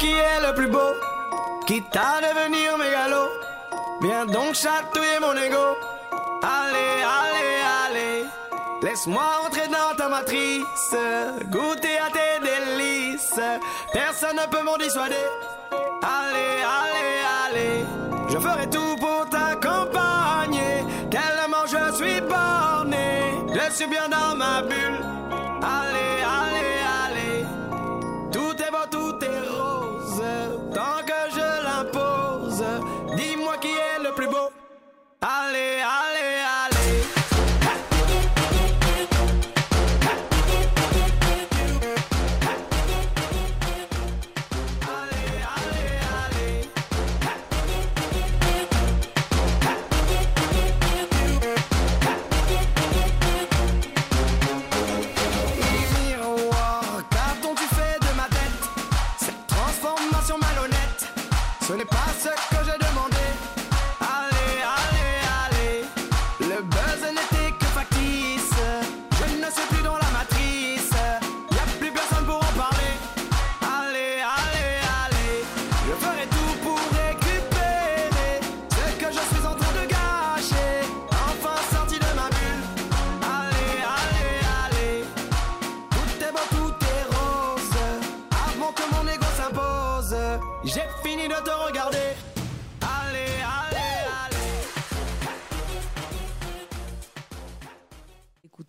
Qui 0.00 0.12
est 0.12 0.40
le 0.40 0.54
plus 0.54 0.66
beau, 0.66 0.92
quitte 1.66 1.94
à 1.94 2.20
devenir 2.20 2.78
mégalo. 2.78 3.28
Viens 4.00 4.24
donc 4.24 4.54
chatouiller 4.54 5.20
mon 5.20 5.34
ego. 5.34 5.76
Allez, 6.42 7.02
allez, 7.20 7.56
allez. 7.84 8.24
Laisse-moi 8.82 9.22
entrer 9.44 9.68
dans 9.68 9.94
ta 9.96 10.08
matrice, 10.08 10.94
goûter 11.50 11.98
à 11.98 12.08
tes 12.10 12.40
délices. 12.40 13.40
Personne 13.92 14.36
ne 14.36 14.46
peut 14.50 14.62
m'en 14.62 14.78
dissuader. 14.78 15.26
Allez, 16.02 16.56
allez, 16.80 17.16
allez. 17.44 17.84
Je 18.30 18.38
ferai 18.38 18.70
tout 18.70 18.96
pour 18.98 19.28
t'accompagner. 19.28 20.82
Tellement 21.10 21.66
je 21.66 21.94
suis 21.94 22.20
borné. 22.22 23.34
Je 23.52 23.74
suis 23.74 23.86
bien 23.86 24.08
dans 24.08 24.34
ma 24.34 24.62
bulle. 24.62 25.19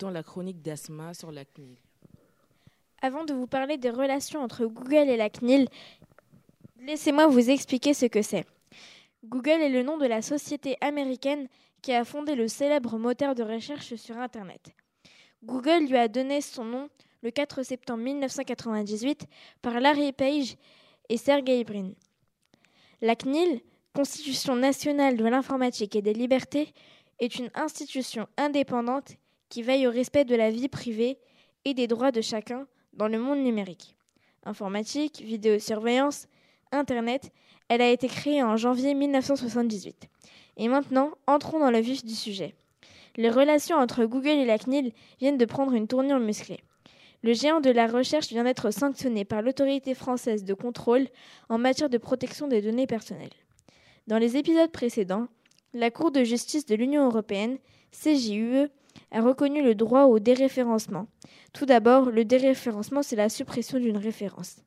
La 0.09 0.23
chronique 0.23 0.61
d'Asma 0.61 1.13
sur 1.13 1.31
la 1.31 1.45
CNIL. 1.45 1.75
Avant 3.01 3.23
de 3.23 3.33
vous 3.33 3.47
parler 3.47 3.77
des 3.77 3.89
relations 3.89 4.41
entre 4.41 4.65
Google 4.65 5.09
et 5.09 5.17
la 5.17 5.29
CNIL, 5.29 5.67
laissez-moi 6.79 7.27
vous 7.27 7.49
expliquer 7.49 7.93
ce 7.93 8.07
que 8.07 8.21
c'est. 8.21 8.45
Google 9.23 9.61
est 9.61 9.69
le 9.69 9.83
nom 9.83 9.97
de 9.97 10.07
la 10.07 10.21
société 10.21 10.77
américaine 10.81 11.47
qui 11.81 11.93
a 11.93 12.03
fondé 12.03 12.35
le 12.35 12.47
célèbre 12.47 12.97
moteur 12.97 13.35
de 13.35 13.43
recherche 13.43 13.95
sur 13.95 14.17
Internet. 14.17 14.71
Google 15.43 15.85
lui 15.87 15.97
a 15.97 16.07
donné 16.07 16.41
son 16.41 16.65
nom 16.65 16.89
le 17.21 17.29
4 17.29 17.63
septembre 17.63 18.03
1998 18.03 19.27
par 19.61 19.79
Larry 19.79 20.11
Page 20.13 20.55
et 21.09 21.17
Sergey 21.17 21.63
Brin. 21.63 21.91
La 23.01 23.15
CNIL, 23.15 23.61
Constitution 23.93 24.55
nationale 24.55 25.17
de 25.17 25.25
l'informatique 25.25 25.95
et 25.95 26.01
des 26.01 26.13
libertés, 26.13 26.73
est 27.19 27.35
une 27.35 27.51
institution 27.53 28.27
indépendante 28.37 29.17
qui 29.51 29.61
veille 29.61 29.85
au 29.85 29.91
respect 29.91 30.25
de 30.25 30.33
la 30.33 30.49
vie 30.49 30.69
privée 30.69 31.19
et 31.65 31.75
des 31.75 31.85
droits 31.85 32.11
de 32.11 32.21
chacun 32.21 32.65
dans 32.93 33.09
le 33.09 33.19
monde 33.19 33.39
numérique. 33.39 33.95
Informatique, 34.45 35.21
vidéosurveillance, 35.21 36.27
Internet, 36.71 37.31
elle 37.67 37.81
a 37.81 37.89
été 37.89 38.07
créée 38.07 38.41
en 38.41 38.55
janvier 38.55 38.93
1978. 38.93 40.07
Et 40.55 40.67
maintenant, 40.69 41.11
entrons 41.27 41.59
dans 41.59 41.69
le 41.69 41.79
vif 41.79 42.03
du 42.05 42.15
sujet. 42.15 42.55
Les 43.17 43.29
relations 43.29 43.75
entre 43.75 44.05
Google 44.05 44.29
et 44.29 44.45
la 44.45 44.57
CNIL 44.57 44.93
viennent 45.19 45.37
de 45.37 45.45
prendre 45.45 45.73
une 45.73 45.87
tournure 45.87 46.19
musclée. 46.19 46.61
Le 47.21 47.33
géant 47.33 47.59
de 47.59 47.69
la 47.69 47.87
recherche 47.87 48.29
vient 48.29 48.45
d'être 48.45 48.71
sanctionné 48.71 49.25
par 49.25 49.41
l'autorité 49.41 49.93
française 49.93 50.45
de 50.45 50.53
contrôle 50.53 51.07
en 51.49 51.57
matière 51.57 51.89
de 51.89 51.97
protection 51.97 52.47
des 52.47 52.61
données 52.61 52.87
personnelles. 52.87 53.29
Dans 54.07 54.17
les 54.17 54.37
épisodes 54.37 54.71
précédents, 54.71 55.27
la 55.73 55.91
Cour 55.91 56.11
de 56.11 56.23
justice 56.23 56.65
de 56.65 56.75
l'Union 56.75 57.05
européenne, 57.05 57.57
CJUE, 57.91 58.69
a 59.11 59.21
reconnu 59.21 59.63
le 59.63 59.75
droit 59.75 60.03
au 60.03 60.19
déréférencement. 60.19 61.07
Tout 61.53 61.65
d'abord, 61.65 62.11
le 62.11 62.25
déréférencement, 62.25 63.03
c'est 63.03 63.15
la 63.15 63.29
suppression 63.29 63.79
d'une 63.79 63.97
référence. 63.97 64.57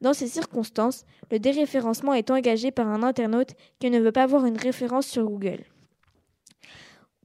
Dans 0.00 0.14
ces 0.14 0.28
circonstances, 0.28 1.04
le 1.30 1.38
déréférencement 1.38 2.14
est 2.14 2.30
engagé 2.30 2.70
par 2.70 2.88
un 2.88 3.02
internaute 3.02 3.54
qui 3.78 3.90
ne 3.90 4.00
veut 4.00 4.12
pas 4.12 4.26
voir 4.26 4.46
une 4.46 4.56
référence 4.56 5.06
sur 5.06 5.24
Google. 5.24 5.64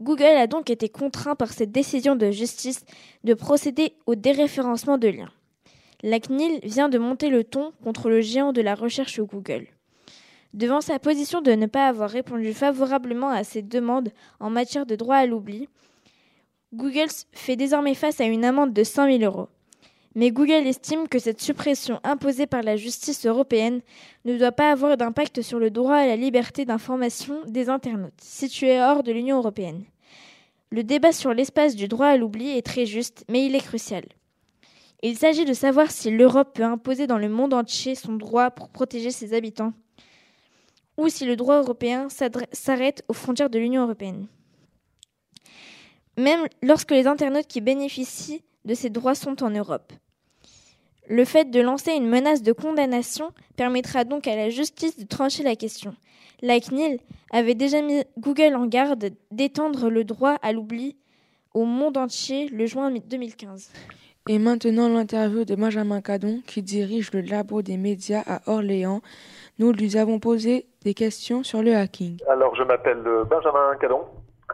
Google 0.01 0.23
a 0.23 0.47
donc 0.47 0.69
été 0.69 0.89
contraint 0.89 1.35
par 1.35 1.53
cette 1.53 1.71
décision 1.71 2.17
de 2.17 2.29
justice 2.31 2.83
de 3.23 3.33
procéder 3.33 3.93
au 4.05 4.15
déréférencement 4.15 4.97
de 4.97 5.07
liens. 5.07 5.31
La 6.03 6.19
CNIL 6.19 6.59
vient 6.63 6.89
de 6.89 6.97
monter 6.97 7.29
le 7.29 7.45
ton 7.45 7.71
contre 7.81 8.09
le 8.09 8.19
géant 8.19 8.51
de 8.51 8.61
la 8.61 8.75
recherche 8.75 9.21
Google. 9.21 9.67
Devant 10.53 10.81
sa 10.81 10.99
position 10.99 11.41
de 11.41 11.51
ne 11.51 11.65
pas 11.65 11.87
avoir 11.87 12.09
répondu 12.09 12.53
favorablement 12.53 13.29
à 13.29 13.43
ces 13.43 13.61
demandes 13.61 14.09
en 14.39 14.49
matière 14.49 14.85
de 14.85 14.95
droit 14.95 15.15
à 15.15 15.25
l'oubli, 15.25 15.69
Google 16.75 17.07
fait 17.31 17.55
désormais 17.55 17.93
face 17.93 18.19
à 18.19 18.25
une 18.25 18.43
amende 18.43 18.73
de 18.73 18.83
100 18.83 19.19
000 19.19 19.23
euros. 19.23 19.47
Mais 20.13 20.31
Google 20.31 20.67
estime 20.67 21.07
que 21.07 21.19
cette 21.19 21.41
suppression 21.41 22.01
imposée 22.03 22.47
par 22.47 22.63
la 22.63 22.75
justice 22.75 23.25
européenne 23.25 23.81
ne 24.25 24.37
doit 24.37 24.51
pas 24.51 24.71
avoir 24.71 24.97
d'impact 24.97 25.41
sur 25.41 25.57
le 25.57 25.69
droit 25.69 25.95
à 25.95 26.05
la 26.05 26.17
liberté 26.17 26.65
d'information 26.65 27.41
des 27.47 27.69
internautes, 27.69 28.19
situés 28.21 28.81
hors 28.81 29.03
de 29.03 29.13
l'Union 29.13 29.37
européenne. 29.37 29.85
Le 30.69 30.83
débat 30.83 31.13
sur 31.13 31.33
l'espace 31.33 31.75
du 31.75 31.87
droit 31.87 32.07
à 32.07 32.17
l'oubli 32.17 32.57
est 32.57 32.65
très 32.65 32.85
juste, 32.85 33.23
mais 33.29 33.45
il 33.45 33.55
est 33.55 33.65
crucial. 33.65 34.03
Il 35.01 35.17
s'agit 35.17 35.45
de 35.45 35.53
savoir 35.53 35.91
si 35.91 36.11
l'Europe 36.11 36.55
peut 36.55 36.63
imposer 36.63 37.07
dans 37.07 37.17
le 37.17 37.29
monde 37.29 37.53
entier 37.53 37.95
son 37.95 38.13
droit 38.13 38.51
pour 38.51 38.67
protéger 38.67 39.11
ses 39.11 39.33
habitants, 39.33 39.71
ou 40.97 41.07
si 41.07 41.25
le 41.25 41.37
droit 41.37 41.59
européen 41.61 42.07
s'arrête 42.09 43.03
aux 43.07 43.13
frontières 43.13 43.49
de 43.49 43.59
l'Union 43.59 43.83
européenne. 43.83 44.27
Même 46.17 46.47
lorsque 46.61 46.91
les 46.91 47.07
internautes 47.07 47.47
qui 47.47 47.61
bénéficient 47.61 48.43
de 48.65 48.73
ces 48.73 48.89
droits 48.89 49.15
sont 49.15 49.43
en 49.43 49.49
Europe. 49.49 49.93
Le 51.07 51.23
fait 51.23 51.51
de 51.51 51.61
lancer 51.61 51.91
une 51.91 52.07
menace 52.09 52.41
de 52.41 52.51
condamnation 52.51 53.31
permettra 53.55 54.03
donc 54.05 54.27
à 54.27 54.35
la 54.35 54.49
justice 54.49 54.97
de 54.97 55.05
trancher 55.05 55.43
la 55.43 55.55
question. 55.55 55.95
La 56.41 56.59
CNIL 56.59 56.99
avait 57.31 57.53
déjà 57.53 57.81
mis 57.81 58.03
Google 58.17 58.55
en 58.55 58.65
garde 58.65 59.11
d'étendre 59.31 59.89
le 59.89 60.03
droit 60.03 60.37
à 60.41 60.51
l'oubli 60.51 60.97
au 61.53 61.63
monde 61.65 61.97
entier 61.97 62.47
le 62.49 62.65
juin 62.65 62.91
2015. 62.91 63.71
Et 64.27 64.39
maintenant 64.39 64.89
l'interview 64.89 65.45
de 65.45 65.53
Benjamin 65.53 66.01
Cadon 66.01 66.41
qui 66.47 66.63
dirige 66.63 67.13
le 67.13 67.21
labo 67.21 67.61
des 67.61 67.77
médias 67.77 68.23
à 68.25 68.41
Orléans. 68.51 69.01
Nous 69.59 69.71
lui 69.71 69.97
avons 69.97 70.19
posé 70.19 70.65
des 70.81 70.95
questions 70.95 71.43
sur 71.43 71.61
le 71.61 71.75
hacking. 71.75 72.17
Alors 72.27 72.55
je 72.55 72.63
m'appelle 72.63 73.03
euh, 73.05 73.23
Benjamin 73.23 73.75
Cadon, 73.79 74.01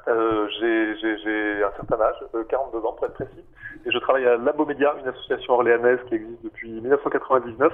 euh, 0.08 0.48
j'ai- 0.60 1.64
un 1.64 1.72
certain 1.76 2.02
âge, 2.04 2.16
euh, 2.36 2.44
42 2.50 2.80
ans 2.86 2.94
pour 2.94 3.06
être 3.06 3.14
précis, 3.14 3.44
et 3.86 3.92
je 3.92 3.98
travaille 4.00 4.26
à 4.26 4.38
Labo 4.38 4.66
Média, 4.66 4.94
une 5.02 5.08
association 5.08 5.54
orléanaise 5.54 6.00
qui 6.08 6.16
existe 6.16 6.44
depuis 6.44 6.70
1999 6.82 7.72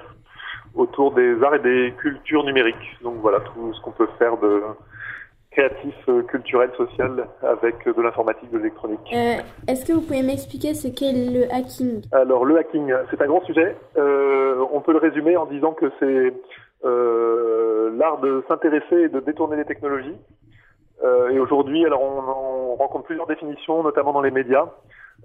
autour 0.76 1.12
des 1.14 1.42
arts 1.44 1.56
et 1.56 1.60
des 1.60 1.94
cultures 1.98 2.44
numériques. 2.44 2.98
Donc 3.02 3.16
voilà 3.22 3.40
tout 3.42 3.74
ce 3.74 3.82
qu'on 3.82 3.92
peut 3.92 4.08
faire 4.20 4.38
de 4.38 4.62
créatif, 5.52 5.96
euh, 6.10 6.22
culturel, 6.24 6.70
social 6.78 7.28
avec 7.42 7.88
euh, 7.88 7.94
de 7.94 8.02
l'informatique, 8.02 8.52
de 8.52 8.58
l'électronique. 8.58 9.00
Euh, 9.14 9.38
Est-ce 9.68 9.86
que 9.86 9.94
vous 9.94 10.02
pouvez 10.02 10.22
m'expliquer 10.22 10.74
ce 10.76 10.88
qu'est 10.88 11.14
le 11.14 11.52
hacking? 11.52 12.04
Alors 12.12 12.46
le 12.46 12.58
hacking, 12.60 12.94
c'est 13.10 13.22
un 13.22 13.26
grand 13.28 13.44
sujet. 13.46 13.76
Euh, 13.98 14.64
on 14.72 14.82
peut 14.82 14.92
le 14.92 15.00
résumer 15.00 15.36
en 15.36 15.46
disant 15.48 15.72
que 15.74 15.92
c'est 16.00 16.34
euh, 16.86 17.90
l'art 17.98 18.20
de 18.20 18.44
s'intéresser 18.48 18.96
et 19.06 19.10
de 19.10 19.20
détourner 19.20 19.58
les 19.58 19.66
technologies. 19.66 20.16
Euh, 21.04 21.30
et 21.30 21.40
aujourd'hui, 21.40 21.86
alors 21.86 22.02
on, 22.02 22.72
on 22.72 22.76
rencontre 22.76 23.06
plusieurs 23.06 23.28
définitions, 23.28 23.84
notamment 23.84 24.14
dans 24.14 24.22
les 24.22 24.32
médias. 24.32 24.68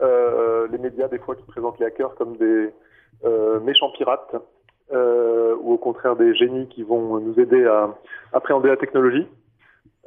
Euh, 0.01 0.68
les 0.70 0.79
médias, 0.79 1.09
des 1.09 1.18
fois, 1.18 1.35
qui 1.37 1.45
présentent 1.45 1.79
les 1.79 1.87
hackers 1.87 2.14
comme 2.14 2.37
des 2.37 2.73
euh, 3.25 3.61
méchants 3.61 3.91
pirates, 3.91 4.35
euh, 4.93 5.55
ou 5.61 5.75
au 5.75 5.79
contraire 5.79 6.16
des 6.16 6.35
génies 6.35 6.68
qui 6.68 6.83
vont 6.83 7.18
nous 7.18 7.39
aider 7.39 7.64
à 7.66 7.91
appréhender 8.33 8.68
la 8.68 8.77
technologie. 8.77 9.27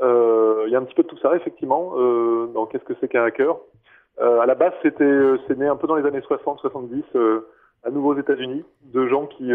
Euh, 0.02 0.64
Il 0.68 0.72
y 0.72 0.76
a 0.76 0.80
un 0.80 0.84
petit 0.84 0.96
peu 0.96 1.04
de 1.04 1.08
tout 1.08 1.18
ça, 1.20 1.36
effectivement, 1.36 1.94
euh, 1.96 2.48
dans 2.54 2.66
qu'est-ce 2.66 2.84
que 2.84 2.94
c'est 3.00 3.08
qu'un 3.08 3.24
hacker? 3.24 3.58
À 4.18 4.46
la 4.46 4.56
base, 4.56 4.72
c'était, 4.82 5.22
c'est 5.46 5.58
né 5.58 5.68
un 5.68 5.76
peu 5.76 5.88
dans 5.88 5.96
les 5.96 6.06
années 6.06 6.22
60-70, 6.22 7.04
euh, 7.16 7.50
à 7.84 7.90
nouveau 7.90 8.14
aux 8.14 8.18
États-Unis, 8.18 8.64
de 8.84 9.08
gens 9.08 9.26
qui 9.26 9.52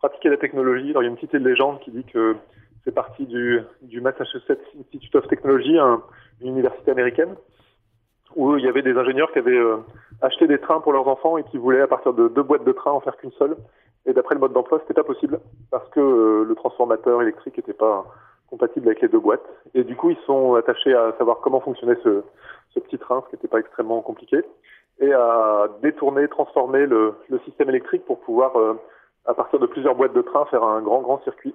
pratiquaient 0.00 0.28
la 0.28 0.36
technologie. 0.36 0.90
Alors, 0.90 1.02
il 1.02 1.06
y 1.06 1.08
a 1.08 1.10
une 1.10 1.16
petite 1.16 1.32
légende 1.32 1.80
qui 1.80 1.90
dit 1.90 2.04
que 2.04 2.36
c'est 2.84 2.94
parti 2.94 3.26
du, 3.26 3.60
du 3.82 4.00
Massachusetts 4.00 4.60
Institute 4.78 5.14
of 5.16 5.26
Technology, 5.28 5.78
un- 5.78 6.02
une 6.40 6.48
université 6.48 6.90
américaine, 6.90 7.34
où 8.36 8.56
il 8.56 8.64
y 8.64 8.68
avait 8.68 8.82
des 8.82 8.96
ingénieurs 8.96 9.30
qui 9.32 9.38
avaient 9.40 9.58
euh, 9.58 9.76
acheté 10.22 10.46
des 10.46 10.58
trains 10.58 10.80
pour 10.80 10.92
leurs 10.92 11.08
enfants 11.08 11.36
et 11.36 11.44
qui 11.44 11.58
voulaient, 11.58 11.80
à 11.82 11.88
partir 11.88 12.12
de 12.14 12.28
deux 12.28 12.42
boîtes 12.42 12.64
de 12.64 12.72
train, 12.72 12.92
en 12.92 13.00
faire 13.00 13.16
qu'une 13.16 13.32
seule. 13.32 13.56
Et 14.06 14.12
d'après 14.12 14.34
le 14.34 14.40
mode 14.40 14.52
d'emploi, 14.52 14.78
c'était 14.80 14.94
pas 14.94 15.04
possible 15.04 15.40
parce 15.70 15.86
que 15.90 16.00
euh, 16.00 16.44
le 16.44 16.54
transformateur 16.54 17.20
électrique 17.20 17.56
n'était 17.56 17.74
pas 17.74 18.04
compatible 18.48 18.86
avec 18.88 19.00
les 19.02 19.08
deux 19.08 19.20
boîtes. 19.20 19.44
Et 19.74 19.84
du 19.84 19.94
coup, 19.96 20.10
ils 20.10 20.18
sont 20.26 20.54
attachés 20.54 20.94
à 20.94 21.12
savoir 21.18 21.38
comment 21.40 21.60
fonctionnait 21.60 21.98
ce, 22.02 22.22
ce 22.70 22.80
petit 22.80 22.98
train, 22.98 23.22
ce 23.24 23.28
qui 23.30 23.36
n'était 23.36 23.48
pas 23.48 23.58
extrêmement 23.58 24.00
compliqué, 24.00 24.40
et 25.00 25.12
à 25.12 25.68
détourner, 25.82 26.28
transformer 26.28 26.86
le, 26.86 27.14
le 27.28 27.38
système 27.40 27.68
électrique 27.68 28.04
pour 28.06 28.20
pouvoir, 28.20 28.56
euh, 28.58 28.74
à 29.26 29.34
partir 29.34 29.58
de 29.58 29.66
plusieurs 29.66 29.94
boîtes 29.94 30.14
de 30.14 30.22
train, 30.22 30.46
faire 30.46 30.64
un 30.64 30.80
grand, 30.82 31.00
grand 31.02 31.22
circuit. 31.24 31.54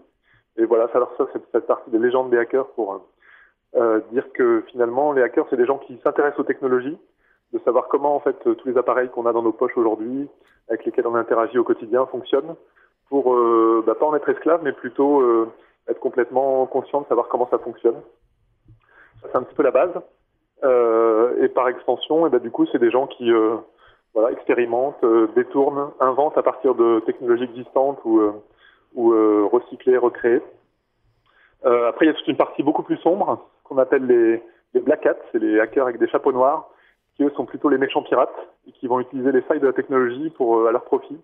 Et 0.58 0.66
voilà, 0.66 0.88
ça, 0.88 0.96
alors 0.96 1.14
ça, 1.18 1.28
c'est 1.34 1.42
cette 1.52 1.68
partie 1.68 1.90
des 1.90 2.00
légendes 2.00 2.30
des 2.30 2.38
hackers 2.38 2.68
pour 2.70 3.02
euh, 3.76 4.00
dire 4.12 4.32
que 4.34 4.64
finalement, 4.72 5.12
les 5.12 5.22
hackers, 5.22 5.46
c'est 5.50 5.58
des 5.58 5.66
gens 5.66 5.78
qui 5.80 6.00
s'intéressent 6.04 6.40
aux 6.40 6.44
technologies, 6.44 6.98
de 7.54 7.60
savoir 7.60 7.88
comment 7.88 8.16
en 8.16 8.20
fait 8.20 8.36
euh, 8.48 8.56
tous 8.56 8.68
les 8.68 8.78
appareils 8.78 9.10
qu'on 9.10 9.26
a 9.26 9.34
dans 9.34 9.42
nos 9.42 9.52
poches 9.52 9.78
aujourd'hui, 9.78 10.30
avec 10.70 10.86
lesquels 10.86 11.08
on 11.08 11.16
interagit 11.16 11.58
au 11.58 11.64
quotidien, 11.64 12.06
fonctionnent, 12.06 12.56
pour 13.10 13.34
euh, 13.34 13.84
bah, 13.86 13.96
pas 13.96 14.06
en 14.06 14.16
être 14.16 14.30
esclave, 14.30 14.62
mais 14.64 14.72
plutôt 14.72 15.22
euh, 15.22 15.52
être 15.88 16.00
complètement 16.00 16.66
conscient 16.66 17.02
de 17.02 17.08
savoir 17.08 17.28
comment 17.28 17.48
ça 17.50 17.60
fonctionne. 17.60 18.02
Ça, 19.22 19.28
c'est 19.32 19.38
un 19.38 19.44
petit 19.44 19.56
peu 19.56 19.64
la 19.64 19.72
base. 19.72 19.92
Euh, 20.64 21.44
et 21.44 21.50
par 21.50 21.68
extension, 21.68 22.26
et 22.26 22.30
ben, 22.30 22.40
du 22.40 22.50
coup, 22.50 22.66
c'est 22.72 22.80
des 22.80 22.90
gens 22.90 23.08
qui 23.08 23.32
euh, 23.32 23.58
voilà, 24.14 24.32
expérimentent, 24.32 25.04
euh, 25.04 25.28
détournent, 25.36 25.92
inventent 26.00 26.38
à 26.38 26.44
partir 26.44 26.76
de 26.76 27.02
technologies 27.06 27.44
existantes 27.44 28.00
ou, 28.06 28.20
euh, 28.20 28.32
ou 28.96 29.14
euh, 29.14 29.48
recyclées, 29.52 29.98
recréées. 29.98 30.42
Euh, 31.66 31.90
après, 31.90 32.06
il 32.06 32.10
y 32.10 32.12
a 32.12 32.14
toute 32.14 32.28
une 32.28 32.38
partie 32.38 32.64
beaucoup 32.64 32.84
plus 32.84 32.98
sombre 32.98 33.48
qu'on 33.64 33.78
appelle 33.78 34.06
les, 34.06 34.42
les 34.74 34.82
black 34.82 35.06
hats, 35.06 35.16
c'est 35.32 35.40
les 35.40 35.60
hackers 35.60 35.86
avec 35.86 36.00
des 36.00 36.08
chapeaux 36.08 36.32
noirs, 36.32 36.70
qui 37.16 37.24
eux 37.24 37.32
sont 37.36 37.46
plutôt 37.46 37.70
les 37.70 37.78
méchants 37.78 38.04
pirates 38.04 38.36
et 38.68 38.72
qui 38.72 38.88
vont 38.88 39.00
utiliser 39.00 39.32
les 39.32 39.42
failles 39.42 39.60
de 39.60 39.68
la 39.68 39.74
technologie 39.74 40.30
pour 40.32 40.58
euh, 40.58 40.68
à 40.68 40.72
leur 40.72 40.84
profit, 40.84 41.18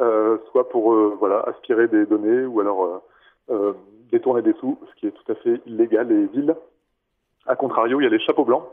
euh, 0.00 0.38
soit 0.50 0.68
pour 0.68 0.92
euh, 0.92 1.16
voilà 1.18 1.40
aspirer 1.40 1.88
des 1.88 2.06
données 2.06 2.44
ou 2.44 2.60
alors 2.60 3.02
détourner 4.12 4.42
des 4.42 4.52
sous, 4.54 4.78
ce 4.88 5.00
qui 5.00 5.06
est 5.06 5.10
tout 5.10 5.32
à 5.32 5.34
fait 5.36 5.60
illégal 5.66 6.10
et 6.12 6.26
vil. 6.26 6.54
A 7.46 7.56
contrario, 7.56 8.00
il 8.00 8.04
y 8.04 8.06
a 8.06 8.10
les 8.10 8.20
chapeaux 8.20 8.44
blancs 8.44 8.64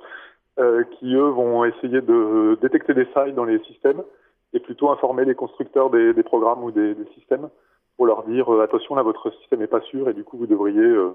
euh, 0.60 0.84
qui 0.84 1.16
eux 1.16 1.30
vont 1.30 1.66
essayer 1.66 2.02
de 2.02 2.58
détecter 2.62 2.94
des 2.94 3.06
failles 3.06 3.34
dans 3.34 3.46
les 3.46 3.60
systèmes 3.60 4.04
et 4.54 4.60
plutôt 4.60 4.90
informer 4.90 5.26
les 5.26 5.36
constructeurs 5.36 5.90
des, 5.90 6.14
des 6.14 6.24
programmes 6.24 6.64
ou 6.64 6.72
des, 6.72 6.96
des 6.96 7.06
systèmes 7.14 7.50
pour 7.98 8.06
leur 8.06 8.24
dire 8.24 8.54
euh, 8.54 8.64
attention 8.64 8.96
là 8.96 9.02
votre 9.02 9.32
système 9.40 9.60
n'est 9.60 9.68
pas 9.68 9.82
sûr 9.82 10.08
et 10.08 10.14
du 10.14 10.24
coup 10.24 10.38
vous 10.38 10.48
devriez 10.48 10.80
euh, 10.80 11.12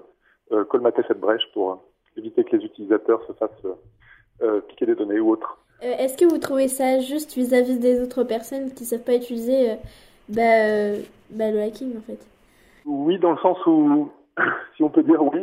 euh, 0.51 0.63
colmater 0.65 1.01
cette 1.07 1.19
brèche 1.19 1.49
pour 1.53 1.83
éviter 2.17 2.43
que 2.43 2.55
les 2.55 2.65
utilisateurs 2.65 3.25
se 3.25 3.33
fassent 3.33 3.67
piquer 4.67 4.85
des 4.85 4.95
données 4.95 5.21
ou 5.21 5.31
autres. 5.31 5.57
Est-ce 5.83 6.17
que 6.17 6.23
vous 6.23 6.37
trouvez 6.37 6.69
ça 6.69 6.99
juste 6.99 7.33
vis-à-vis 7.35 7.77
des 7.77 8.01
autres 8.01 8.23
personnes 8.23 8.73
qui 8.73 8.85
savent 8.85 9.03
pas 9.03 9.15
utiliser 9.15 9.71
euh, 9.71 9.75
bah, 10.29 10.41
euh, 10.41 11.01
bah, 11.29 11.51
le 11.51 11.61
hacking 11.61 11.97
en 11.97 12.01
fait? 12.01 12.19
Oui, 12.85 13.19
dans 13.19 13.31
le 13.31 13.37
sens 13.39 13.57
où, 13.65 14.09
si 14.77 14.83
on 14.83 14.89
peut 14.89 15.03
dire 15.03 15.21
oui, 15.21 15.41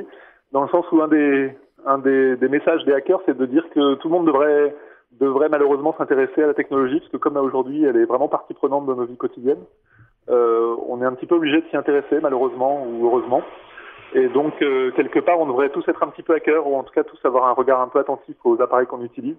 dans 0.53 0.63
le 0.63 0.69
sens 0.69 0.87
où 0.93 1.03
un 1.03 1.09
des, 1.09 1.55
un 1.85 1.99
des, 1.99 2.37
des 2.37 2.49
messages 2.49 2.83
des 2.85 2.93
hackers, 2.95 3.21
c'est 3.27 3.37
de 3.37 3.45
dire 3.45 3.69
que 3.75 3.95
tout 3.97 4.09
le 4.09 4.15
monde 4.15 4.27
devrait, 4.27 4.75
devrait 5.21 5.51
malheureusement 5.51 5.95
s'intéresser 5.99 6.43
à 6.43 6.47
la 6.47 6.55
technologie, 6.55 7.01
parce 7.01 7.13
que 7.13 7.19
comme 7.19 7.35
là 7.35 7.43
aujourd'hui, 7.43 7.85
elle 7.85 7.97
est 7.97 8.07
vraiment 8.07 8.29
partie 8.29 8.55
prenante 8.55 8.87
de 8.87 8.95
nos 8.95 9.05
vies 9.05 9.17
quotidiennes, 9.17 9.65
on 10.29 11.03
est 11.03 11.05
un 11.05 11.15
petit 11.15 11.27
peu 11.27 11.37
obligé 11.37 11.61
de 11.61 11.67
s'y 11.69 11.77
intéresser, 11.77 12.21
malheureusement 12.21 12.85
ou 12.87 13.07
heureusement. 13.07 13.43
Et 14.13 14.29
donc, 14.29 14.61
euh, 14.63 14.91
quelque 14.93 15.21
part, 15.21 15.39
on 15.39 15.47
devrait 15.47 15.71
tous 15.71 15.87
être 15.89 16.03
un 16.03 16.09
petit 16.09 16.23
peu 16.23 16.35
hackers, 16.35 16.67
ou 16.67 16.77
en 16.77 16.83
tout 16.83 16.93
cas 16.93 17.05
tous 17.05 17.19
avoir 17.25 17.47
un 17.47 17.53
regard 17.53 17.81
un 17.81 17.89
peu 17.89 18.01
attentif 18.01 18.37
aux 18.45 18.61
appareils 18.61 18.87
qu'on 18.87 19.05
utilise, 19.05 19.37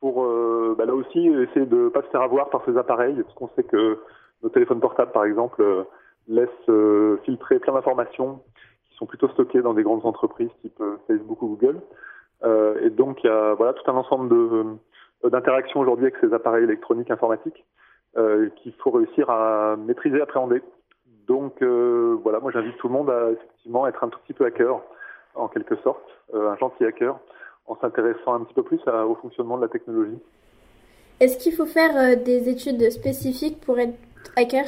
pour 0.00 0.24
euh, 0.24 0.74
bah, 0.78 0.86
là 0.86 0.94
aussi 0.94 1.26
essayer 1.28 1.66
de 1.66 1.76
ne 1.76 1.88
pas 1.88 2.02
se 2.02 2.08
faire 2.08 2.22
avoir 2.22 2.48
par 2.48 2.64
ces 2.64 2.76
appareils, 2.78 3.14
parce 3.22 3.34
qu'on 3.34 3.48
sait 3.48 3.64
que 3.64 3.98
nos 4.42 4.48
téléphones 4.48 4.80
portables, 4.80 5.12
par 5.12 5.24
exemple, 5.24 5.60
euh, 5.60 5.84
laissent 6.26 6.68
euh, 6.68 7.18
filtrer 7.24 7.58
plein 7.58 7.74
d'informations 7.74 8.40
qui 8.88 8.96
sont 8.96 9.06
plutôt 9.06 9.28
stockées 9.28 9.60
dans 9.60 9.74
des 9.74 9.82
grandes 9.82 10.06
entreprises 10.06 10.50
type 10.62 10.80
euh, 10.80 10.96
Facebook 11.06 11.42
ou 11.42 11.48
Google. 11.48 11.80
Euh, 12.44 12.80
et 12.82 12.90
donc, 12.90 13.22
il 13.24 13.26
y 13.26 13.30
a 13.30 13.54
voilà, 13.54 13.74
tout 13.74 13.90
un 13.90 13.94
ensemble 13.94 14.32
euh, 14.32 15.28
d'interactions 15.28 15.80
aujourd'hui 15.80 16.06
avec 16.06 16.16
ces 16.20 16.32
appareils 16.32 16.64
électroniques 16.64 17.10
informatiques 17.10 17.64
euh, 17.64 17.67
qu'il 18.14 18.72
faut 18.82 18.90
réussir 18.90 19.30
à 19.30 19.76
maîtriser, 19.76 20.20
appréhender. 20.20 20.60
Donc 21.26 21.60
euh, 21.62 22.16
voilà, 22.22 22.40
moi 22.40 22.50
j'invite 22.52 22.76
tout 22.78 22.88
le 22.88 22.94
monde 22.94 23.10
à 23.10 23.30
effectivement 23.30 23.86
être 23.86 24.02
un 24.02 24.08
tout 24.08 24.18
petit 24.20 24.32
peu 24.32 24.44
hacker, 24.46 24.80
en 25.34 25.46
quelque 25.48 25.76
sorte, 25.76 26.02
euh, 26.34 26.50
un 26.50 26.56
gentil 26.56 26.84
hacker, 26.84 27.18
en 27.66 27.76
s'intéressant 27.76 28.34
un 28.34 28.40
petit 28.44 28.54
peu 28.54 28.62
plus 28.62 28.80
à- 28.86 29.06
au 29.06 29.14
fonctionnement 29.16 29.56
de 29.58 29.62
la 29.62 29.68
technologie. 29.68 30.18
Est-ce 31.20 31.36
qu'il 31.38 31.52
faut 31.52 31.66
faire 31.66 31.94
euh, 31.96 32.16
des 32.16 32.48
études 32.48 32.90
spécifiques 32.90 33.60
pour 33.60 33.78
être 33.78 33.94
hacker 34.36 34.64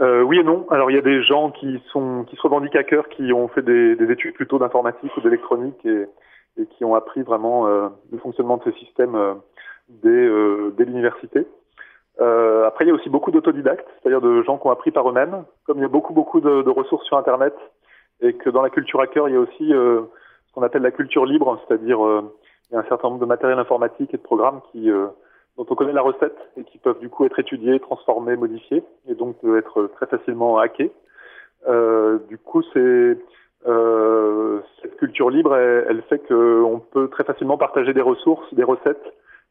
Euh, 0.00 0.22
oui 0.22 0.38
et 0.38 0.42
non. 0.42 0.66
Alors 0.70 0.90
il 0.90 0.94
y 0.94 0.98
a 0.98 1.02
des 1.02 1.22
gens 1.22 1.50
qui 1.50 1.80
sont 1.92 2.24
qui 2.24 2.34
se 2.36 2.42
revendiquent 2.42 2.76
hackers, 2.76 3.08
qui 3.10 3.32
ont 3.32 3.48
fait 3.48 3.62
des, 3.62 3.94
des 3.96 4.10
études 4.10 4.34
plutôt 4.34 4.58
d'informatique 4.58 5.14
ou 5.16 5.20
d'électronique 5.20 5.84
et, 5.84 6.06
et 6.58 6.66
qui 6.66 6.84
ont 6.84 6.94
appris 6.94 7.22
vraiment 7.22 7.66
euh, 7.68 7.88
le 8.10 8.18
fonctionnement 8.18 8.56
de 8.56 8.64
ces 8.64 8.72
systèmes 8.78 9.14
euh, 9.14 9.34
dès, 9.88 10.08
euh, 10.08 10.74
dès 10.76 10.84
l'université. 10.84 11.46
Euh, 12.20 12.66
après 12.66 12.84
il 12.84 12.88
y 12.88 12.90
a 12.90 12.94
aussi 12.94 13.08
beaucoup 13.08 13.30
d'autodidactes, 13.30 13.86
c'est-à-dire 14.02 14.20
de 14.20 14.42
gens 14.42 14.58
qui 14.58 14.66
ont 14.66 14.70
appris 14.70 14.90
par 14.90 15.08
eux-mêmes. 15.08 15.44
Comme 15.64 15.78
il 15.78 15.82
y 15.82 15.84
a 15.84 15.88
beaucoup 15.88 16.12
beaucoup 16.12 16.40
de, 16.40 16.62
de 16.62 16.70
ressources 16.70 17.06
sur 17.06 17.16
Internet 17.16 17.54
et 18.20 18.34
que 18.34 18.50
dans 18.50 18.62
la 18.62 18.70
culture 18.70 19.00
hacker 19.00 19.28
il 19.28 19.34
y 19.34 19.36
a 19.36 19.40
aussi 19.40 19.72
euh, 19.72 20.02
ce 20.46 20.52
qu'on 20.52 20.62
appelle 20.62 20.82
la 20.82 20.90
culture 20.90 21.24
libre, 21.24 21.60
c'est-à-dire 21.66 22.04
euh, 22.04 22.22
il 22.70 22.74
y 22.74 22.76
a 22.76 22.80
un 22.80 22.88
certain 22.88 23.08
nombre 23.08 23.20
de 23.20 23.26
matériel 23.26 23.58
informatique 23.58 24.12
et 24.12 24.16
de 24.16 24.22
programmes 24.22 24.60
qui 24.72 24.90
euh, 24.90 25.06
dont 25.56 25.66
on 25.68 25.74
connaît 25.74 25.92
la 25.92 26.02
recette 26.02 26.38
et 26.56 26.64
qui 26.64 26.78
peuvent 26.78 26.98
du 27.00 27.08
coup 27.08 27.24
être 27.24 27.38
étudiés, 27.38 27.80
transformés, 27.80 28.36
modifiés 28.36 28.82
et 29.08 29.14
donc 29.14 29.36
être 29.44 29.88
très 29.96 30.06
facilement 30.06 30.58
hackés. 30.58 30.92
Euh, 31.68 32.18
du 32.28 32.38
coup, 32.38 32.62
c'est 32.72 33.18
euh, 33.66 34.60
cette 34.80 34.96
culture 34.96 35.30
libre, 35.30 35.54
elle, 35.54 35.86
elle 35.88 36.02
fait 36.02 36.18
qu'on 36.26 36.80
peut 36.92 37.08
très 37.08 37.24
facilement 37.24 37.58
partager 37.58 37.92
des 37.92 38.00
ressources, 38.00 38.52
des 38.54 38.64
recettes 38.64 39.04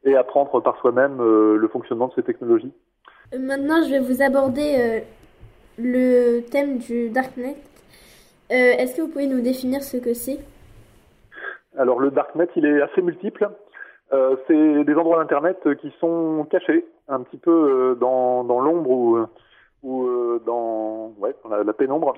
et 0.04 0.16
apprendre 0.16 0.62
par 0.62 0.78
soi-même 0.80 1.20
euh, 1.20 1.58
le 1.58 1.68
fonctionnement 1.68 2.08
de 2.08 2.14
ces 2.14 2.24
technologies. 2.24 2.74
Maintenant, 3.38 3.84
je 3.84 3.92
vais 3.92 4.00
vous 4.00 4.22
aborder 4.22 4.76
euh, 4.80 5.00
le 5.78 6.42
thème 6.42 6.78
du 6.78 7.10
Darknet. 7.10 7.58
Euh, 8.52 8.78
Est-ce 8.80 8.98
que 8.98 9.02
vous 9.04 9.10
pouvez 9.10 9.28
nous 9.28 9.42
définir 9.42 9.84
ce 9.84 9.98
que 9.98 10.14
c'est? 10.14 10.40
Alors 11.78 12.00
le 12.00 12.10
darknet, 12.10 12.48
il 12.56 12.66
est 12.66 12.82
assez 12.82 13.02
multiple. 13.02 13.50
Euh, 14.12 14.36
c'est 14.48 14.84
des 14.84 14.96
endroits 14.96 15.20
d'internet 15.20 15.60
qui 15.80 15.94
sont 16.00 16.48
cachés, 16.50 16.84
un 17.08 17.22
petit 17.22 17.38
peu 17.38 17.96
dans, 18.00 18.44
dans 18.44 18.60
l'ombre 18.60 18.90
ou, 18.90 19.20
ou 19.84 20.10
dans, 20.46 21.14
ouais, 21.20 21.36
dans 21.44 21.50
la, 21.50 21.64
la 21.64 21.74
pénombre, 21.74 22.16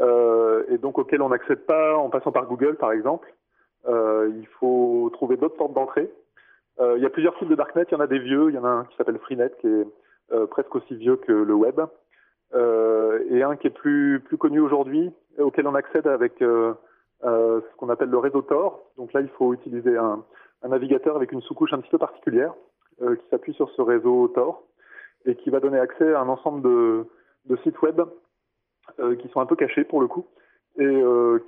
euh, 0.00 0.64
et 0.70 0.78
donc 0.78 0.98
auxquels 0.98 1.20
on 1.20 1.28
n'accède 1.28 1.66
pas 1.66 1.96
en 1.96 2.08
passant 2.08 2.32
par 2.32 2.46
Google, 2.46 2.76
par 2.76 2.92
exemple. 2.92 3.32
Euh, 3.86 4.30
il 4.40 4.46
faut 4.58 5.10
trouver 5.12 5.36
d'autres 5.36 5.56
portes 5.56 5.74
d'entrée. 5.74 6.10
Euh, 6.80 6.96
il 6.96 7.02
y 7.02 7.06
a 7.06 7.10
plusieurs 7.10 7.36
types 7.38 7.48
de 7.48 7.54
darknet. 7.54 7.84
Il 7.90 7.94
y 7.94 7.96
en 7.96 8.00
a 8.00 8.06
des 8.06 8.18
vieux. 8.18 8.50
Il 8.50 8.54
y 8.54 8.58
en 8.58 8.64
a 8.64 8.68
un 8.68 8.84
qui 8.84 8.96
s'appelle 8.96 9.18
Freenet, 9.18 9.50
qui 9.60 9.66
est 9.66 9.86
euh, 10.32 10.46
presque 10.46 10.74
aussi 10.74 10.94
vieux 10.96 11.16
que 11.16 11.32
le 11.32 11.54
web, 11.54 11.80
Euh, 12.54 13.22
et 13.28 13.42
un 13.42 13.56
qui 13.56 13.66
est 13.66 13.78
plus 13.82 14.20
plus 14.20 14.38
connu 14.38 14.58
aujourd'hui, 14.58 15.12
auquel 15.36 15.66
on 15.66 15.74
accède 15.74 16.06
avec 16.06 16.38
ce 16.38 17.74
qu'on 17.76 17.90
appelle 17.90 18.08
le 18.08 18.18
réseau 18.18 18.40
Tor. 18.40 18.90
Donc 18.96 19.12
là, 19.12 19.20
il 19.20 19.28
faut 19.36 19.52
utiliser 19.52 19.98
un, 19.98 20.24
navigateur 20.66 21.14
avec 21.16 21.32
une 21.32 21.42
sous-couche 21.42 21.74
un 21.74 21.80
petit 21.80 21.90
peu 21.90 21.98
particulière 21.98 22.54
qui 23.00 23.26
s'appuie 23.28 23.52
sur 23.52 23.68
ce 23.76 23.82
réseau 23.82 24.28
Tor 24.28 24.62
et 25.26 25.34
qui 25.36 25.50
va 25.50 25.60
donner 25.60 25.78
accès 25.78 26.14
à 26.14 26.20
un 26.20 26.28
ensemble 26.28 26.62
de, 26.62 27.56
sites 27.62 27.82
web 27.82 28.00
qui 29.20 29.28
sont 29.28 29.40
un 29.40 29.46
peu 29.46 29.56
cachés 29.56 29.84
pour 29.84 30.00
le 30.00 30.08
coup 30.08 30.26
et 30.78 31.02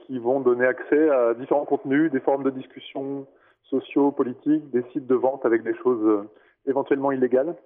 qui 0.05 0.19
vont 0.19 0.41
donner 0.41 0.67
accès 0.67 1.09
à 1.09 1.33
différents 1.33 1.65
contenus, 1.65 2.13
des 2.13 2.21
formes 2.21 2.45
de 2.45 2.51
discussion 2.51 3.27
sociaux, 3.71 4.11
politiques, 4.11 4.69
des 4.71 4.83
sites 4.93 5.07
de 5.07 5.15
vente 5.15 5.47
avec 5.47 5.63
des 5.63 5.75
choses 5.77 6.05
euh, 6.05 6.29
éventuellement 6.67 7.13
illégales. 7.13 7.57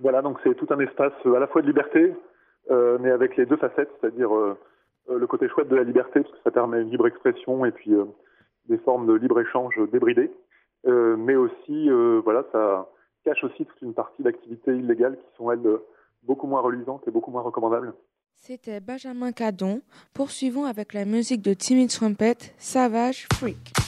Voilà, 0.00 0.22
donc 0.22 0.38
c'est 0.42 0.54
tout 0.54 0.66
un 0.70 0.78
espace 0.78 1.12
euh, 1.26 1.34
à 1.34 1.40
la 1.40 1.48
fois 1.48 1.60
de 1.60 1.66
liberté, 1.66 2.14
euh, 2.70 2.98
mais 3.00 3.10
avec 3.10 3.36
les 3.36 3.44
deux 3.44 3.56
facettes, 3.56 3.90
c'est-à-dire 4.00 4.30
le 5.10 5.26
côté 5.26 5.48
chouette 5.48 5.68
de 5.68 5.76
la 5.76 5.84
liberté, 5.84 6.20
parce 6.20 6.32
que 6.32 6.42
ça 6.44 6.50
permet 6.50 6.82
une 6.82 6.90
libre 6.90 7.06
expression 7.06 7.64
et 7.64 7.72
puis 7.72 7.92
des 8.66 8.78
formes 8.78 9.06
de 9.06 9.14
libre-échange 9.14 9.74
débridées, 9.90 10.30
mais 10.84 11.34
aussi, 11.34 11.88
voilà, 12.22 12.44
ça 12.52 12.86
cache 13.24 13.42
aussi 13.42 13.64
toute 13.64 13.80
une 13.80 13.94
partie 13.94 14.22
d'activités 14.22 14.76
illégales 14.76 15.16
qui 15.16 15.36
sont, 15.38 15.50
elles, 15.50 15.66
beaucoup 16.24 16.46
moins 16.46 16.60
reluisantes 16.60 17.08
et 17.08 17.10
beaucoup 17.10 17.30
moins 17.30 17.40
recommandables. 17.40 17.94
C'était 18.34 18.80
Benjamin 18.80 19.32
Cadon. 19.32 19.80
Poursuivons 20.12 20.66
avec 20.66 20.92
la 20.92 21.06
musique 21.06 21.40
de 21.40 21.54
Timmy 21.54 21.88
Trumpet, 21.88 22.36
Savage 22.58 23.26
Freak. 23.32 23.87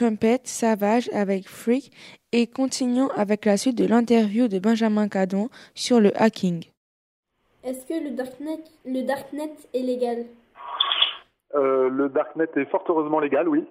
Trumpet, 0.00 0.40
Savage 0.44 1.10
avec 1.12 1.46
Freak. 1.46 1.92
Et 2.32 2.46
continuons 2.46 3.10
avec 3.16 3.44
la 3.44 3.58
suite 3.58 3.76
de 3.76 3.86
l'interview 3.86 4.48
de 4.48 4.58
Benjamin 4.58 5.08
Cadon 5.08 5.50
sur 5.74 6.00
le 6.00 6.10
hacking. 6.16 6.64
Est-ce 7.64 7.84
que 7.84 8.02
le 8.02 8.16
darknet, 8.16 8.60
le 8.86 9.02
darknet 9.02 9.52
est 9.74 9.82
légal? 9.82 10.24
Euh, 11.54 11.90
le 11.90 12.08
darknet 12.08 12.48
est 12.56 12.64
fort 12.70 12.82
heureusement 12.88 13.20
légal, 13.20 13.46
oui. 13.46 13.66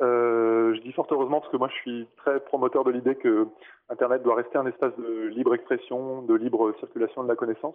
Euh, 0.00 0.72
je 0.76 0.80
dis 0.82 0.92
fort 0.92 1.08
heureusement 1.10 1.40
parce 1.40 1.50
que 1.50 1.56
moi 1.56 1.68
je 1.74 1.80
suis 1.80 2.06
très 2.18 2.38
promoteur 2.38 2.84
de 2.84 2.92
l'idée 2.92 3.16
que 3.16 3.48
Internet 3.88 4.22
doit 4.22 4.36
rester 4.36 4.56
un 4.56 4.66
espace 4.66 4.92
de 4.98 5.26
libre 5.34 5.56
expression, 5.56 6.22
de 6.22 6.34
libre 6.34 6.72
circulation 6.78 7.24
de 7.24 7.28
la 7.28 7.34
connaissance. 7.34 7.74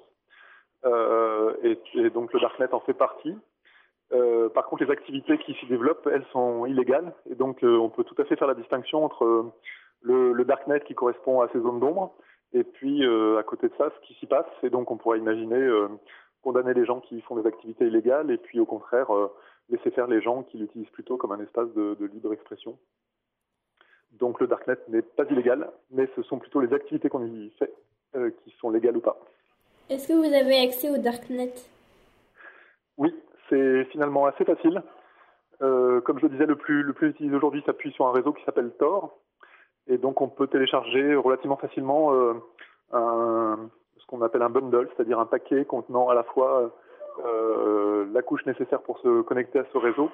Euh, 0.85 1.53
et, 1.61 1.77
et 1.95 2.09
donc 2.09 2.31
le 2.31 2.39
darknet 2.39 2.73
en 2.73 2.79
fait 2.79 2.93
partie. 2.93 3.35
Euh, 4.13 4.49
par 4.49 4.67
contre, 4.67 4.83
les 4.83 4.91
activités 4.91 5.37
qui 5.39 5.53
s'y 5.55 5.65
développent, 5.65 6.07
elles 6.11 6.25
sont 6.31 6.65
illégales. 6.65 7.13
Et 7.29 7.35
donc, 7.35 7.63
euh, 7.63 7.77
on 7.77 7.89
peut 7.89 8.03
tout 8.03 8.15
à 8.21 8.25
fait 8.25 8.35
faire 8.35 8.47
la 8.47 8.53
distinction 8.53 9.03
entre 9.03 9.25
euh, 9.25 9.53
le, 10.01 10.33
le 10.33 10.45
darknet 10.45 10.81
qui 10.81 10.93
correspond 10.93 11.41
à 11.41 11.49
ces 11.49 11.59
zones 11.59 11.79
d'ombre 11.79 12.13
et 12.53 12.63
puis, 12.63 13.03
à 13.37 13.43
côté 13.43 13.67
de 13.67 13.73
ça, 13.77 13.89
ce 13.89 14.07
qui 14.07 14.13
s'y 14.13 14.27
passe. 14.27 14.45
Et 14.63 14.69
donc, 14.69 14.89
on 14.89 14.95
pourrait 14.95 15.17
imaginer 15.17 15.67
condamner 16.41 16.73
les 16.73 16.85
gens 16.85 17.01
qui 17.01 17.19
font 17.21 17.35
des 17.35 17.45
activités 17.45 17.87
illégales 17.87 18.31
et 18.31 18.37
puis, 18.37 18.61
au 18.61 18.65
contraire, 18.65 19.07
laisser 19.67 19.91
faire 19.91 20.07
les 20.07 20.21
gens 20.21 20.43
qui 20.43 20.57
l'utilisent 20.57 20.91
plutôt 20.91 21.17
comme 21.17 21.33
un 21.33 21.41
espace 21.41 21.67
de, 21.73 21.95
de 21.99 22.05
libre 22.05 22.31
expression. 22.31 22.77
Donc, 24.13 24.39
le 24.39 24.47
darknet 24.47 24.77
n'est 24.87 25.01
pas 25.01 25.25
illégal, 25.29 25.69
mais 25.91 26.07
ce 26.15 26.21
sont 26.21 26.39
plutôt 26.39 26.61
les 26.61 26.73
activités 26.73 27.09
qu'on 27.09 27.25
y 27.25 27.49
fait 27.59 27.73
qui 28.45 28.55
sont 28.61 28.69
légales 28.69 28.95
ou 28.95 29.01
pas. 29.01 29.19
Est-ce 29.89 30.07
que 30.07 30.13
vous 30.13 30.33
avez 30.33 30.65
accès 30.65 30.89
au 30.89 30.97
darknet? 30.97 31.53
Oui, 32.97 33.13
c'est 33.49 33.85
finalement 33.85 34.25
assez 34.25 34.45
facile. 34.45 34.81
Euh, 35.61 36.01
comme 36.01 36.19
je 36.19 36.25
le 36.25 36.31
disais, 36.31 36.45
le 36.45 36.55
plus, 36.55 36.93
utilisé 37.01 37.35
aujourd'hui 37.35 37.63
s'appuie 37.65 37.91
sur 37.91 38.07
un 38.07 38.11
réseau 38.11 38.33
qui 38.33 38.43
s'appelle 38.43 38.71
Tor. 38.77 39.17
Et 39.87 39.97
donc, 39.97 40.21
on 40.21 40.27
peut 40.27 40.47
télécharger 40.47 41.15
relativement 41.15 41.57
facilement 41.57 42.13
euh, 42.13 43.55
ce 43.97 44.05
qu'on 44.07 44.21
appelle 44.21 44.41
un 44.41 44.49
bundle, 44.49 44.89
c'est-à-dire 44.95 45.19
un 45.19 45.25
paquet 45.25 45.65
contenant 45.65 46.09
à 46.09 46.15
la 46.15 46.23
fois 46.23 46.71
euh, 47.25 48.05
la 48.11 48.21
couche 48.21 48.45
nécessaire 48.45 48.81
pour 48.81 48.99
se 48.99 49.21
connecter 49.21 49.59
à 49.59 49.65
ce 49.71 49.77
réseau 49.77 50.09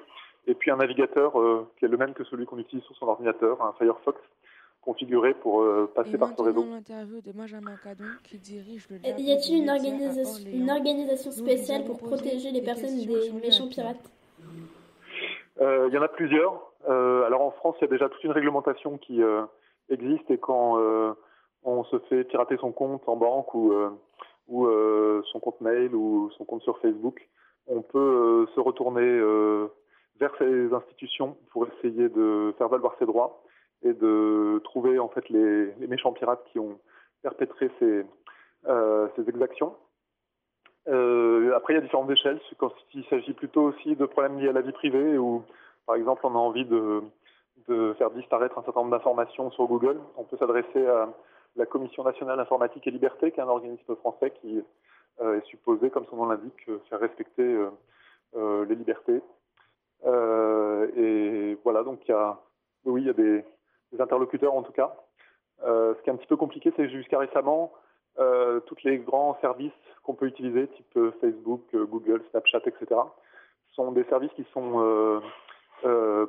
et 0.46 0.54
puis 0.54 0.70
un 0.70 0.76
navigateur 0.76 1.34
qui 1.76 1.84
est 1.84 1.88
le 1.88 1.96
même 1.96 2.14
que 2.14 2.24
celui 2.24 2.46
qu'on 2.46 2.58
utilise 2.58 2.84
sur 2.84 2.96
son 2.96 3.06
ordinateur, 3.06 3.62
un 3.62 3.72
Firefox 3.78 4.20
configuré 4.82 5.32
pour 5.34 5.62
euh, 5.62 5.90
passer 5.94 6.14
Et 6.14 6.18
par 6.18 6.30
ce 6.36 6.42
réseau. 6.42 6.64
l'interview 6.68 7.20
de 7.20 7.32
Benjamin 7.32 7.76
Cadon 7.82 8.04
qui 8.24 8.38
dirige 8.38 8.88
le 8.90 8.96
Y 8.96 9.32
a-t-il 9.32 9.62
une 9.62 9.70
organisation, 9.70 10.50
une 10.52 10.70
organisation 10.70 11.30
spéciale 11.30 11.84
pour 11.84 11.98
protéger 11.98 12.50
les 12.50 12.60
personnes 12.62 12.96
des 12.98 13.06
méchants 13.40 13.68
pirates? 13.68 14.10
Euh, 15.60 15.86
Il 15.88 15.94
y 15.94 15.98
en 15.98 16.02
a 16.02 16.08
plusieurs. 16.08 16.72
Euh, 16.88 17.24
alors 17.24 17.42
en 17.42 17.52
France, 17.52 17.76
il 17.80 17.82
y 17.82 17.86
a 17.86 17.90
déjà 17.90 18.08
toute 18.08 18.24
une 18.24 18.32
réglementation 18.32 18.98
qui 18.98 19.22
euh, 19.22 19.42
existe 19.88 20.28
et 20.30 20.38
quand 20.38 20.78
euh, 20.78 21.12
on 21.62 21.84
se 21.84 21.98
fait 22.08 22.24
pirater 22.24 22.56
son 22.58 22.72
compte 22.72 23.02
en 23.06 23.16
banque 23.16 23.54
ou, 23.54 23.72
euh, 23.72 23.90
ou 24.48 24.66
euh, 24.66 25.22
son 25.30 25.38
compte 25.38 25.60
mail 25.60 25.94
ou 25.94 26.30
son 26.36 26.44
compte 26.44 26.62
sur 26.62 26.78
Facebook, 26.78 27.28
on 27.68 27.82
peut 27.82 27.98
euh, 27.98 28.46
se 28.56 28.60
retourner 28.60 29.02
euh, 29.02 29.68
vers 30.18 30.32
ces 30.38 30.72
institutions 30.74 31.36
pour 31.50 31.68
essayer 31.68 32.08
de 32.08 32.52
faire 32.58 32.68
valoir 32.68 32.96
ses 32.98 33.06
droits 33.06 33.44
et 33.84 33.92
de 33.92 34.60
trouver 34.64 34.98
en 34.98 35.08
fait 35.08 35.28
les, 35.28 35.74
méchants 35.86 36.12
pirates 36.12 36.44
qui 36.52 36.58
ont 36.58 36.78
perpétré 37.22 37.70
ces, 37.78 38.04
euh, 38.66 39.08
exactions. 39.26 39.74
Euh, 40.88 41.54
après, 41.54 41.74
il 41.74 41.76
y 41.76 41.78
a 41.78 41.82
différentes 41.82 42.10
échelles. 42.10 42.40
Quand 42.58 42.72
il 42.94 43.04
s'agit 43.06 43.32
plutôt 43.32 43.62
aussi 43.62 43.94
de 43.94 44.06
problèmes 44.06 44.38
liés 44.38 44.48
à 44.48 44.52
la 44.52 44.60
vie 44.60 44.72
privée, 44.72 45.16
ou 45.18 45.42
par 45.86 45.96
exemple, 45.96 46.22
on 46.24 46.34
a 46.34 46.38
envie 46.38 46.64
de, 46.64 47.02
faire 47.96 48.10
disparaître 48.10 48.58
un 48.58 48.62
certain 48.64 48.80
nombre 48.80 48.90
d'informations 48.90 49.50
sur 49.52 49.66
Google, 49.66 49.98
on 50.16 50.24
peut 50.24 50.36
s'adresser 50.36 50.86
à 50.86 51.08
la 51.56 51.66
Commission 51.66 52.02
nationale 52.02 52.40
informatique 52.40 52.86
et 52.86 52.90
liberté, 52.90 53.30
qui 53.30 53.38
est 53.38 53.42
un 53.42 53.48
organisme 53.48 53.94
français 53.96 54.32
qui 54.40 54.62
euh, 55.20 55.38
est 55.38 55.46
supposé, 55.46 55.90
comme 55.90 56.06
son 56.06 56.16
nom 56.16 56.26
l'indique, 56.26 56.68
faire 56.88 57.00
respecter 57.00 57.56
les 58.34 58.74
libertés. 58.74 59.20
Et 60.96 61.56
voilà, 61.62 61.84
donc 61.84 62.00
il 62.06 62.10
y 62.10 62.14
a, 62.14 62.38
oui, 62.84 63.02
il 63.02 63.06
y 63.06 63.10
a 63.10 63.12
des, 63.12 63.44
des 63.92 64.00
interlocuteurs 64.00 64.54
en 64.54 64.62
tout 64.62 64.72
cas. 64.72 64.94
Euh, 65.64 65.94
ce 65.94 66.02
qui 66.02 66.10
est 66.10 66.12
un 66.12 66.16
petit 66.16 66.26
peu 66.26 66.36
compliqué, 66.36 66.72
c'est 66.76 66.84
que 66.84 66.92
jusqu'à 66.92 67.18
récemment, 67.18 67.72
euh, 68.18 68.60
tous 68.60 68.76
les 68.84 68.98
grands 68.98 69.38
services 69.40 69.72
qu'on 70.02 70.14
peut 70.14 70.26
utiliser, 70.26 70.66
type 70.68 70.96
euh, 70.96 71.12
Facebook, 71.20 71.62
Google, 71.72 72.22
Snapchat, 72.30 72.62
etc., 72.66 73.00
sont 73.74 73.92
des 73.92 74.04
services 74.04 74.32
qui 74.32 74.44
sont 74.52 75.22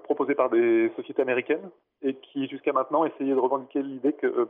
proposés 0.03 0.33
par 0.33 0.49
des 0.49 0.91
sociétés 0.95 1.21
américaines 1.21 1.69
et 2.01 2.15
qui, 2.15 2.47
jusqu'à 2.47 2.73
maintenant, 2.73 3.05
essayaient 3.05 3.35
de 3.35 3.39
revendiquer 3.39 3.83
l'idée 3.83 4.13
que 4.13 4.47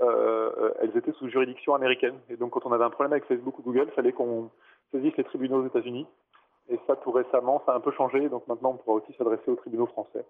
euh, 0.00 0.72
elles 0.80 0.96
étaient 0.96 1.12
sous 1.12 1.28
juridiction 1.28 1.74
américaine. 1.74 2.18
Et 2.28 2.36
donc, 2.36 2.50
quand 2.50 2.66
on 2.66 2.72
avait 2.72 2.84
un 2.84 2.90
problème 2.90 3.12
avec 3.12 3.24
Facebook 3.24 3.58
ou 3.58 3.62
Google, 3.62 3.86
il 3.88 3.92
fallait 3.92 4.12
qu'on 4.12 4.50
saisisse 4.92 5.16
les 5.16 5.24
tribunaux 5.24 5.62
aux 5.62 5.66
États-Unis. 5.66 6.06
Et 6.68 6.78
ça, 6.86 6.96
tout 6.96 7.12
récemment, 7.12 7.62
ça 7.64 7.72
a 7.72 7.76
un 7.76 7.80
peu 7.80 7.92
changé. 7.92 8.28
Donc 8.28 8.46
maintenant, 8.48 8.70
on 8.70 8.76
pourra 8.76 8.96
aussi 8.96 9.12
s'adresser 9.16 9.50
aux 9.50 9.56
tribunaux 9.56 9.86
français 9.86 10.24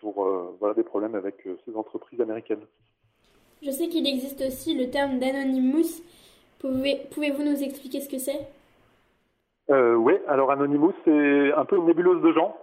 pour 0.00 0.24
euh, 0.24 0.56
voilà, 0.58 0.74
des 0.74 0.82
problèmes 0.82 1.14
avec 1.14 1.46
euh, 1.46 1.56
ces 1.64 1.76
entreprises 1.76 2.20
américaines. 2.20 2.64
Je 3.62 3.70
sais 3.70 3.88
qu'il 3.88 4.06
existe 4.06 4.40
aussi 4.40 4.74
le 4.74 4.90
terme 4.90 5.18
d'anonymous. 5.18 6.02
Pouvez- 6.60 7.02
Pouvez-vous 7.12 7.42
nous 7.42 7.62
expliquer 7.62 8.00
ce 8.00 8.08
que 8.08 8.18
c'est? 8.18 8.48
Euh, 9.70 9.94
oui, 9.94 10.14
alors 10.26 10.50
Anonymous, 10.50 10.92
c'est 11.04 11.52
un 11.52 11.64
peu 11.64 11.76
une 11.76 11.86
nébuleuse 11.86 12.22
de 12.22 12.32
gens, 12.32 12.56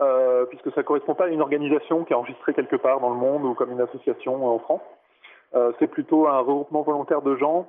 euh, 0.00 0.46
puisque 0.46 0.70
ça 0.72 0.80
ne 0.80 0.86
correspond 0.86 1.14
pas 1.14 1.24
à 1.26 1.28
une 1.28 1.42
organisation 1.42 2.04
qui 2.04 2.12
est 2.12 2.16
enregistrée 2.16 2.54
quelque 2.54 2.76
part 2.76 3.00
dans 3.00 3.10
le 3.10 3.16
monde 3.16 3.44
ou 3.44 3.54
comme 3.54 3.70
une 3.72 3.80
association 3.80 4.46
en 4.46 4.58
France. 4.60 4.80
Euh, 5.54 5.72
c'est 5.78 5.88
plutôt 5.88 6.26
un 6.26 6.38
regroupement 6.38 6.82
volontaire 6.82 7.22
de 7.22 7.36
gens 7.36 7.68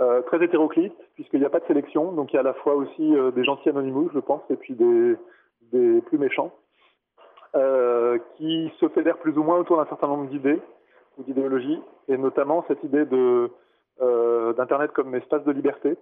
euh, 0.00 0.20
très 0.22 0.42
hétéroclite, 0.44 0.94
puisqu'il 1.14 1.40
n'y 1.40 1.46
a 1.46 1.50
pas 1.50 1.60
de 1.60 1.66
sélection. 1.66 2.12
Donc 2.12 2.32
il 2.32 2.36
y 2.36 2.36
a 2.36 2.40
à 2.40 2.44
la 2.44 2.54
fois 2.54 2.74
aussi 2.74 3.16
euh, 3.16 3.30
des 3.30 3.44
gentils 3.44 3.68
Anonymous, 3.70 4.10
je 4.12 4.18
pense, 4.20 4.42
et 4.50 4.56
puis 4.56 4.74
des, 4.74 5.16
des 5.72 6.00
plus 6.02 6.18
méchants, 6.18 6.52
euh, 6.52 6.52
qui 8.36 8.72
se 8.78 8.88
fédèrent 8.88 9.18
plus 9.18 9.36
ou 9.38 9.42
moins 9.42 9.58
autour 9.58 9.76
d'un 9.78 9.86
certain 9.86 10.06
nombre 10.06 10.28
d'idées 10.28 10.60
ou 11.16 11.22
d'idéologies, 11.22 11.80
et 12.08 12.16
notamment 12.16 12.64
cette 12.68 12.82
idée 12.84 13.04
de 13.04 13.50
euh, 14.00 14.52
d'Internet 14.52 14.92
comme 14.92 15.14
espace 15.14 15.42
de 15.44 15.52
liberté, 15.52 15.96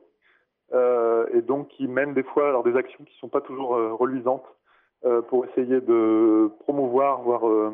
euh, 0.73 1.27
et 1.33 1.43
donc 1.43 1.69
qui 1.69 1.87
mènent 1.89 2.15
des 2.15 2.25
fois 2.25 2.49
alors 2.49 2.65
des 2.65 2.77
actions 2.77 3.05
qui 3.05 3.15
ne 3.15 3.19
sont 3.19 3.29
pas 3.29 3.41
toujours 3.41 3.77
euh, 3.77 3.95
reluisantes 3.95 4.45
euh, 5.05 5.23
pour 5.23 5.47
essayer 5.47 5.81
de 5.81 6.51
promouvoir, 6.61 7.23
voire 7.23 7.49
euh, 7.49 7.73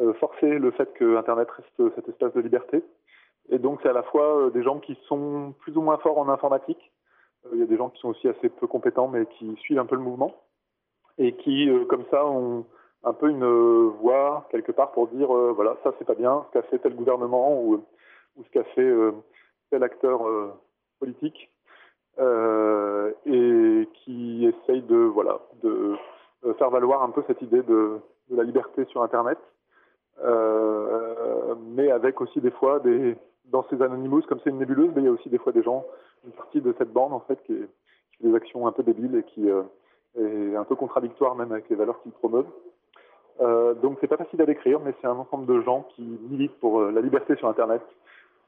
euh, 0.00 0.12
forcer 0.14 0.58
le 0.58 0.70
fait 0.72 0.92
que 0.94 1.16
Internet 1.16 1.48
reste 1.50 1.94
cet 1.94 2.08
espace 2.08 2.34
de 2.34 2.40
liberté. 2.40 2.82
Et 3.48 3.58
donc 3.58 3.80
c'est 3.82 3.88
à 3.88 3.92
la 3.92 4.02
fois 4.02 4.28
euh, 4.36 4.50
des 4.50 4.62
gens 4.62 4.78
qui 4.80 4.98
sont 5.08 5.54
plus 5.60 5.76
ou 5.76 5.82
moins 5.82 5.98
forts 5.98 6.18
en 6.18 6.28
informatique, 6.28 6.90
Euh, 7.46 7.50
il 7.54 7.60
y 7.60 7.62
a 7.62 7.66
des 7.66 7.76
gens 7.76 7.90
qui 7.90 8.00
sont 8.00 8.08
aussi 8.08 8.28
assez 8.28 8.48
peu 8.48 8.66
compétents 8.66 9.08
mais 9.08 9.26
qui 9.26 9.54
suivent 9.56 9.78
un 9.78 9.86
peu 9.86 9.96
le 9.96 10.02
mouvement, 10.02 10.32
et 11.18 11.32
qui 11.42 11.68
euh, 11.68 11.84
comme 11.84 12.04
ça 12.10 12.24
ont 12.26 12.64
un 13.04 13.12
peu 13.12 13.28
une 13.30 13.44
euh, 13.44 13.90
voix 14.00 14.46
quelque 14.50 14.72
part 14.72 14.92
pour 14.92 15.08
dire 15.08 15.34
euh, 15.34 15.52
voilà 15.52 15.76
ça 15.84 15.92
c'est 15.98 16.04
pas 16.06 16.14
bien 16.14 16.44
ce 16.48 16.52
qu'a 16.52 16.62
fait 16.62 16.78
tel 16.78 16.94
gouvernement 16.94 17.60
ou, 17.60 17.84
ou 18.36 18.44
ce 18.44 18.50
qu'a 18.50 18.64
fait 18.64 18.80
euh, 18.82 19.12
tel 19.70 19.82
acteur 19.82 20.26
euh, 20.26 20.52
politique 20.98 21.50
euh, 22.18 23.12
et 23.26 23.88
qui 23.94 24.46
essaye 24.46 24.82
de 24.82 24.96
voilà 24.96 25.40
de 25.62 25.96
euh, 26.44 26.54
faire 26.54 26.70
valoir 26.70 27.02
un 27.02 27.10
peu 27.10 27.22
cette 27.26 27.42
idée 27.42 27.62
de, 27.62 27.98
la 28.30 28.42
liberté 28.42 28.84
sur 28.86 29.02
Internet, 29.02 29.38
euh, 30.22 31.54
mais 31.76 31.90
avec 31.90 32.20
aussi 32.20 32.40
des 32.40 32.50
fois 32.50 32.80
des 32.80 33.16
dans 33.46 33.64
ces 33.68 33.82
anonymous 33.82 34.22
comme 34.22 34.40
c'est 34.42 34.50
une 34.50 34.58
nébuleuse, 34.58 34.90
mais 34.94 35.02
il 35.02 35.04
y 35.04 35.08
a 35.08 35.12
aussi 35.12 35.28
des 35.28 35.38
fois 35.38 35.52
des 35.52 35.62
gens, 35.62 35.84
une 36.24 36.32
partie 36.32 36.60
de 36.62 36.74
cette 36.78 36.92
bande 36.92 37.12
en 37.12 37.20
fait 37.20 37.42
qui, 37.44 37.52
est- 37.52 37.68
fait 38.18 38.28
des 38.28 38.34
actions 38.34 38.66
un 38.66 38.72
peu 38.72 38.82
débiles 38.82 39.16
et 39.16 39.22
qui 39.24 39.50
euh, 39.50 39.62
est 40.18 40.56
un 40.56 40.64
peu 40.64 40.74
contradictoire 40.76 41.34
même 41.34 41.52
avec 41.52 41.68
les 41.68 41.76
valeurs 41.76 42.00
qu'ils 42.02 42.12
promeuvent. 42.12 42.46
Euh, 43.40 43.74
donc 43.74 43.98
c'est 44.00 44.06
pas 44.06 44.16
facile 44.16 44.40
à 44.42 44.46
décrire, 44.46 44.80
mais 44.80 44.94
c'est 45.00 45.06
un 45.06 45.16
ensemble 45.16 45.46
de 45.46 45.60
gens 45.62 45.88
qui 45.94 46.02
militent 46.30 46.58
pour 46.60 46.80
euh, 46.80 46.92
la 46.92 47.00
liberté 47.00 47.34
sur 47.36 47.48
Internet, 47.48 47.82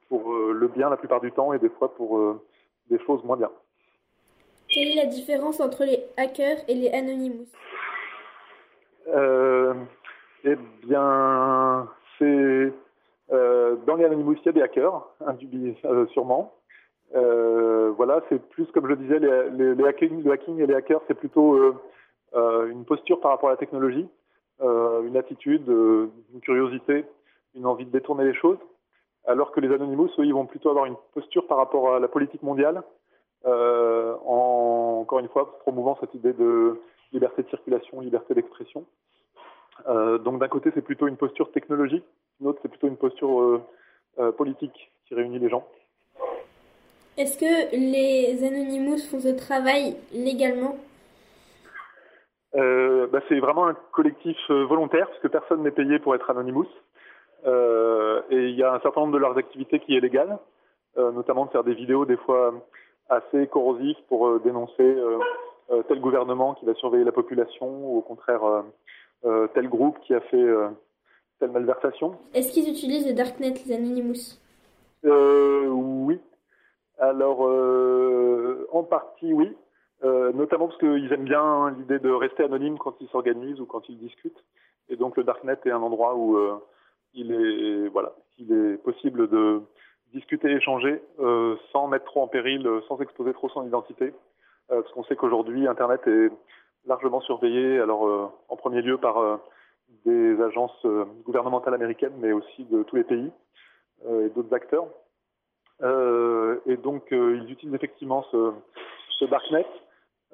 pour 0.09 0.33
euh, 0.33 0.53
le 0.53 0.69
bien 0.69 0.89
la 0.89 0.97
plupart 0.97 1.21
du 1.21 1.33
temps 1.33 1.53
et 1.53 1.59
des 1.59 1.71
fois 1.71 1.93
pour 1.95 2.37
des 2.89 2.99
choses 3.01 3.25
moins 3.25 3.37
bien. 3.37 3.51
Quelle 4.69 4.89
est 4.89 4.95
la 4.95 5.07
différence 5.07 5.61
entre 5.61 5.85
les 5.85 6.05
hackers 6.17 6.59
et 6.69 6.75
les 6.75 6.91
anonymous? 6.91 7.47
Eh 10.45 10.57
bien, 10.85 11.89
c'est 12.19 12.73
dans 13.31 13.97
les 13.97 14.05
Anonymous, 14.05 14.35
il 14.35 14.47
y 14.47 14.49
a 14.49 14.53
des 14.53 14.63
hackers, 14.63 15.05
sûrement. 16.13 16.55
Voilà, 17.13 18.23
c'est 18.29 18.41
plus 18.51 18.67
comme 18.73 18.89
je 18.89 18.95
disais, 18.95 19.19
les, 19.19 19.51
les, 19.51 19.75
les 19.75 19.85
hacking, 19.85 20.23
le 20.23 20.31
hacking 20.31 20.61
et 20.61 20.67
les 20.67 20.75
hackers, 20.75 21.01
c'est 21.09 21.15
plutôt 21.15 21.59
une 22.35 22.85
posture 22.85 23.21
par 23.21 23.33
rapport 23.33 23.49
à 23.49 23.53
la 23.53 23.59
technologie, 23.59 24.09
une 24.61 25.17
attitude, 25.17 25.69
euh, 25.69 26.09
une 26.33 26.41
curiosité, 26.41 27.05
une 27.55 27.67
envie 27.67 27.85
de 27.85 27.91
détourner 27.91 28.25
les 28.25 28.35
choses. 28.35 28.59
Alors 29.27 29.51
que 29.51 29.61
les 29.61 29.73
Anonymous, 29.73 30.11
eux, 30.19 30.25
ils 30.25 30.35
vont 30.35 30.47
plutôt 30.47 30.71
avoir 30.71 30.87
une 30.87 30.97
posture 31.13 31.47
par 31.47 31.59
rapport 31.59 31.95
à 31.95 32.01
la 32.01 32.09
politique 32.09 32.43
mondiale, 32.43 32.83
euh, 33.45 34.15
en, 34.25 35.01
encore 35.03 35.19
une 35.19 35.29
fois, 35.29 35.59
promouvant 35.61 35.97
cette 36.01 36.15
idée 36.15 36.33
de 36.33 36.81
liberté 37.13 37.43
de 37.43 37.49
circulation, 37.49 38.01
liberté 38.01 38.35
d'expression. 38.35 38.85
Euh, 39.89 40.19
donc 40.19 40.39
d'un 40.41 40.49
côté, 40.49 40.71
c'est 40.75 40.83
plutôt 40.83 41.07
une 41.07 41.17
posture 41.17 41.51
technologique, 41.53 42.05
d'une 42.39 42.49
autre, 42.49 42.61
c'est 42.63 42.69
plutôt 42.69 42.89
une 42.89 42.97
posture 42.97 43.41
euh, 43.41 43.63
euh, 44.19 44.33
politique 44.33 44.91
qui 45.07 45.15
réunit 45.15 45.39
les 45.39 45.49
gens. 45.49 45.67
Est-ce 47.17 47.39
que 47.39 47.75
les 47.75 48.45
anonymous 48.45 48.99
font 48.99 49.21
ce 49.21 49.29
travail 49.29 49.97
légalement? 50.13 50.77
Euh, 52.57 53.07
bah, 53.09 53.21
c'est 53.29 53.39
vraiment 53.39 53.67
un 53.67 53.77
collectif 53.93 54.39
euh, 54.51 54.65
volontaire, 54.65 55.09
puisque 55.11 55.29
personne 55.29 55.63
n'est 55.63 55.71
payé 55.71 55.99
pour 55.99 56.15
être 56.15 56.31
Anonymous. 56.31 56.69
Euh, 57.47 58.23
et 58.31 58.49
il 58.49 58.55
y 58.57 58.63
a 58.63 58.73
un 58.73 58.81
certain 58.81 59.03
nombre 59.03 59.13
de 59.13 59.19
leurs 59.19 59.37
activités 59.37 59.79
qui 59.79 59.97
est 59.97 60.01
légale, 60.01 60.39
euh, 60.97 61.13
notamment 61.13 61.45
de 61.45 61.51
faire 61.51 61.65
des 61.65 61.75
vidéos 61.75 62.07
des 62.07 62.17
fois 62.17 62.55
assez 63.09 63.47
corrosives 63.47 63.99
pour 64.09 64.41
dénoncer 64.41 64.97
tel 65.87 66.01
gouvernement 66.01 66.55
qui 66.55 66.65
va 66.65 66.75
surveiller 66.75 67.05
la 67.05 67.13
population, 67.13 67.69
ou 67.69 67.99
au 67.99 68.01
contraire 68.01 68.43
tel 69.55 69.69
groupe 69.69 70.01
qui 70.01 70.13
a 70.13 70.21
fait 70.21 70.47
telle 71.39 71.53
malversation. 71.53 72.17
Est-ce 72.35 72.51
qu'ils 72.53 72.69
utilisent 72.69 73.07
le 73.07 73.13
darknet, 73.13 73.55
les 73.65 73.73
anonymous? 73.73 74.41
Euh, 75.05 75.69
oui. 75.69 76.19
Alors, 76.99 77.43
en 78.73 78.83
partie, 78.83 79.33
oui. 79.33 79.55
Euh, 80.05 80.31
notamment 80.33 80.69
parce 80.69 80.79
qu'ils 80.79 81.11
aiment 81.13 81.25
bien 81.25 81.71
l'idée 81.79 81.99
de 81.99 82.11
rester 82.11 82.45
anonyme 82.45 82.77
quand 82.79 82.95
ils 83.01 83.09
s'organisent 83.09 83.61
ou 83.61 83.67
quand 83.67 83.89
ils 83.89 83.99
discutent. 83.99 84.45
Et 84.89 84.97
donc, 84.97 85.17
le 85.17 85.25
darknet 85.25 85.59
est 85.65 85.71
un 85.71 85.83
endroit 85.83 86.15
où 86.15 86.37
euh, 86.37 86.59
il 87.15 87.33
est 87.33 87.89
voilà, 87.89 88.13
il 88.39 88.53
est 88.53 88.77
possible 88.83 89.29
de 89.29 89.63
discuter, 90.13 90.51
échanger 90.51 91.03
euh, 91.19 91.57
sans 91.73 91.89
mettre 91.89 92.05
trop 92.05 92.23
en 92.23 92.29
péril, 92.29 92.67
euh, 92.67 92.81
sans 92.89 93.01
exposer 93.01 93.33
trop 93.33 93.49
son 93.49 93.67
identité. 93.67 94.13
Euh, 94.71 94.83
parce 94.83 94.93
qu'on 94.93 95.05
sait 95.05 95.17
qu'aujourd'hui, 95.17 95.67
Internet 95.67 96.07
est 96.07 96.31
largement 96.87 97.21
surveillé. 97.21 97.81
Alors, 97.81 98.07
euh, 98.07 98.27
en 98.49 98.57
premier 98.57 98.83
lieu 98.83 98.99
par 98.99 99.41
des 100.05 100.41
agences 100.41 100.87
gouvernementales 101.25 101.75
américaines, 101.75 102.15
mais 102.19 102.33
aussi 102.33 102.65
de 102.65 102.83
tous 102.85 102.97
les 102.97 103.05
pays 103.05 103.31
et 104.09 104.29
d'autres 104.31 104.53
acteurs. 104.55 104.87
Et 105.83 106.77
donc, 106.77 107.09
ils 107.11 107.51
utilisent 107.51 107.75
effectivement 107.75 108.25
ce, 108.31 108.53
ce 109.19 109.25
darknet. 109.25 109.67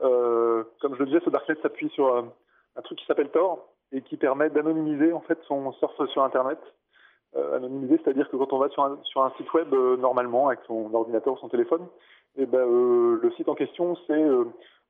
Euh, 0.03 0.65
comme 0.81 0.95
je 0.95 1.01
le 1.01 1.07
disais, 1.07 1.21
ce 1.25 1.31
darknet 1.31 1.57
s'appuie 1.63 1.91
sur 1.91 2.15
euh, 2.15 2.23
un 2.77 2.83
truc 2.83 2.99
qui 2.99 3.07
s'appelle 3.07 3.31
Tor 3.31 3.69
et 3.93 4.03
qui 4.03 4.17
permet 4.17 4.51
d'anonymiser 4.51 5.13
en 5.13 5.21
fait 5.21 5.39
son 5.47 5.73
surf 5.73 5.95
sur 6.09 6.23
Internet. 6.23 6.59
Euh, 7.35 7.57
anonymiser, 7.57 7.99
c'est-à-dire 8.03 8.29
que 8.29 8.37
quand 8.37 8.53
on 8.53 8.59
va 8.59 8.69
sur 8.69 8.83
un, 9.23 9.33
site 9.39 9.53
web 9.55 9.73
normalement 9.99 10.49
avec 10.49 10.61
son 10.67 10.93
ordinateur 10.93 11.35
ou 11.35 11.39
son 11.39 11.49
téléphone, 11.49 11.87
et 12.37 12.47
ben, 12.47 12.61
le 12.61 13.33
site 13.37 13.49
en 13.49 13.55
question, 13.55 13.97
c'est 14.07 14.27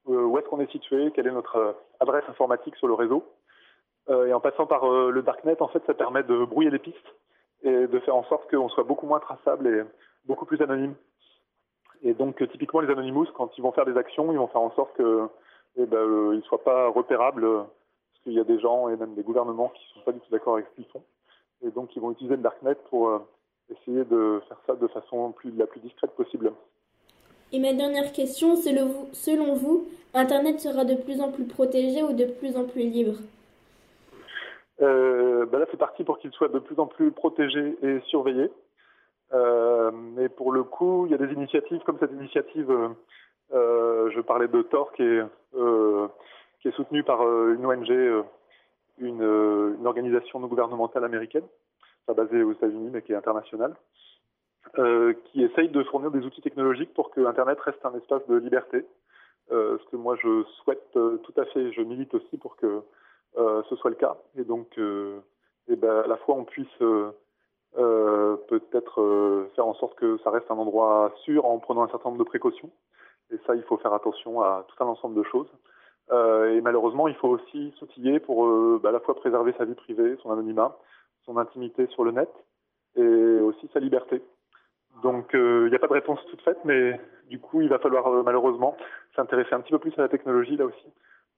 où 0.07 0.39
est-ce 0.39 0.49
qu'on 0.49 0.61
est 0.61 0.71
situé, 0.71 1.13
quelle 1.13 1.29
est 1.29 1.33
notre 1.33 1.77
adresse 2.01 2.25
informatique 2.29 2.75
sur 2.77 2.89
le 2.89 2.95
réseau. 2.95 3.25
Et 4.09 4.33
en 4.33 4.41
passant 4.41 4.67
par 4.67 4.89
le 4.89 5.23
darknet, 5.23 5.61
en 5.61 5.69
fait, 5.69 5.85
ça 5.87 5.95
permet 5.95 6.25
de 6.25 6.45
brouiller 6.45 6.71
les 6.71 6.81
pistes 6.81 7.15
et 7.63 7.87
de 7.87 7.99
faire 8.01 8.17
en 8.17 8.25
sorte 8.25 8.51
qu'on 8.51 8.69
soit 8.69 8.85
beaucoup 8.85 9.07
moins 9.07 9.21
traçable 9.21 9.69
et 9.69 9.83
beaucoup 10.27 10.45
plus 10.45 10.61
anonyme. 10.63 10.95
Et 12.05 12.15
donc, 12.15 12.47
typiquement, 12.51 12.81
les 12.81 12.91
Anonymous, 12.91 13.27
quand 13.35 13.57
ils 13.57 13.63
vont 13.63 13.73
faire 13.73 13.87
des 13.87 13.97
actions, 13.97 14.33
ils 14.33 14.39
vont 14.39 14.49
faire 14.49 14.61
en 14.61 14.75
sorte 14.75 14.95
qu'ils 14.97 15.29
eh 15.77 15.87
ben, 15.87 15.99
euh, 15.99 16.35
ne 16.35 16.41
soient 16.43 16.65
pas 16.65 16.89
repérables, 16.89 17.43
parce 17.43 18.25
qu'il 18.25 18.33
y 18.33 18.41
a 18.41 18.45
des 18.45 18.59
gens 18.59 18.89
et 18.89 18.97
même 18.97 19.15
des 19.15 19.23
gouvernements 19.23 19.69
qui 19.69 19.85
ne 19.89 19.95
sont 19.95 20.05
pas 20.05 20.13
du 20.13 20.21
tout 20.21 20.31
d'accord 20.31 20.55
avec 20.55 20.67
ce 20.71 20.75
qu'ils 20.77 20.91
font. 20.93 21.03
Et 21.65 21.71
donc, 21.71 21.95
ils 21.95 22.03
vont 22.03 22.11
utiliser 22.11 22.37
le 22.37 22.43
Darknet 22.43 22.75
pour 22.91 23.09
euh, 23.09 23.19
essayer 23.71 24.05
de 24.05 24.43
faire 24.49 24.59
ça 24.67 24.75
de 24.75 24.87
façon 24.89 25.33
plus, 25.33 25.53
la 25.57 25.67
plus 25.67 25.81
discrète 25.81 26.11
possible. 26.13 26.53
Et 27.53 27.61
ma 27.61 27.73
dernière 27.73 28.13
question, 28.13 28.57
c'est 28.57 28.73
le, 28.73 28.87
selon 29.13 29.55
vous, 29.55 29.87
Internet 30.15 30.61
sera 30.61 30.85
de 30.85 30.95
plus 30.95 31.21
en 31.21 31.31
plus 31.31 31.45
protégé 31.45 32.03
ou 32.03 32.13
de 32.13 32.25
plus 32.25 32.57
en 32.57 32.65
plus 32.65 32.83
libre? 32.83 33.19
Euh, 34.81 35.47
ben 35.47 35.59
là, 35.59 35.67
c'est 35.71 35.77
parti 35.77 36.03
pour 36.03 36.19
qu'il 36.19 36.33
soit 36.33 36.49
de 36.49 36.59
plus 36.59 36.79
en 36.79 36.87
plus 36.87 37.13
protégé 37.13 37.77
et 37.83 38.01
surveillé. 38.07 38.51
Euh, 39.33 39.91
mais 39.93 40.29
pour 40.29 40.53
le 40.53 40.63
coup, 40.63 41.07
il 41.07 41.13
y 41.13 41.15
a 41.15 41.19
des 41.19 41.33
initiatives 41.33 41.81
comme 41.85 41.99
cette 41.99 42.13
initiative. 42.13 42.71
Euh, 43.53 44.11
je 44.11 44.21
parlais 44.21 44.49
de 44.49 44.63
Tor 44.63 44.93
qui 44.93 45.03
est, 45.03 45.23
euh, 45.55 46.09
soutenue 46.75 47.03
par 47.03 47.23
euh, 47.23 47.55
une 47.55 47.67
ONG, 47.67 47.91
euh, 47.91 48.23
une, 48.99 49.23
une, 49.23 49.87
organisation 49.87 50.39
non 50.39 50.47
gouvernementale 50.47 51.05
américaine, 51.05 51.45
pas 52.07 52.15
basée 52.15 52.43
aux 52.43 52.53
États-Unis 52.53 52.91
mais 52.93 53.03
qui 53.03 53.13
est 53.13 53.17
internationale, 53.17 53.75
qui 54.75 55.43
essaye 55.43 55.69
de 55.69 55.83
fournir 55.85 56.11
des 56.11 56.25
outils 56.25 56.41
technologiques 56.41 56.95
pour 56.95 57.11
que 57.11 57.21
Internet 57.27 57.61
reste 57.61 57.85
un 57.85 57.95
espace 57.95 58.27
de 58.29 58.37
liberté. 58.37 58.87
ce 59.51 59.85
que 59.91 59.97
moi 59.97 60.17
je 60.23 60.45
souhaite 60.63 60.93
tout 60.93 61.35
à 61.37 61.45
fait, 61.47 61.73
je 61.73 61.83
milite 61.83 62.15
aussi 62.15 62.39
pour 62.39 62.57
que 62.57 62.83
ce 63.37 63.77
soit 63.77 63.91
le 63.91 63.97
cas. 63.97 64.17
Et 64.37 64.45
donc, 64.45 64.79
et 64.79 65.77
ben, 65.77 66.03
à 66.05 66.07
la 66.07 66.17
fois 66.17 66.37
on 66.37 66.45
puisse 66.45 66.79
euh, 67.79 68.37
peut-être 68.49 69.01
euh, 69.01 69.51
faire 69.55 69.67
en 69.67 69.75
sorte 69.75 69.95
que 69.95 70.19
ça 70.19 70.31
reste 70.31 70.51
un 70.51 70.59
endroit 70.59 71.13
sûr 71.25 71.47
en 71.47 71.59
prenant 71.59 71.83
un 71.83 71.89
certain 71.89 72.11
nombre 72.11 72.23
de 72.23 72.29
précautions. 72.29 72.71
Et 73.31 73.39
ça, 73.47 73.55
il 73.55 73.63
faut 73.63 73.79
faire 73.79 73.95
attention 73.95 74.43
à 74.43 74.67
tout 74.69 74.85
un 74.85 74.87
ensemble 74.87 75.15
de 75.15 75.23
choses. 75.23 75.49
Euh, 76.11 76.55
et 76.55 76.61
malheureusement, 76.61 77.09
il 77.09 77.15
faut 77.15 77.29
aussi 77.29 77.73
s'outiller 77.79 78.21
pour 78.21 78.47
bah, 78.81 78.91
à 78.91 78.93
la 78.93 79.01
fois 79.01 79.15
préserver 79.15 79.55
sa 79.57 79.65
vie 79.65 79.75
privée, 79.75 80.17
son 80.23 80.31
anonymat, 80.31 80.77
son 81.25 81.39
intimité 81.39 81.87
sur 81.89 82.05
le 82.05 82.11
net, 82.11 82.31
et 82.97 83.41
aussi 83.41 83.71
sa 83.73 83.81
liberté. 83.81 84.23
Donc, 85.03 85.31
il 85.33 85.69
n'y 85.71 85.75
a 85.75 85.79
pas 85.79 85.87
de 85.87 85.95
réponse 85.95 86.21
toute 86.31 86.43
faite, 86.43 86.59
mais 86.65 87.01
du 87.31 87.39
coup, 87.39 87.63
il 87.63 87.71
va 87.71 87.79
falloir 87.79 88.11
malheureusement 88.23 88.77
s'intéresser 89.17 89.55
un 89.55 89.61
petit 89.61 89.73
peu 89.73 89.79
plus 89.79 89.95
à 89.97 90.03
la 90.03 90.09
technologie 90.09 90.57
là 90.57 90.67
aussi 90.67 90.93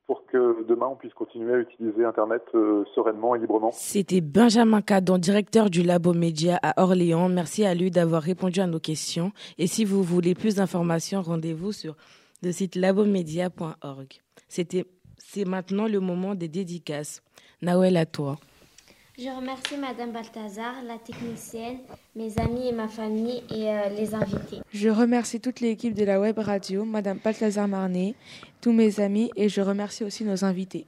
pour 0.06 0.26
que 0.26 0.64
demain 0.68 0.86
on 0.86 0.96
puisse 0.96 1.14
continuer 1.14 1.54
à 1.54 1.58
utiliser 1.58 2.04
Internet 2.04 2.42
euh, 2.54 2.84
sereinement 2.94 3.34
et 3.34 3.38
librement. 3.38 3.70
C'était 3.72 4.20
Benjamin 4.20 4.82
Cadon, 4.82 5.18
directeur 5.18 5.70
du 5.70 5.82
Labo 5.82 6.12
Média 6.12 6.58
à 6.62 6.82
Orléans. 6.82 7.28
Merci 7.28 7.64
à 7.64 7.74
lui 7.74 7.90
d'avoir 7.90 8.22
répondu 8.22 8.60
à 8.60 8.66
nos 8.66 8.80
questions. 8.80 9.32
Et 9.58 9.66
si 9.66 9.84
vous 9.84 10.02
voulez 10.02 10.34
plus 10.34 10.56
d'informations, 10.56 11.22
rendez-vous 11.22 11.72
sur 11.72 11.96
le 12.42 12.52
site 12.52 12.74
labomedia.org. 12.74 14.08
C'était, 14.48 14.84
c'est 15.16 15.46
maintenant 15.46 15.88
le 15.88 16.00
moment 16.00 16.34
des 16.34 16.48
dédicaces. 16.48 17.22
Nawel, 17.62 17.96
à 17.96 18.04
toi. 18.04 18.36
Je 19.16 19.28
remercie 19.28 19.76
Madame 19.76 20.10
Balthazar, 20.10 20.74
la 20.84 20.98
technicienne, 20.98 21.78
mes 22.16 22.36
amis 22.40 22.66
et 22.66 22.72
ma 22.72 22.88
famille 22.88 23.44
et 23.48 23.68
euh, 23.68 23.88
les 23.90 24.12
invités. 24.12 24.58
Je 24.72 24.88
remercie 24.88 25.40
toute 25.40 25.60
l'équipe 25.60 25.94
de 25.94 26.04
la 26.04 26.18
web 26.18 26.36
radio, 26.36 26.84
Madame 26.84 27.18
Balthazar 27.22 27.68
Marnet, 27.68 28.16
tous 28.60 28.72
mes 28.72 28.98
amis 28.98 29.30
et 29.36 29.48
je 29.48 29.60
remercie 29.60 30.02
aussi 30.02 30.24
nos 30.24 30.44
invités. 30.44 30.84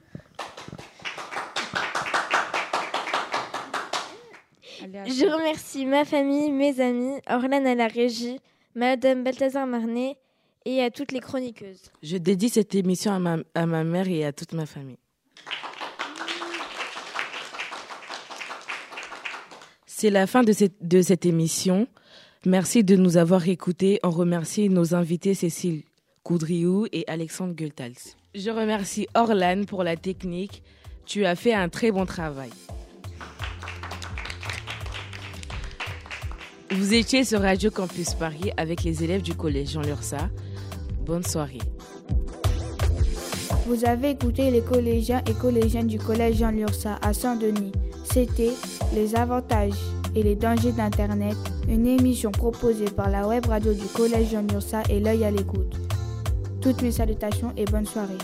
Je 4.81 5.33
remercie 5.33 5.85
ma 5.85 6.03
famille, 6.03 6.51
mes 6.51 6.81
amis, 6.81 7.21
Orlane 7.29 7.65
à 7.65 7.75
la 7.75 7.87
régie, 7.87 8.39
Madame 8.75 9.23
Balthazar 9.23 9.65
Marnet 9.65 10.17
et 10.65 10.83
à 10.83 10.91
toutes 10.91 11.13
les 11.13 11.21
chroniqueuses. 11.21 11.91
Je 12.03 12.17
dédie 12.17 12.49
cette 12.49 12.75
émission 12.75 13.13
à 13.13 13.19
ma, 13.19 13.37
à 13.55 13.65
ma 13.65 13.85
mère 13.85 14.09
et 14.09 14.25
à 14.25 14.33
toute 14.33 14.51
ma 14.51 14.65
famille. 14.65 14.97
C'est 19.99 20.11
la 20.11 20.27
fin 20.27 20.43
de 20.43 20.51
cette, 20.53 21.25
émission. 21.25 21.87
Merci 22.45 22.83
de 22.83 22.95
nous 22.95 23.17
avoir 23.17 23.47
écoutés. 23.47 23.99
On 24.03 24.11
remercie 24.11 24.69
nos 24.69 24.93
invités 24.93 25.33
Cécile 25.33 25.81
Coudriou 26.21 26.85
et 26.91 27.03
Alexandre 27.07 27.55
Gultals. 27.55 28.13
Je 28.35 28.51
remercie 28.51 29.07
Orlan 29.15 29.63
pour 29.65 29.83
la 29.83 29.95
technique. 29.95 30.61
Tu 31.07 31.25
as 31.25 31.33
fait 31.33 31.55
un 31.55 31.67
très 31.67 31.89
bon 31.89 32.05
travail. 32.05 32.51
Vous 36.69 36.93
étiez 36.93 37.23
sur 37.23 37.41
Radio 37.41 37.71
Campus 37.71 38.13
Paris 38.13 38.51
avec 38.55 38.83
les 38.83 39.03
élèves 39.03 39.23
du 39.23 39.33
collège 39.33 39.71
Jean 39.71 39.81
Lursa. 39.81 40.29
Bonne 41.07 41.23
soirée. 41.23 41.57
Vous 43.65 43.83
avez 43.83 44.11
écouté 44.11 44.51
les 44.51 44.61
collégiens 44.61 45.23
et 45.27 45.33
collégiennes 45.33 45.87
du 45.87 45.97
collège 45.97 46.35
Jean 46.35 46.51
Lursa 46.51 46.99
à 47.01 47.13
Saint-Denis. 47.13 47.71
C'était 48.13 48.53
Les 48.93 49.15
avantages 49.15 49.73
et 50.15 50.23
les 50.23 50.35
dangers 50.35 50.71
d'Internet, 50.71 51.35
une 51.67 51.85
émission 51.85 52.31
proposée 52.31 52.85
par 52.85 53.09
la 53.09 53.27
web 53.27 53.45
radio 53.45 53.73
du 53.73 53.85
collège 53.87 54.31
Jean 54.31 54.47
Lursa 54.49 54.81
et 54.89 54.99
l'œil 54.99 55.25
à 55.25 55.31
l'écoute. 55.31 55.75
Toutes 56.61 56.81
mes 56.81 56.91
salutations 56.91 57.53
et 57.57 57.65
bonne 57.65 57.85
soirée. 57.85 58.17